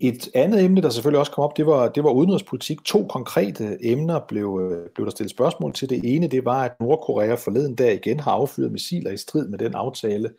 Et 0.00 0.28
andet 0.34 0.64
emne, 0.64 0.82
der 0.82 0.90
selvfølgelig 0.90 1.20
også 1.20 1.32
kom 1.32 1.44
op, 1.44 1.56
det 1.56 1.66
var, 1.66 1.88
det 1.88 2.04
var 2.04 2.10
udenrigspolitik. 2.10 2.84
To 2.84 3.06
konkrete 3.06 3.78
emner 3.80 4.20
blev, 4.28 4.60
øh, 4.62 4.90
blev 4.94 5.06
der 5.06 5.10
stillet 5.10 5.30
spørgsmål 5.30 5.72
til. 5.72 5.90
Det 5.90 6.00
ene, 6.14 6.26
det 6.28 6.44
var, 6.44 6.64
at 6.64 6.80
Nordkorea 6.80 7.34
forleden 7.34 7.74
dag 7.74 7.94
igen 7.94 8.20
har 8.20 8.32
affyret 8.32 8.72
missiler 8.72 9.10
i 9.10 9.16
strid 9.16 9.48
med 9.48 9.58
den 9.58 9.74
aftale, 9.74 10.30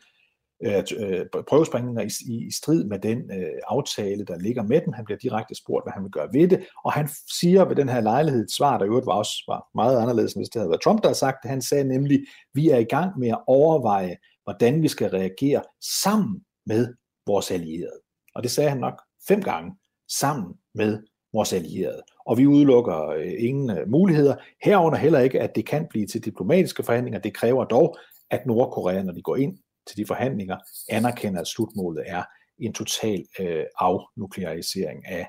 øh, 0.66 0.84
øh 1.00 1.26
prøvesprængninger 1.48 2.02
i, 2.02 2.34
i, 2.34 2.48
i 2.48 2.52
strid 2.52 2.84
med 2.84 3.00
den 3.00 3.32
øh, 3.32 3.60
aftale, 3.68 4.26
der 4.26 4.38
ligger 4.38 4.64
med 4.64 4.82
den. 4.82 4.94
Han 4.94 5.06
bliver 5.06 5.18
direkte 5.18 5.56
spurgt, 5.56 5.86
hvad 5.86 5.94
han 5.94 6.04
vil 6.04 6.12
gøre 6.12 6.30
ved 6.34 6.48
det, 6.48 6.66
og 6.86 6.94
han 6.94 7.10
siger 7.40 7.66
ved 7.66 7.76
den 7.76 7.90
her 7.90 8.02
lejlighed 8.02 8.44
et 8.44 8.52
svar, 8.52 8.78
der 8.78 8.86
i 8.86 8.88
øvrigt 8.88 9.06
var 9.06 9.14
også 9.14 9.44
var 9.48 9.68
meget 9.76 10.02
anderledes, 10.02 10.34
end 10.34 10.40
hvis 10.42 10.50
det 10.50 10.60
havde 10.60 10.70
været 10.70 10.82
Trump, 10.82 11.02
der 11.02 11.08
havde 11.08 11.20
sagt 11.20 11.38
det. 11.44 11.50
Han 11.50 11.62
sagde 11.62 11.84
nemlig, 11.84 12.26
vi 12.54 12.70
er 12.70 12.78
i 12.78 12.84
gang 12.84 13.20
med 13.20 13.30
at 13.30 13.42
overveje, 13.48 14.18
hvordan 14.44 14.82
vi 14.82 14.88
skal 14.88 15.10
reagere 15.10 15.62
sammen 16.04 16.42
med 16.66 16.94
vores 17.28 17.52
allierede. 17.52 18.00
Og 18.36 18.44
det 18.44 18.52
sagde 18.52 18.70
han 18.70 18.80
nok 18.80 19.02
fem 19.28 19.42
gange 19.42 19.76
sammen 20.10 20.54
med 20.76 21.00
vores 21.34 21.54
allierede. 21.54 22.02
Og 22.26 22.38
vi 22.38 22.48
udelukker 22.48 23.08
øh, 23.08 23.34
ingen 23.38 23.70
øh, 23.70 23.90
muligheder. 23.90 24.36
Herunder 24.64 24.98
heller 24.98 25.20
ikke, 25.20 25.42
at 25.42 25.56
det 25.56 25.66
kan 25.66 25.88
blive 25.90 26.08
til 26.08 26.26
diplomatiske 26.26 26.84
forhandlinger. 26.84 27.20
Det 27.20 27.34
kræver 27.34 27.66
dog, 27.66 27.98
at 28.30 28.46
Nordkorea, 28.46 29.04
når 29.04 29.14
de 29.14 29.22
går 29.22 29.36
ind 29.36 29.58
til 29.88 29.98
de 29.98 30.06
forhandlinger, 30.06 30.58
anerkender, 30.90 31.42
at 31.42 31.48
slutmålet 31.48 32.04
er 32.08 32.24
en 32.60 32.74
total 32.74 33.26
øh, 33.40 33.64
afnuklearisering 33.80 35.06
af 35.08 35.28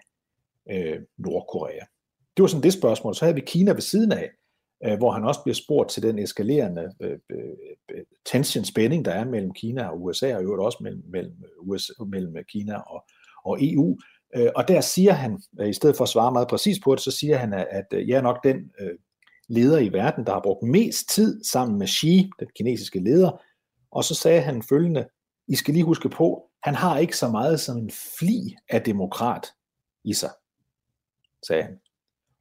øh, 0.70 1.00
Nordkorea. 1.18 1.84
Det 2.36 2.42
var 2.42 2.46
sådan 2.46 2.62
det 2.62 2.72
spørgsmål. 2.72 3.14
Så 3.14 3.24
havde 3.24 3.34
vi 3.34 3.42
Kina 3.46 3.72
ved 3.72 3.80
siden 3.80 4.12
af, 4.12 4.30
øh, 4.84 4.98
hvor 4.98 5.10
han 5.10 5.24
også 5.24 5.40
bliver 5.42 5.54
spurgt 5.54 5.90
til 5.90 6.02
den 6.02 6.18
eskalerende 6.18 6.92
øh, 7.00 7.18
øh, 7.30 8.04
tension 8.32 8.64
spænding, 8.64 9.04
der 9.04 9.10
er 9.12 9.24
mellem 9.24 9.52
Kina 9.52 9.88
og 9.88 10.02
USA, 10.02 10.34
og 10.34 10.40
i 10.40 10.44
øvrigt 10.44 10.62
også 10.62 10.78
mellem, 10.80 11.02
mellem, 11.08 11.34
USA, 11.60 11.92
mellem 12.06 12.36
Kina 12.48 12.74
og, 12.74 13.04
og 13.44 13.58
EU. 13.60 13.98
Øh, 14.36 14.48
og 14.56 14.68
der 14.68 14.80
siger 14.80 15.12
han, 15.12 15.42
øh, 15.60 15.68
i 15.68 15.72
stedet 15.72 15.96
for 15.96 16.04
at 16.04 16.08
svare 16.08 16.32
meget 16.32 16.48
præcis 16.48 16.80
på 16.84 16.94
det, 16.94 17.00
så 17.02 17.10
siger 17.10 17.36
han, 17.36 17.52
at, 17.52 17.66
at 17.70 17.86
øh, 17.92 18.08
jeg 18.08 18.16
er 18.16 18.22
nok 18.22 18.44
den 18.44 18.56
øh, 18.80 18.94
leder 19.48 19.78
i 19.78 19.92
verden, 19.92 20.26
der 20.26 20.32
har 20.32 20.40
brugt 20.40 20.62
mest 20.62 21.08
tid 21.08 21.44
sammen 21.44 21.78
med 21.78 21.86
Xi, 21.86 22.30
den 22.40 22.48
kinesiske 22.56 22.98
leder, 22.98 23.40
og 23.90 24.04
så 24.04 24.14
sagde 24.14 24.40
han 24.40 24.62
følgende, 24.62 25.08
I 25.48 25.56
skal 25.56 25.74
lige 25.74 25.84
huske 25.84 26.08
på, 26.08 26.50
han 26.62 26.74
har 26.74 26.98
ikke 26.98 27.16
så 27.16 27.28
meget 27.28 27.60
som 27.60 27.76
en 27.76 27.90
fli 28.18 28.56
af 28.70 28.82
demokrat 28.82 29.46
i 30.04 30.14
sig, 30.14 30.30
sagde 31.46 31.62
han. 31.62 31.80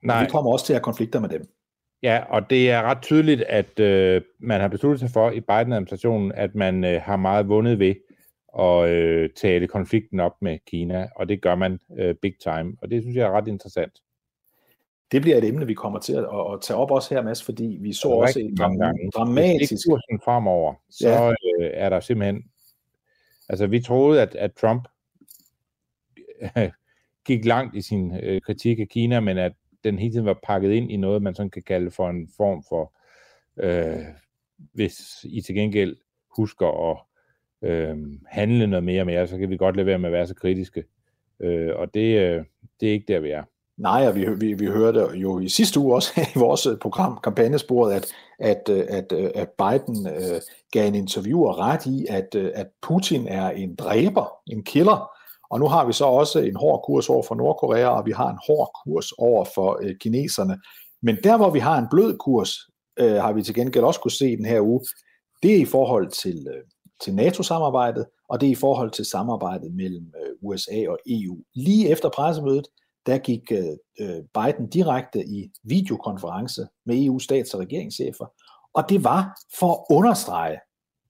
Nej. 0.03 0.17
Og 0.17 0.25
vi 0.25 0.29
kommer 0.29 0.51
også 0.51 0.65
til 0.65 0.73
at 0.73 0.77
have 0.77 0.83
konflikter 0.83 1.19
med 1.19 1.29
dem. 1.29 1.41
Ja, 2.03 2.23
og 2.29 2.49
det 2.49 2.71
er 2.71 2.81
ret 2.81 3.01
tydeligt, 3.01 3.41
at 3.41 3.79
øh, 3.79 4.21
man 4.39 4.61
har 4.61 4.67
besluttet 4.67 4.99
sig 4.99 5.09
for 5.09 5.31
i 5.31 5.39
Biden-administrationen, 5.39 6.31
at 6.31 6.55
man 6.55 6.83
øh, 6.83 7.01
har 7.01 7.15
meget 7.15 7.47
vundet 7.47 7.79
ved 7.79 7.95
at 8.59 8.89
øh, 8.89 9.29
tale 9.29 9.67
konflikten 9.67 10.19
op 10.19 10.41
med 10.41 10.59
Kina, 10.67 11.07
og 11.15 11.29
det 11.29 11.41
gør 11.41 11.55
man 11.55 11.79
øh, 11.99 12.15
big 12.15 12.39
time, 12.39 12.77
og 12.81 12.91
det 12.91 13.03
synes 13.03 13.15
jeg 13.15 13.25
er 13.27 13.31
ret 13.31 13.47
interessant. 13.47 14.01
Det 15.11 15.21
bliver 15.21 15.37
et 15.37 15.43
emne, 15.43 15.65
vi 15.65 15.73
kommer 15.73 15.99
til 15.99 16.13
at, 16.13 16.23
at 16.23 16.61
tage 16.61 16.77
op 16.77 16.91
også 16.91 17.13
her, 17.13 17.21
Mads, 17.21 17.43
fordi 17.43 17.77
vi 17.81 17.93
så 17.93 18.07
også 18.07 18.39
et 18.39 18.59
dram- 18.59 19.09
dramatisk... 19.15 19.71
Hvis 19.71 20.23
fremover, 20.23 20.73
så 20.89 21.09
ja. 21.09 21.29
øh, 21.29 21.71
er 21.73 21.89
der 21.89 21.99
simpelthen... 21.99 22.43
Altså, 23.49 23.67
vi 23.67 23.81
troede, 23.81 24.21
at, 24.21 24.35
at 24.35 24.53
Trump 24.53 24.87
gik 27.27 27.45
langt 27.45 27.75
i 27.75 27.81
sin 27.81 28.17
øh, 28.23 28.41
kritik 28.41 28.79
af 28.79 28.87
Kina, 28.89 29.19
men 29.19 29.37
at 29.37 29.53
den 29.83 29.99
hele 29.99 30.13
tiden 30.13 30.25
var 30.25 30.39
pakket 30.43 30.71
ind 30.71 30.91
i 30.91 30.97
noget, 30.97 31.21
man 31.21 31.35
sådan 31.35 31.49
kan 31.49 31.63
kalde 31.63 31.91
for 31.91 32.09
en 32.09 32.29
form 32.37 32.63
for, 32.69 32.93
øh, 33.57 34.05
hvis 34.73 35.25
I 35.29 35.41
til 35.41 35.55
gengæld 35.55 35.97
husker 36.37 36.91
at 36.91 36.97
øh, 37.69 37.97
handle 38.27 38.67
noget 38.67 38.83
mere 38.83 39.05
med 39.05 39.27
så 39.27 39.37
kan 39.37 39.49
vi 39.49 39.57
godt 39.57 39.75
lade 39.75 39.85
være 39.85 39.99
med 39.99 40.09
at 40.09 40.13
være 40.13 40.27
så 40.27 40.35
kritiske. 40.35 40.83
Øh, 41.39 41.75
og 41.75 41.93
det, 41.93 42.19
øh, 42.19 42.45
det 42.79 42.89
er 42.89 42.93
ikke 42.93 43.13
der, 43.13 43.19
vi 43.19 43.29
er. 43.29 43.43
Nej, 43.77 44.07
og 44.07 44.15
vi, 44.15 44.25
vi, 44.37 44.53
vi 44.53 44.65
hørte 44.65 45.07
jo 45.15 45.39
i 45.39 45.49
sidste 45.49 45.79
uge 45.79 45.95
også 45.95 46.11
i 46.35 46.39
vores 46.39 46.65
øh, 46.65 46.77
program, 46.77 47.19
kampagnesporet, 47.23 47.93
at, 47.93 48.07
at, 48.39 48.69
øh, 48.69 48.85
at, 48.89 49.11
øh, 49.11 49.31
at 49.35 49.49
Biden 49.49 50.07
øh, 50.07 50.41
gav 50.71 50.87
en 50.87 50.95
interviewer 50.95 51.59
ret 51.59 51.85
i, 51.85 52.05
at, 52.09 52.35
at 52.35 52.67
Putin 52.81 53.27
er 53.27 53.49
en 53.49 53.75
dræber, 53.75 54.25
en 54.47 54.63
killer, 54.63 55.09
og 55.49 55.59
nu 55.59 55.67
har 55.67 55.85
vi 55.85 55.93
så 55.93 56.05
også 56.05 56.39
en 56.39 56.55
hård 56.55 56.83
kurs 56.85 57.09
over 57.09 57.23
for 57.23 57.35
Nordkorea, 57.35 57.87
og 57.87 58.05
vi 58.05 58.11
har 58.11 58.29
en 58.29 58.39
hård 58.47 58.71
kurs 58.83 59.11
over 59.11 59.45
for 59.55 59.79
øh, 59.81 59.95
kineserne. 60.01 60.57
Men 61.01 61.17
der, 61.23 61.37
hvor 61.37 61.49
vi 61.49 61.59
har 61.59 61.77
en 61.77 61.87
blød 61.91 62.17
kurs, 62.17 62.49
øh, 62.99 63.15
har 63.15 63.33
vi 63.33 63.43
til 63.43 63.55
gengæld 63.55 63.83
også 63.83 63.99
kunne 63.99 64.11
se 64.11 64.37
den 64.37 64.45
her 64.45 64.61
uge, 64.61 64.81
det 65.43 65.55
er 65.55 65.59
i 65.59 65.65
forhold 65.65 66.11
til, 66.11 66.47
øh, 66.55 66.63
til 67.01 67.15
NATO-samarbejdet, 67.15 68.05
og 68.29 68.41
det 68.41 68.47
er 68.47 68.51
i 68.51 68.55
forhold 68.55 68.91
til 68.91 69.05
samarbejdet 69.05 69.73
mellem 69.75 70.13
øh, 70.21 70.31
USA 70.41 70.89
og 70.89 70.97
EU. 71.07 71.37
Lige 71.55 71.89
efter 71.89 72.09
pressemødet, 72.09 72.67
der 73.05 73.17
gik 73.17 73.51
øh, 73.51 73.77
øh, 73.99 74.23
Biden 74.33 74.69
direkte 74.69 75.25
i 75.25 75.51
videokonference 75.63 76.61
med 76.85 77.05
EU 77.05 77.19
stats- 77.19 77.53
og 77.53 77.59
regeringschefer, 77.59 78.25
og 78.73 78.89
det 78.89 79.03
var 79.03 79.37
for 79.59 79.71
at 79.71 79.95
understrege, 79.95 80.59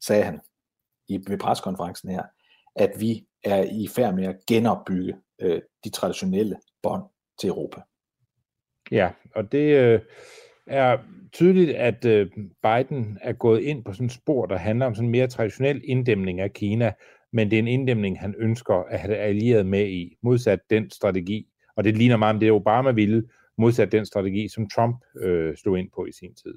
sagde 0.01 0.23
han 0.23 0.39
i, 1.07 1.19
ved 1.27 1.37
preskonferencen 1.37 2.09
her, 2.09 2.23
at 2.75 2.91
vi 2.99 3.25
er 3.43 3.63
i 3.63 3.87
færd 3.87 4.13
med 4.13 4.25
at 4.25 4.35
genopbygge 4.47 5.15
øh, 5.41 5.61
de 5.83 5.89
traditionelle 5.89 6.57
bånd 6.83 7.03
til 7.39 7.49
Europa. 7.49 7.81
Ja, 8.91 9.11
og 9.35 9.51
det 9.51 9.77
øh, 9.77 9.99
er 10.67 10.97
tydeligt, 11.33 11.69
at 11.69 12.05
øh, 12.05 12.31
Biden 12.63 13.19
er 13.21 13.33
gået 13.33 13.61
ind 13.61 13.83
på 13.83 13.93
sådan 13.93 14.05
et 14.05 14.11
spor, 14.11 14.45
der 14.45 14.57
handler 14.57 14.85
om 14.85 14.95
sådan 14.95 15.07
en 15.07 15.11
mere 15.11 15.27
traditionel 15.27 15.81
inddæmning 15.83 16.39
af 16.39 16.53
Kina, 16.53 16.93
men 17.33 17.51
det 17.51 17.55
er 17.55 17.61
en 17.61 17.67
inddæmning, 17.67 18.19
han 18.19 18.35
ønsker 18.37 18.73
at 18.73 18.99
have 18.99 19.15
allieret 19.15 19.65
med 19.65 19.87
i, 19.87 20.17
modsat 20.23 20.59
den 20.69 20.89
strategi, 20.89 21.47
og 21.75 21.83
det 21.83 21.97
ligner 21.97 22.17
meget 22.17 22.33
om 22.33 22.39
det, 22.39 22.51
Obama 22.51 22.91
ville, 22.91 23.23
modsat 23.57 23.91
den 23.91 24.05
strategi, 24.05 24.47
som 24.47 24.69
Trump 24.69 25.03
øh, 25.21 25.57
slog 25.57 25.79
ind 25.79 25.89
på 25.95 26.05
i 26.05 26.11
sin 26.11 26.33
tid. 26.35 26.53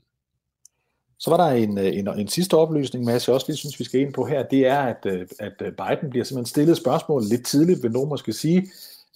Så 1.18 1.30
var 1.30 1.36
der 1.36 1.56
en, 1.56 1.78
øh, 1.78 1.96
en, 1.96 2.08
en 2.08 2.28
sidste 2.28 2.54
oplysning, 2.54 3.04
Mads, 3.04 3.28
jeg 3.28 3.34
også 3.34 3.46
lige 3.48 3.56
synes, 3.56 3.78
vi 3.78 3.84
skal 3.84 4.00
ind 4.00 4.12
på 4.12 4.24
her, 4.24 4.42
det 4.42 4.66
er, 4.66 4.78
at, 4.78 5.06
øh, 5.06 5.26
at 5.38 5.52
øh, 5.60 5.72
Biden 5.72 6.10
bliver 6.10 6.24
simpelthen 6.24 6.46
stillet 6.46 6.76
spørgsmål 6.76 7.22
lidt 7.30 7.46
tidligt, 7.46 7.82
vil 7.82 7.92
nogen 7.92 8.08
måske 8.08 8.32
sige, 8.32 8.68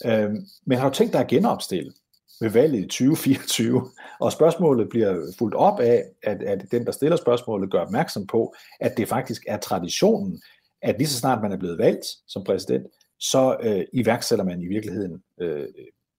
øh, 0.04 0.30
men 0.66 0.78
har 0.78 0.88
du 0.88 0.94
tænkt 0.94 1.12
dig 1.12 1.20
at 1.20 1.28
genopstille 1.28 1.92
ved 2.40 2.50
valget 2.50 2.78
i 2.78 2.82
2024? 2.82 3.90
Og 4.20 4.32
spørgsmålet 4.32 4.88
bliver 4.88 5.32
fuldt 5.38 5.54
op 5.54 5.80
af, 5.80 6.04
at, 6.22 6.42
at 6.42 6.64
den, 6.70 6.86
der 6.86 6.92
stiller 6.92 7.16
spørgsmålet, 7.16 7.70
gør 7.70 7.80
opmærksom 7.80 8.26
på, 8.26 8.54
at 8.80 8.96
det 8.96 9.08
faktisk 9.08 9.42
er 9.48 9.56
traditionen, 9.56 10.42
at 10.82 10.98
lige 10.98 11.08
så 11.08 11.18
snart 11.18 11.42
man 11.42 11.52
er 11.52 11.56
blevet 11.56 11.78
valgt 11.78 12.06
som 12.26 12.44
præsident, 12.44 12.86
så 13.30 13.56
øh, 13.62 13.84
iværksætter 13.92 14.44
man 14.44 14.62
i 14.62 14.66
virkeligheden 14.66 15.22
øh, 15.40 15.68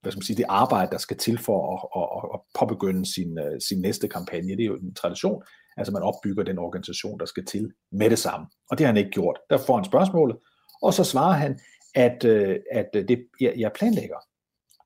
hvad 0.04 0.12
skal 0.12 0.20
man 0.20 0.26
sige, 0.26 0.38
det 0.38 0.46
arbejde, 0.50 0.92
der 0.92 0.98
skal 0.98 1.18
til 1.18 1.38
for 1.38 1.60
at, 1.74 1.80
at, 2.02 2.30
at 2.34 2.40
påbegynde 2.60 3.14
sin, 3.14 3.40
uh, 3.40 3.58
sin 3.70 3.82
næste 3.82 4.08
kampagne. 4.08 4.58
Det 4.58 4.62
er 4.62 4.66
jo 4.66 4.76
en 4.76 4.94
tradition, 4.94 5.44
altså 5.78 5.94
man 5.94 6.02
opbygger 6.02 6.44
den 6.44 6.58
organisation, 6.58 7.20
der 7.20 7.26
skal 7.26 7.46
til 7.46 7.72
med 7.92 8.10
det 8.10 8.20
samme. 8.20 8.48
Og 8.70 8.78
det 8.78 8.86
har 8.86 8.94
han 8.94 8.98
ikke 8.98 9.12
gjort. 9.12 9.40
Der 9.50 9.58
får 9.58 9.76
han 9.76 9.86
spørgsmålet, 9.86 10.38
og 10.82 10.94
så 10.94 11.04
svarer 11.04 11.34
han, 11.34 11.60
at, 11.96 12.26
øh, 12.26 12.60
at 12.72 12.90
øh, 12.96 13.08
det, 13.08 13.28
jeg, 13.40 13.54
jeg 13.58 13.72
planlægger 13.76 14.18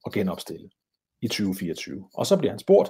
at 0.06 0.14
genopstille 0.14 0.70
i 1.22 1.28
2024. 1.28 2.10
Og 2.14 2.26
så 2.26 2.38
bliver 2.38 2.52
han 2.52 2.60
spurgt, 2.60 2.90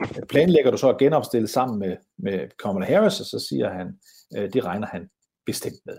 øh, 0.00 0.26
planlægger 0.28 0.70
du 0.70 0.76
så 0.76 0.88
at 0.88 0.98
genopstille 0.98 1.48
sammen 1.48 1.78
med, 1.78 1.96
med 2.18 2.48
Kamala 2.62 2.86
Harris, 2.86 3.20
og 3.20 3.26
så 3.26 3.46
siger 3.48 3.70
han, 3.70 3.98
øh, 4.36 4.52
det 4.52 4.64
regner 4.64 4.86
han 4.86 5.08
bestemt 5.46 5.80
med. 5.86 5.98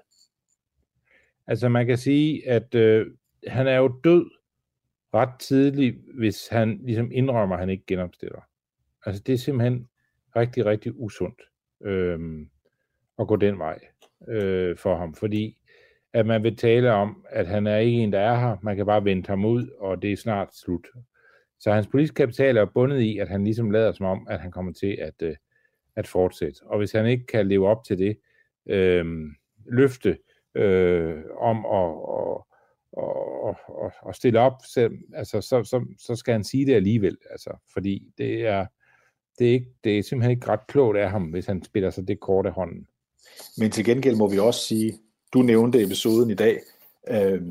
Altså 1.49 1.69
man 1.69 1.85
kan 1.85 1.97
sige, 1.97 2.49
at 2.49 2.75
øh, 2.75 3.07
han 3.47 3.67
er 3.67 3.77
jo 3.77 3.99
død 4.03 4.29
ret 5.13 5.39
tidligt, 5.39 5.97
hvis 6.13 6.47
han 6.47 6.79
ligesom 6.83 7.11
indrømmer, 7.11 7.55
at 7.55 7.59
han 7.59 7.69
ikke 7.69 7.83
genopstiller. 7.87 8.41
Altså 9.05 9.23
det 9.23 9.33
er 9.33 9.37
simpelthen 9.37 9.87
rigtig, 10.35 10.65
rigtig 10.65 10.91
usundt 10.95 11.41
øh, 11.83 12.45
at 13.19 13.27
gå 13.27 13.35
den 13.35 13.59
vej 13.59 13.79
øh, 14.27 14.77
for 14.77 14.95
ham, 14.95 15.13
fordi 15.13 15.57
at 16.13 16.25
man 16.25 16.43
vil 16.43 16.57
tale 16.57 16.91
om, 16.91 17.25
at 17.29 17.47
han 17.47 17.67
er 17.67 17.77
ikke 17.77 17.97
en, 17.97 18.13
der 18.13 18.19
er 18.19 18.39
her, 18.39 18.57
man 18.61 18.75
kan 18.75 18.85
bare 18.85 19.05
vente 19.05 19.27
ham 19.27 19.45
ud, 19.45 19.67
og 19.79 20.01
det 20.01 20.11
er 20.11 20.17
snart 20.17 20.55
slut. 20.55 20.87
Så 21.59 21.71
hans 21.71 21.87
politiske 21.87 22.15
kapital 22.15 22.57
er 22.57 22.65
bundet 22.65 23.01
i, 23.01 23.17
at 23.17 23.29
han 23.29 23.43
ligesom 23.43 23.71
lader 23.71 23.91
som 23.91 24.05
om, 24.05 24.27
at 24.29 24.39
han 24.39 24.51
kommer 24.51 24.73
til 24.73 24.97
at, 25.01 25.21
øh, 25.21 25.35
at 25.95 26.07
fortsætte. 26.07 26.59
Og 26.63 26.77
hvis 26.77 26.91
han 26.91 27.05
ikke 27.05 27.25
kan 27.25 27.47
leve 27.47 27.67
op 27.67 27.83
til 27.83 27.97
det 27.97 28.17
øh, 28.65 29.05
løfte 29.65 30.17
øh, 30.55 31.23
om 31.37 31.65
at, 31.65 31.95
at, 32.19 32.43
at, 33.47 33.55
at, 33.85 34.09
at 34.09 34.15
stille 34.15 34.39
op, 34.39 34.53
selv, 34.73 34.93
altså, 35.13 35.41
så, 35.41 35.63
så, 35.63 35.85
så 35.97 36.15
skal 36.15 36.31
han 36.31 36.43
sige 36.43 36.65
det 36.65 36.73
alligevel. 36.73 37.17
Altså, 37.31 37.57
fordi 37.73 38.13
det 38.17 38.47
er, 38.47 38.65
det, 39.39 39.47
er 39.47 39.51
ikke, 39.51 39.71
det 39.83 39.99
er 39.99 40.03
simpelthen 40.03 40.31
ikke 40.31 40.47
ret 40.47 40.67
klogt 40.67 40.97
af 40.97 41.09
ham, 41.09 41.23
hvis 41.23 41.45
han 41.45 41.63
spiller 41.63 41.89
sig 41.89 42.07
det 42.07 42.19
kort 42.19 42.45
af 42.45 42.51
hånden. 42.51 42.87
Men 43.57 43.71
til 43.71 43.85
gengæld 43.85 44.15
må 44.15 44.29
vi 44.29 44.39
også 44.39 44.67
sige, 44.67 44.93
du 45.33 45.41
nævnte 45.41 45.83
episoden 45.83 46.29
i 46.31 46.35
dag. 46.35 46.59
Øh, 47.07 47.41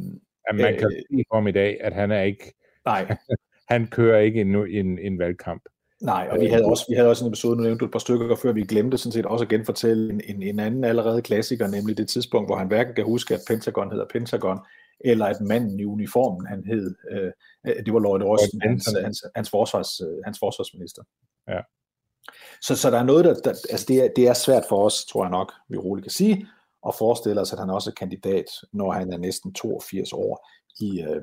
at 0.48 0.56
man 0.56 0.78
kan 0.78 0.92
øh, 1.10 1.24
for 1.28 1.34
ham 1.34 1.48
i 1.48 1.52
dag, 1.52 1.78
at 1.80 1.92
han 1.92 2.10
er 2.10 2.22
ikke... 2.22 2.54
Nej. 2.84 3.16
han 3.70 3.86
kører 3.86 4.20
ikke 4.20 4.40
en, 4.40 4.54
en, 4.54 4.98
en 4.98 5.18
valgkamp. 5.18 5.62
Nej, 6.00 6.28
og 6.30 6.40
vi 6.40 6.46
havde 6.46 6.64
også, 6.64 6.84
vi 6.88 6.94
havde 6.94 7.08
også 7.08 7.24
en 7.24 7.28
episode, 7.30 7.56
nu 7.56 7.62
nævnte 7.62 7.80
du 7.80 7.84
et 7.84 7.92
par 7.92 7.98
stykker, 7.98 8.36
før 8.36 8.52
vi 8.52 8.62
glemte 8.62 8.98
sådan 8.98 9.12
set 9.12 9.26
også 9.26 9.44
at 9.44 9.48
genfortælle 9.48 10.12
en, 10.12 10.20
en, 10.24 10.42
en 10.42 10.58
anden 10.58 10.84
allerede 10.84 11.22
klassiker, 11.22 11.66
nemlig 11.66 11.96
det 11.96 12.08
tidspunkt, 12.08 12.48
hvor 12.48 12.56
han 12.56 12.66
hverken 12.66 12.94
kan 12.94 13.04
huske, 13.04 13.34
at 13.34 13.40
Pentagon 13.48 13.90
hedder 13.90 14.06
Pentagon, 14.12 14.58
eller 15.00 15.26
at 15.26 15.40
manden 15.40 15.80
i 15.80 15.84
uniformen, 15.84 16.46
han 16.46 16.64
hed, 16.66 16.94
øh, 17.10 17.32
det 17.86 17.92
var 17.94 18.00
Lloyd 18.00 18.22
Austin, 18.22 18.60
hans, 18.60 18.88
hans, 19.02 19.24
hans, 19.34 19.50
forsvars, 19.50 20.00
øh, 20.00 20.18
hans 20.24 20.38
forsvarsminister. 20.38 21.02
Ja. 21.48 21.60
Så, 22.62 22.76
så 22.76 22.90
der 22.90 22.98
er 22.98 23.04
noget, 23.04 23.24
der, 23.24 23.34
der 23.34 23.50
altså 23.50 23.86
det, 23.88 24.04
er, 24.04 24.08
det 24.16 24.28
er 24.28 24.34
svært 24.34 24.64
for 24.68 24.84
os, 24.84 25.04
tror 25.04 25.24
jeg 25.24 25.30
nok, 25.30 25.52
vi 25.68 25.76
roligt 25.76 26.04
kan 26.04 26.12
sige, 26.12 26.46
at 26.88 26.94
forestille 26.98 27.40
os, 27.40 27.52
at 27.52 27.58
han 27.58 27.70
også 27.70 27.90
er 27.90 27.94
kandidat, 27.94 28.44
når 28.72 28.92
han 28.92 29.12
er 29.12 29.18
næsten 29.18 29.54
82 29.54 30.12
år 30.12 30.48
i, 30.80 31.02
øh, 31.02 31.22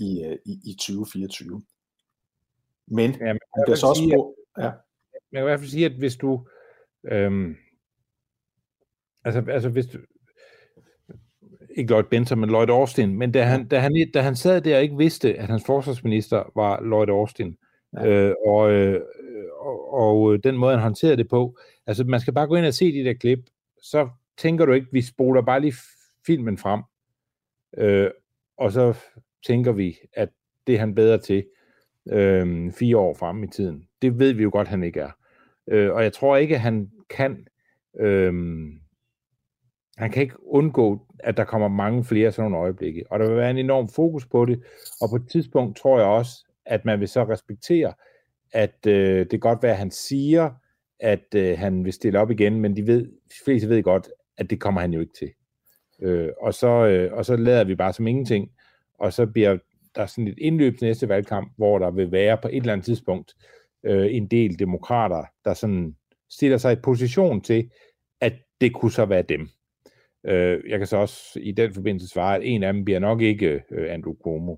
i, 0.00 0.24
øh, 0.24 0.36
i, 0.44 0.60
i 0.64 0.74
2024. 0.74 1.62
Men 2.90 3.10
ja, 3.10 3.26
han 3.26 3.38
bliver 3.64 3.76
så 3.76 3.86
også 3.86 4.02
sige, 4.02 4.14
på... 4.14 4.34
Ja. 4.58 4.62
Jeg 4.62 4.72
kan 5.32 5.40
i 5.40 5.42
hvert 5.42 5.60
fald 5.60 5.70
sige, 5.70 5.86
at 5.86 5.92
hvis 5.92 6.16
du... 6.16 6.46
Øhm, 7.04 7.56
altså, 9.24 9.44
altså 9.48 9.68
hvis 9.68 9.86
du, 9.86 9.98
ikke 11.78 11.90
Lloyd 11.90 12.04
Benson, 12.04 12.38
men 12.38 12.50
Lloyd 12.50 12.68
Austin, 12.68 13.18
men 13.18 13.32
da 13.32 13.42
han, 13.42 13.68
da 13.68 13.78
han, 13.78 14.10
da 14.14 14.20
han 14.20 14.36
sad 14.36 14.60
der 14.60 14.76
og 14.76 14.82
ikke 14.82 14.96
vidste, 14.96 15.34
at 15.34 15.48
hans 15.48 15.62
forsvarsminister 15.66 16.52
var 16.54 16.80
Lloyd 16.80 17.08
Austin, 17.08 17.56
ja. 17.92 18.06
øh, 18.06 18.34
og, 18.46 18.70
øh, 18.70 19.00
og, 19.60 19.92
og 19.92 20.44
den 20.44 20.56
måde, 20.56 20.74
han 20.74 20.82
håndterede 20.82 21.16
det 21.16 21.28
på, 21.28 21.58
altså 21.86 22.04
man 22.04 22.20
skal 22.20 22.34
bare 22.34 22.46
gå 22.46 22.54
ind 22.54 22.66
og 22.66 22.74
se 22.74 22.92
de 22.92 23.04
der 23.04 23.14
klip, 23.14 23.38
så 23.82 24.08
tænker 24.38 24.64
du 24.66 24.72
ikke, 24.72 24.86
vi 24.92 25.02
spoler 25.02 25.42
bare 25.42 25.60
lige 25.60 25.74
filmen 26.26 26.58
frem, 26.58 26.82
øh, 27.76 28.10
og 28.56 28.72
så 28.72 28.94
tænker 29.46 29.72
vi, 29.72 29.96
at 30.12 30.28
det 30.66 30.74
er 30.74 30.78
han 30.78 30.94
bedre 30.94 31.18
til 31.18 31.44
øh, 32.12 32.72
fire 32.72 32.96
år 32.96 33.14
frem 33.14 33.44
i 33.44 33.46
tiden. 33.46 33.84
Det 34.02 34.18
ved 34.18 34.32
vi 34.32 34.42
jo 34.42 34.50
godt, 34.52 34.68
han 34.68 34.82
ikke 34.82 35.00
er. 35.00 35.10
Øh, 35.68 35.92
og 35.92 36.02
jeg 36.02 36.12
tror 36.12 36.36
ikke, 36.36 36.54
at 36.54 36.60
han 36.60 36.90
kan 37.10 37.46
øh, 38.00 38.32
han 39.98 40.10
kan 40.10 40.22
ikke 40.22 40.46
undgå, 40.46 41.06
at 41.18 41.36
der 41.36 41.44
kommer 41.44 41.68
mange 41.68 42.04
flere 42.04 42.32
sådan 42.32 42.50
nogle 42.50 42.64
øjeblikke. 42.64 43.04
Og 43.10 43.18
der 43.18 43.28
vil 43.28 43.36
være 43.36 43.50
en 43.50 43.58
enorm 43.58 43.88
fokus 43.88 44.26
på 44.26 44.44
det, 44.44 44.62
og 45.00 45.08
på 45.10 45.16
et 45.16 45.28
tidspunkt 45.30 45.76
tror 45.76 45.98
jeg 45.98 46.08
også, 46.08 46.46
at 46.66 46.84
man 46.84 47.00
vil 47.00 47.08
så 47.08 47.24
respektere, 47.24 47.92
at 48.52 48.86
øh, 48.86 49.18
det 49.18 49.30
kan 49.30 49.40
godt 49.40 49.62
være, 49.62 49.72
at 49.72 49.78
han 49.78 49.90
siger, 49.90 50.50
at 51.00 51.34
øh, 51.34 51.58
han 51.58 51.84
vil 51.84 51.92
stille 51.92 52.20
op 52.20 52.30
igen, 52.30 52.60
men 52.60 52.76
de, 52.76 52.86
ved, 52.86 53.02
de 53.04 53.44
fleste 53.44 53.68
ved 53.68 53.82
godt, 53.82 54.08
at 54.36 54.50
det 54.50 54.60
kommer 54.60 54.80
han 54.80 54.92
jo 54.92 55.00
ikke 55.00 55.12
til. 55.18 55.30
Øh, 56.02 56.28
og, 56.40 56.54
så, 56.54 56.86
øh, 56.86 57.12
og 57.12 57.24
så 57.24 57.36
lader 57.36 57.64
vi 57.64 57.74
bare 57.74 57.92
som 57.92 58.06
ingenting, 58.06 58.50
og 58.98 59.12
så 59.12 59.26
bliver 59.26 59.58
der 59.98 60.06
sådan 60.06 60.28
et 60.28 60.38
indløb 60.38 60.78
til 60.78 60.86
næste 60.86 61.08
valgkamp, 61.08 61.52
hvor 61.56 61.78
der 61.78 61.90
vil 61.90 62.12
være 62.12 62.38
på 62.42 62.48
et 62.48 62.56
eller 62.56 62.72
andet 62.72 62.84
tidspunkt 62.84 63.34
øh, 63.86 64.14
en 64.14 64.26
del 64.26 64.58
demokrater, 64.58 65.24
der 65.44 65.54
sådan 65.54 65.96
stiller 66.30 66.58
sig 66.58 66.72
i 66.72 66.76
position 66.82 67.40
til, 67.40 67.70
at 68.20 68.32
det 68.60 68.74
kunne 68.74 68.92
så 68.92 69.04
være 69.04 69.22
dem. 69.22 69.48
Øh, 70.26 70.60
jeg 70.68 70.78
kan 70.78 70.86
så 70.86 70.96
også 70.96 71.40
i 71.42 71.52
den 71.52 71.74
forbindelse 71.74 72.08
svare, 72.08 72.36
at 72.36 72.42
en 72.44 72.62
af 72.62 72.72
dem 72.72 72.84
bliver 72.84 72.98
nok 72.98 73.20
ikke 73.20 73.62
øh, 73.70 73.92
Andrew 73.94 74.14
Cuomo. 74.24 74.56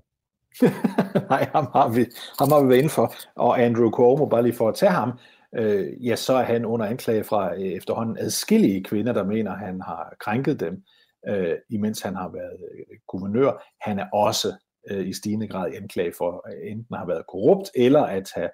Nej, 1.29 1.49
ham 1.53 1.67
har, 1.73 1.93
vi, 1.95 2.05
ham 2.39 2.51
har 2.51 2.63
vi 2.63 2.69
været 2.69 2.79
inde 2.79 2.89
for. 2.89 3.13
Og 3.35 3.61
Andrew 3.61 3.91
Cuomo, 3.91 4.25
bare 4.25 4.43
lige 4.43 4.53
for 4.53 4.69
at 4.69 4.75
tage 4.75 4.91
ham, 4.91 5.11
øh, 5.55 6.07
ja, 6.07 6.15
så 6.15 6.33
er 6.33 6.43
han 6.43 6.65
under 6.65 6.85
anklage 6.85 7.23
fra 7.23 7.55
øh, 7.55 7.61
efterhånden 7.61 8.17
adskillige 8.17 8.83
kvinder, 8.83 9.13
der 9.13 9.23
mener, 9.23 9.55
han 9.55 9.81
har 9.81 10.15
krænket 10.19 10.59
dem, 10.59 10.83
øh, 11.27 11.55
imens 11.69 12.01
han 12.01 12.15
har 12.15 12.29
været 12.29 12.57
øh, 12.73 12.97
guvernør. 13.07 13.63
Han 13.81 13.99
er 13.99 14.09
også 14.13 14.53
øh, 14.89 15.07
i 15.07 15.13
stigende 15.13 15.47
grad 15.47 15.73
anklage 15.73 16.13
for 16.17 16.47
at 16.47 16.53
enten 16.63 16.93
at 16.93 16.97
have 16.97 17.07
været 17.07 17.27
korrupt, 17.29 17.69
eller 17.75 18.01
at 18.01 18.29
have 18.35 18.49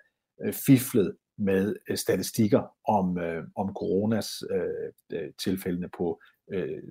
øh, 0.45 0.53
fiflet 0.53 1.15
med 1.37 1.75
øh, 1.89 1.97
statistikker 1.97 2.61
om, 2.87 3.17
øh, 3.17 3.43
om 3.55 3.73
coronas 3.73 4.29
øh, 4.51 5.19
øh 5.19 5.29
tilfældene 5.43 5.89
på 5.97 6.21
øh, 6.53 6.83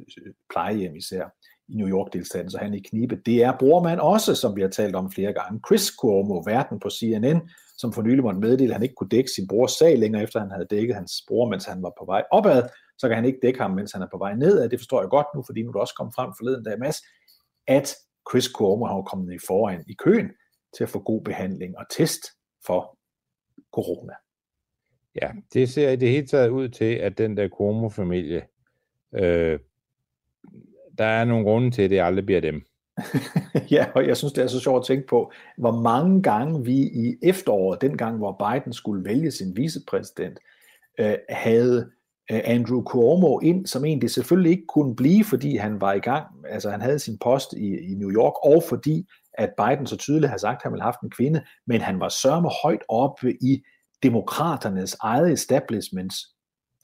plejehjem 0.50 0.96
især 0.96 1.24
i 1.68 1.74
New 1.74 1.88
York-delstaten, 1.88 2.50
så 2.50 2.58
han 2.58 2.74
i 2.74 2.80
knibe. 2.80 3.16
Det 3.26 3.42
er 3.42 3.58
brormand 3.58 4.00
også, 4.00 4.34
som 4.34 4.56
vi 4.56 4.60
har 4.60 4.68
talt 4.68 4.96
om 4.96 5.12
flere 5.12 5.32
gange. 5.32 5.60
Chris 5.66 5.86
Cuomo, 6.00 6.42
verden 6.46 6.80
på 6.80 6.90
CNN, 6.90 7.48
som 7.78 7.92
for 7.92 8.02
nylig 8.02 8.24
måtte 8.24 8.40
meddele, 8.40 8.70
at 8.70 8.74
han 8.74 8.82
ikke 8.82 8.94
kunne 8.94 9.08
dække 9.08 9.30
sin 9.30 9.48
brors 9.48 9.72
sag 9.72 9.98
længere, 9.98 10.22
efter 10.22 10.40
han 10.40 10.50
havde 10.50 10.66
dækket 10.70 10.96
hans 10.96 11.12
bror, 11.28 11.48
mens 11.48 11.64
han 11.64 11.82
var 11.82 11.92
på 11.98 12.04
vej 12.04 12.22
opad, 12.32 12.62
så 12.98 13.08
kan 13.08 13.16
han 13.16 13.24
ikke 13.24 13.38
dække 13.42 13.60
ham, 13.60 13.70
mens 13.70 13.92
han 13.92 14.02
er 14.02 14.08
på 14.12 14.18
vej 14.18 14.34
nedad. 14.34 14.68
Det 14.68 14.80
forstår 14.80 15.00
jeg 15.00 15.10
godt 15.10 15.26
nu, 15.34 15.42
fordi 15.46 15.62
nu 15.62 15.68
er 15.68 15.72
det 15.72 15.80
også 15.80 15.94
kommet 15.94 16.14
frem 16.14 16.30
forleden 16.38 16.64
dag, 16.64 16.78
Mads, 16.78 16.98
at 17.66 17.96
Chris 18.30 18.44
Cuomo 18.44 18.86
har 18.86 19.02
kommet 19.02 19.34
i 19.34 19.38
foran 19.46 19.84
i 19.88 19.94
køen 19.94 20.30
til 20.76 20.84
at 20.84 20.88
få 20.88 20.98
god 20.98 21.24
behandling 21.24 21.78
og 21.78 21.84
test 21.90 22.22
for 22.66 22.98
corona. 23.72 24.12
Ja, 25.22 25.30
det 25.52 25.68
ser 25.68 25.90
i 25.90 25.96
det 25.96 26.10
hele 26.10 26.26
taget 26.26 26.48
ud 26.48 26.68
til, 26.68 26.94
at 26.94 27.18
den 27.18 27.36
der 27.36 27.48
Cuomo-familie, 27.48 28.42
øh, 29.14 29.58
der 30.98 31.04
er 31.04 31.24
nogle 31.24 31.44
grunde 31.44 31.70
til, 31.70 31.82
at 31.82 31.90
det 31.90 32.00
aldrig 32.00 32.26
bliver 32.26 32.40
dem. 32.40 32.62
ja, 33.70 33.86
og 33.94 34.06
jeg 34.06 34.16
synes, 34.16 34.32
det 34.32 34.44
er 34.44 34.46
så 34.46 34.60
sjovt 34.60 34.78
at 34.78 34.86
tænke 34.86 35.06
på, 35.06 35.32
hvor 35.58 35.80
mange 35.80 36.22
gange 36.22 36.64
vi 36.64 36.76
i 36.76 37.16
efteråret, 37.22 37.80
dengang 37.80 38.16
hvor 38.16 38.32
Biden 38.52 38.72
skulle 38.72 39.04
vælge 39.04 39.30
sin 39.30 39.56
vicepræsident, 39.56 40.38
øh, 40.98 41.14
havde 41.28 41.90
Øh, 42.32 42.40
Andrew 42.44 42.82
Cuomo 42.82 43.38
ind, 43.40 43.66
som 43.66 43.84
egentlig 43.84 44.10
selvfølgelig 44.10 44.50
ikke 44.50 44.66
kunne 44.68 44.96
blive, 44.96 45.24
fordi 45.24 45.56
han 45.56 45.80
var 45.80 45.92
i 45.92 45.98
gang, 45.98 46.26
altså 46.48 46.70
han 46.70 46.80
havde 46.80 46.98
sin 46.98 47.18
post 47.18 47.52
i, 47.52 47.90
i 47.90 47.94
New 47.94 48.10
York, 48.10 48.34
og 48.44 48.62
fordi 48.68 49.06
at 49.34 49.50
Biden 49.56 49.86
så 49.86 49.96
tydeligt 49.96 50.30
har 50.30 50.38
sagt, 50.38 50.56
at 50.56 50.62
han 50.62 50.72
ville 50.72 50.82
have 50.82 50.92
haft 50.92 51.00
en 51.00 51.10
kvinde, 51.10 51.44
men 51.66 51.80
han 51.80 52.00
var 52.00 52.08
sørme 52.08 52.50
højt 52.62 52.82
oppe 52.88 53.32
i 53.32 53.62
demokraternes 54.02 54.96
eget 55.00 55.32
establishments, 55.32 56.16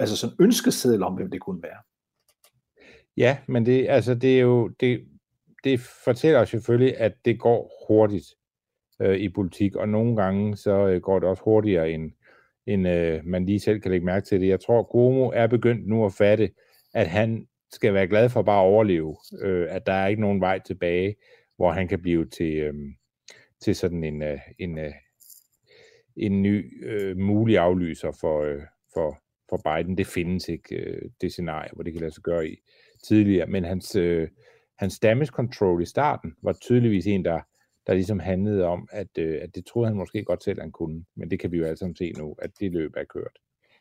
altså 0.00 0.16
sådan 0.16 0.36
ønskeseddel 0.40 1.02
om, 1.02 1.14
hvem 1.14 1.30
det 1.30 1.40
kunne 1.40 1.62
være. 1.62 1.78
Ja, 3.16 3.38
men 3.48 3.66
det, 3.66 3.86
altså, 3.88 4.14
det 4.14 4.36
er 4.36 4.40
jo, 4.40 4.68
det, 4.68 5.04
det 5.64 5.80
fortæller 6.04 6.44
selvfølgelig, 6.44 6.98
at 6.98 7.12
det 7.24 7.40
går 7.40 7.86
hurtigt 7.88 8.26
øh, 9.00 9.16
i 9.16 9.28
politik, 9.28 9.76
og 9.76 9.88
nogle 9.88 10.16
gange 10.16 10.56
så 10.56 10.86
øh, 10.86 11.00
går 11.00 11.18
det 11.18 11.28
også 11.28 11.42
hurtigere, 11.42 11.90
end, 11.90 12.12
end 12.66 12.88
øh, 12.88 13.20
man 13.24 13.46
lige 13.46 13.60
selv 13.60 13.80
kan 13.80 13.90
lægge 13.90 14.06
mærke 14.06 14.26
til 14.26 14.40
det. 14.40 14.48
Jeg 14.48 14.60
tror, 14.60 14.82
Gomo 14.82 15.30
er 15.34 15.46
begyndt 15.46 15.88
nu 15.88 16.04
at 16.06 16.12
fatte, 16.12 16.50
at 16.94 17.06
han 17.06 17.46
skal 17.72 17.94
være 17.94 18.08
glad 18.08 18.28
for 18.28 18.42
bare 18.42 18.62
at 18.62 18.66
overleve, 18.66 19.16
øh, 19.40 19.66
at 19.70 19.86
der 19.86 19.92
er 19.92 20.06
ikke 20.06 20.20
nogen 20.20 20.40
vej 20.40 20.58
tilbage, 20.58 21.16
hvor 21.56 21.72
han 21.72 21.88
kan 21.88 22.02
blive 22.02 22.26
til, 22.26 22.56
øh, 22.56 22.74
til 23.60 23.74
sådan 23.74 24.04
en, 24.04 24.22
øh, 24.22 24.38
en, 24.58 24.78
øh, 24.78 24.92
en 26.16 26.42
ny 26.42 26.86
øh, 26.86 27.18
mulig 27.18 27.58
aflyser 27.58 28.12
for, 28.20 28.42
øh, 28.42 28.62
for, 28.94 29.22
for 29.50 29.60
Biden. 29.64 29.98
Det 29.98 30.06
findes 30.06 30.48
ikke, 30.48 30.76
øh, 30.76 31.10
det 31.20 31.32
scenarie, 31.32 31.70
hvor 31.72 31.82
det 31.82 31.92
kan 31.92 32.00
lade 32.00 32.14
sig 32.14 32.22
gøre 32.22 32.48
i 32.48 32.56
tidligere, 33.04 33.46
men 33.46 33.64
hans, 33.64 33.96
øh, 33.96 34.28
hans 34.78 34.98
damage 34.98 35.26
control 35.26 35.82
i 35.82 35.86
starten 35.86 36.34
var 36.42 36.52
tydeligvis 36.52 37.06
en, 37.06 37.24
der, 37.24 37.40
der 37.86 37.94
ligesom 37.94 38.18
handlede 38.18 38.64
om, 38.64 38.88
at, 38.92 39.18
øh, 39.18 39.38
at 39.42 39.54
det 39.54 39.66
troede 39.66 39.88
han 39.88 39.96
måske 39.96 40.24
godt 40.24 40.44
selv, 40.44 40.60
han 40.60 40.72
kunne. 40.72 41.04
Men 41.16 41.30
det 41.30 41.40
kan 41.40 41.52
vi 41.52 41.58
jo 41.58 41.64
alle 41.64 41.76
sammen 41.76 41.96
se 41.96 42.12
nu, 42.18 42.36
at 42.38 42.50
det 42.60 42.72
løb 42.72 42.92
er 42.96 43.04
kørt. 43.04 43.38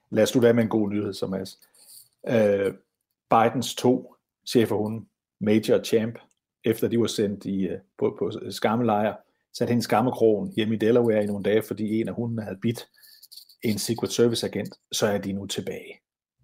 Lad 0.09 0.23
os 0.23 0.29
slutte 0.29 0.47
af 0.47 0.55
med 0.55 0.63
en 0.63 0.69
god 0.69 0.89
nyhed, 0.89 1.13
som 1.13 1.33
er 1.33 1.55
øh, 2.27 2.73
Bidens 3.29 3.75
to 3.75 4.15
chefer 4.49 4.75
hun, 4.75 5.07
Major 5.39 5.77
og 5.79 5.85
Champ, 5.85 6.19
efter 6.63 6.87
de 6.87 6.99
var 6.99 7.07
sendt 7.07 7.45
i, 7.45 7.67
øh, 7.67 7.79
på, 7.97 8.15
på 8.19 8.31
skammelejr, 8.49 9.15
satte 9.53 9.71
hende 9.71 9.83
skammekrogen 9.83 10.53
hjemme 10.55 10.75
i 10.75 10.77
Delaware 10.77 11.23
i 11.23 11.27
nogle 11.27 11.43
dage, 11.43 11.61
fordi 11.61 12.01
en 12.01 12.07
af 12.07 12.13
hundene 12.13 12.41
havde 12.41 12.59
bidt 12.61 12.87
en 13.63 13.77
Secret 13.77 14.11
Service 14.11 14.47
agent, 14.47 14.75
så 14.91 15.07
er 15.07 15.17
de 15.17 15.33
nu 15.33 15.45
tilbage. 15.45 15.99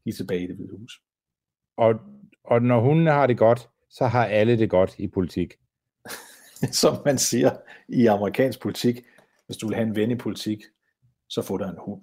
De 0.05 0.09
er 0.09 0.13
tilbage 0.13 0.43
i 0.43 0.47
det 0.47 0.55
hvide 0.55 0.77
hus. 0.77 1.01
Og, 1.77 1.93
og 2.43 2.61
når 2.61 2.81
hundene 2.81 3.11
har 3.11 3.27
det 3.27 3.37
godt, 3.37 3.69
så 3.89 4.05
har 4.05 4.25
alle 4.25 4.57
det 4.57 4.69
godt 4.69 4.99
i 4.99 5.07
politik. 5.07 5.53
Som 6.81 6.97
man 7.05 7.17
siger 7.17 7.51
i 7.87 8.05
amerikansk 8.05 8.61
politik, 8.61 9.05
hvis 9.45 9.57
du 9.57 9.67
vil 9.67 9.75
have 9.75 9.87
en 9.87 9.95
ven 9.95 10.11
i 10.11 10.15
politik, 10.15 10.63
så 11.29 11.41
få 11.41 11.57
dig 11.57 11.69
en 11.69 11.77
hund. 11.79 12.01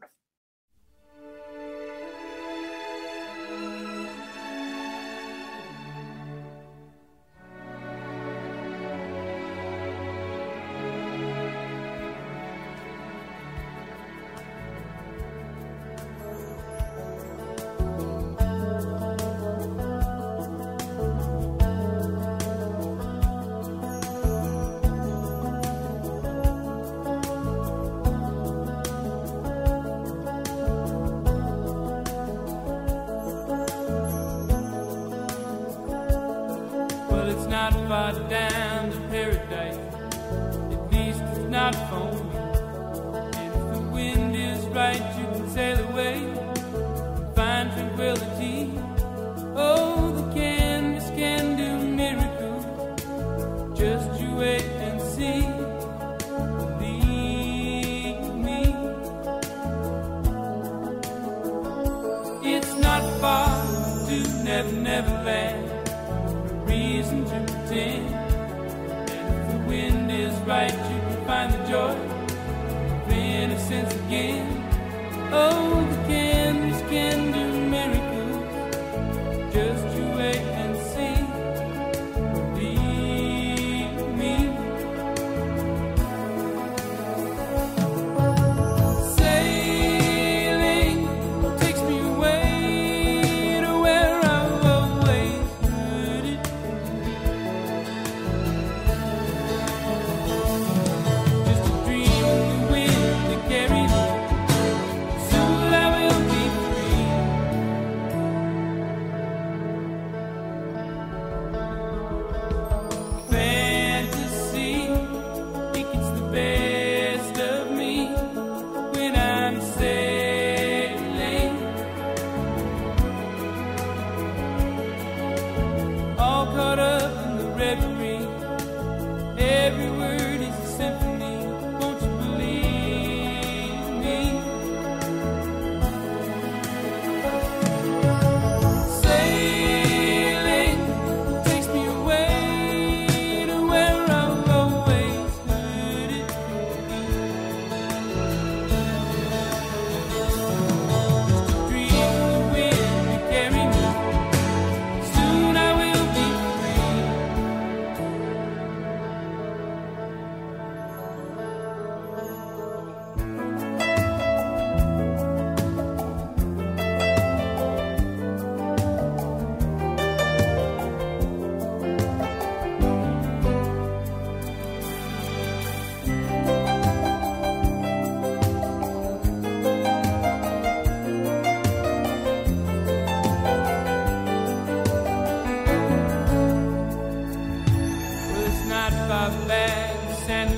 Not 188.75 189.31
back 189.47 189.93
to 190.09 190.15
Santa 190.27 190.57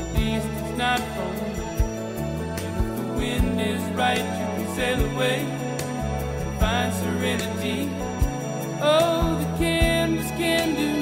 At 0.00 0.16
least 0.16 0.48
it's 0.58 0.76
not 0.76 0.98
for 1.14 1.28
me. 1.38 1.50
And 2.66 2.80
if 2.88 2.96
the 2.98 3.08
wind 3.20 3.60
is 3.60 3.82
right, 3.94 4.26
you 4.38 4.46
can 4.56 4.74
sail 4.74 5.00
away 5.12 5.38
and 6.42 6.58
find 6.58 6.92
serenity. 7.02 7.88
Oh, 8.82 9.38
the 9.40 9.58
canvas 9.58 10.30
can 10.32 10.74
do 10.74 11.01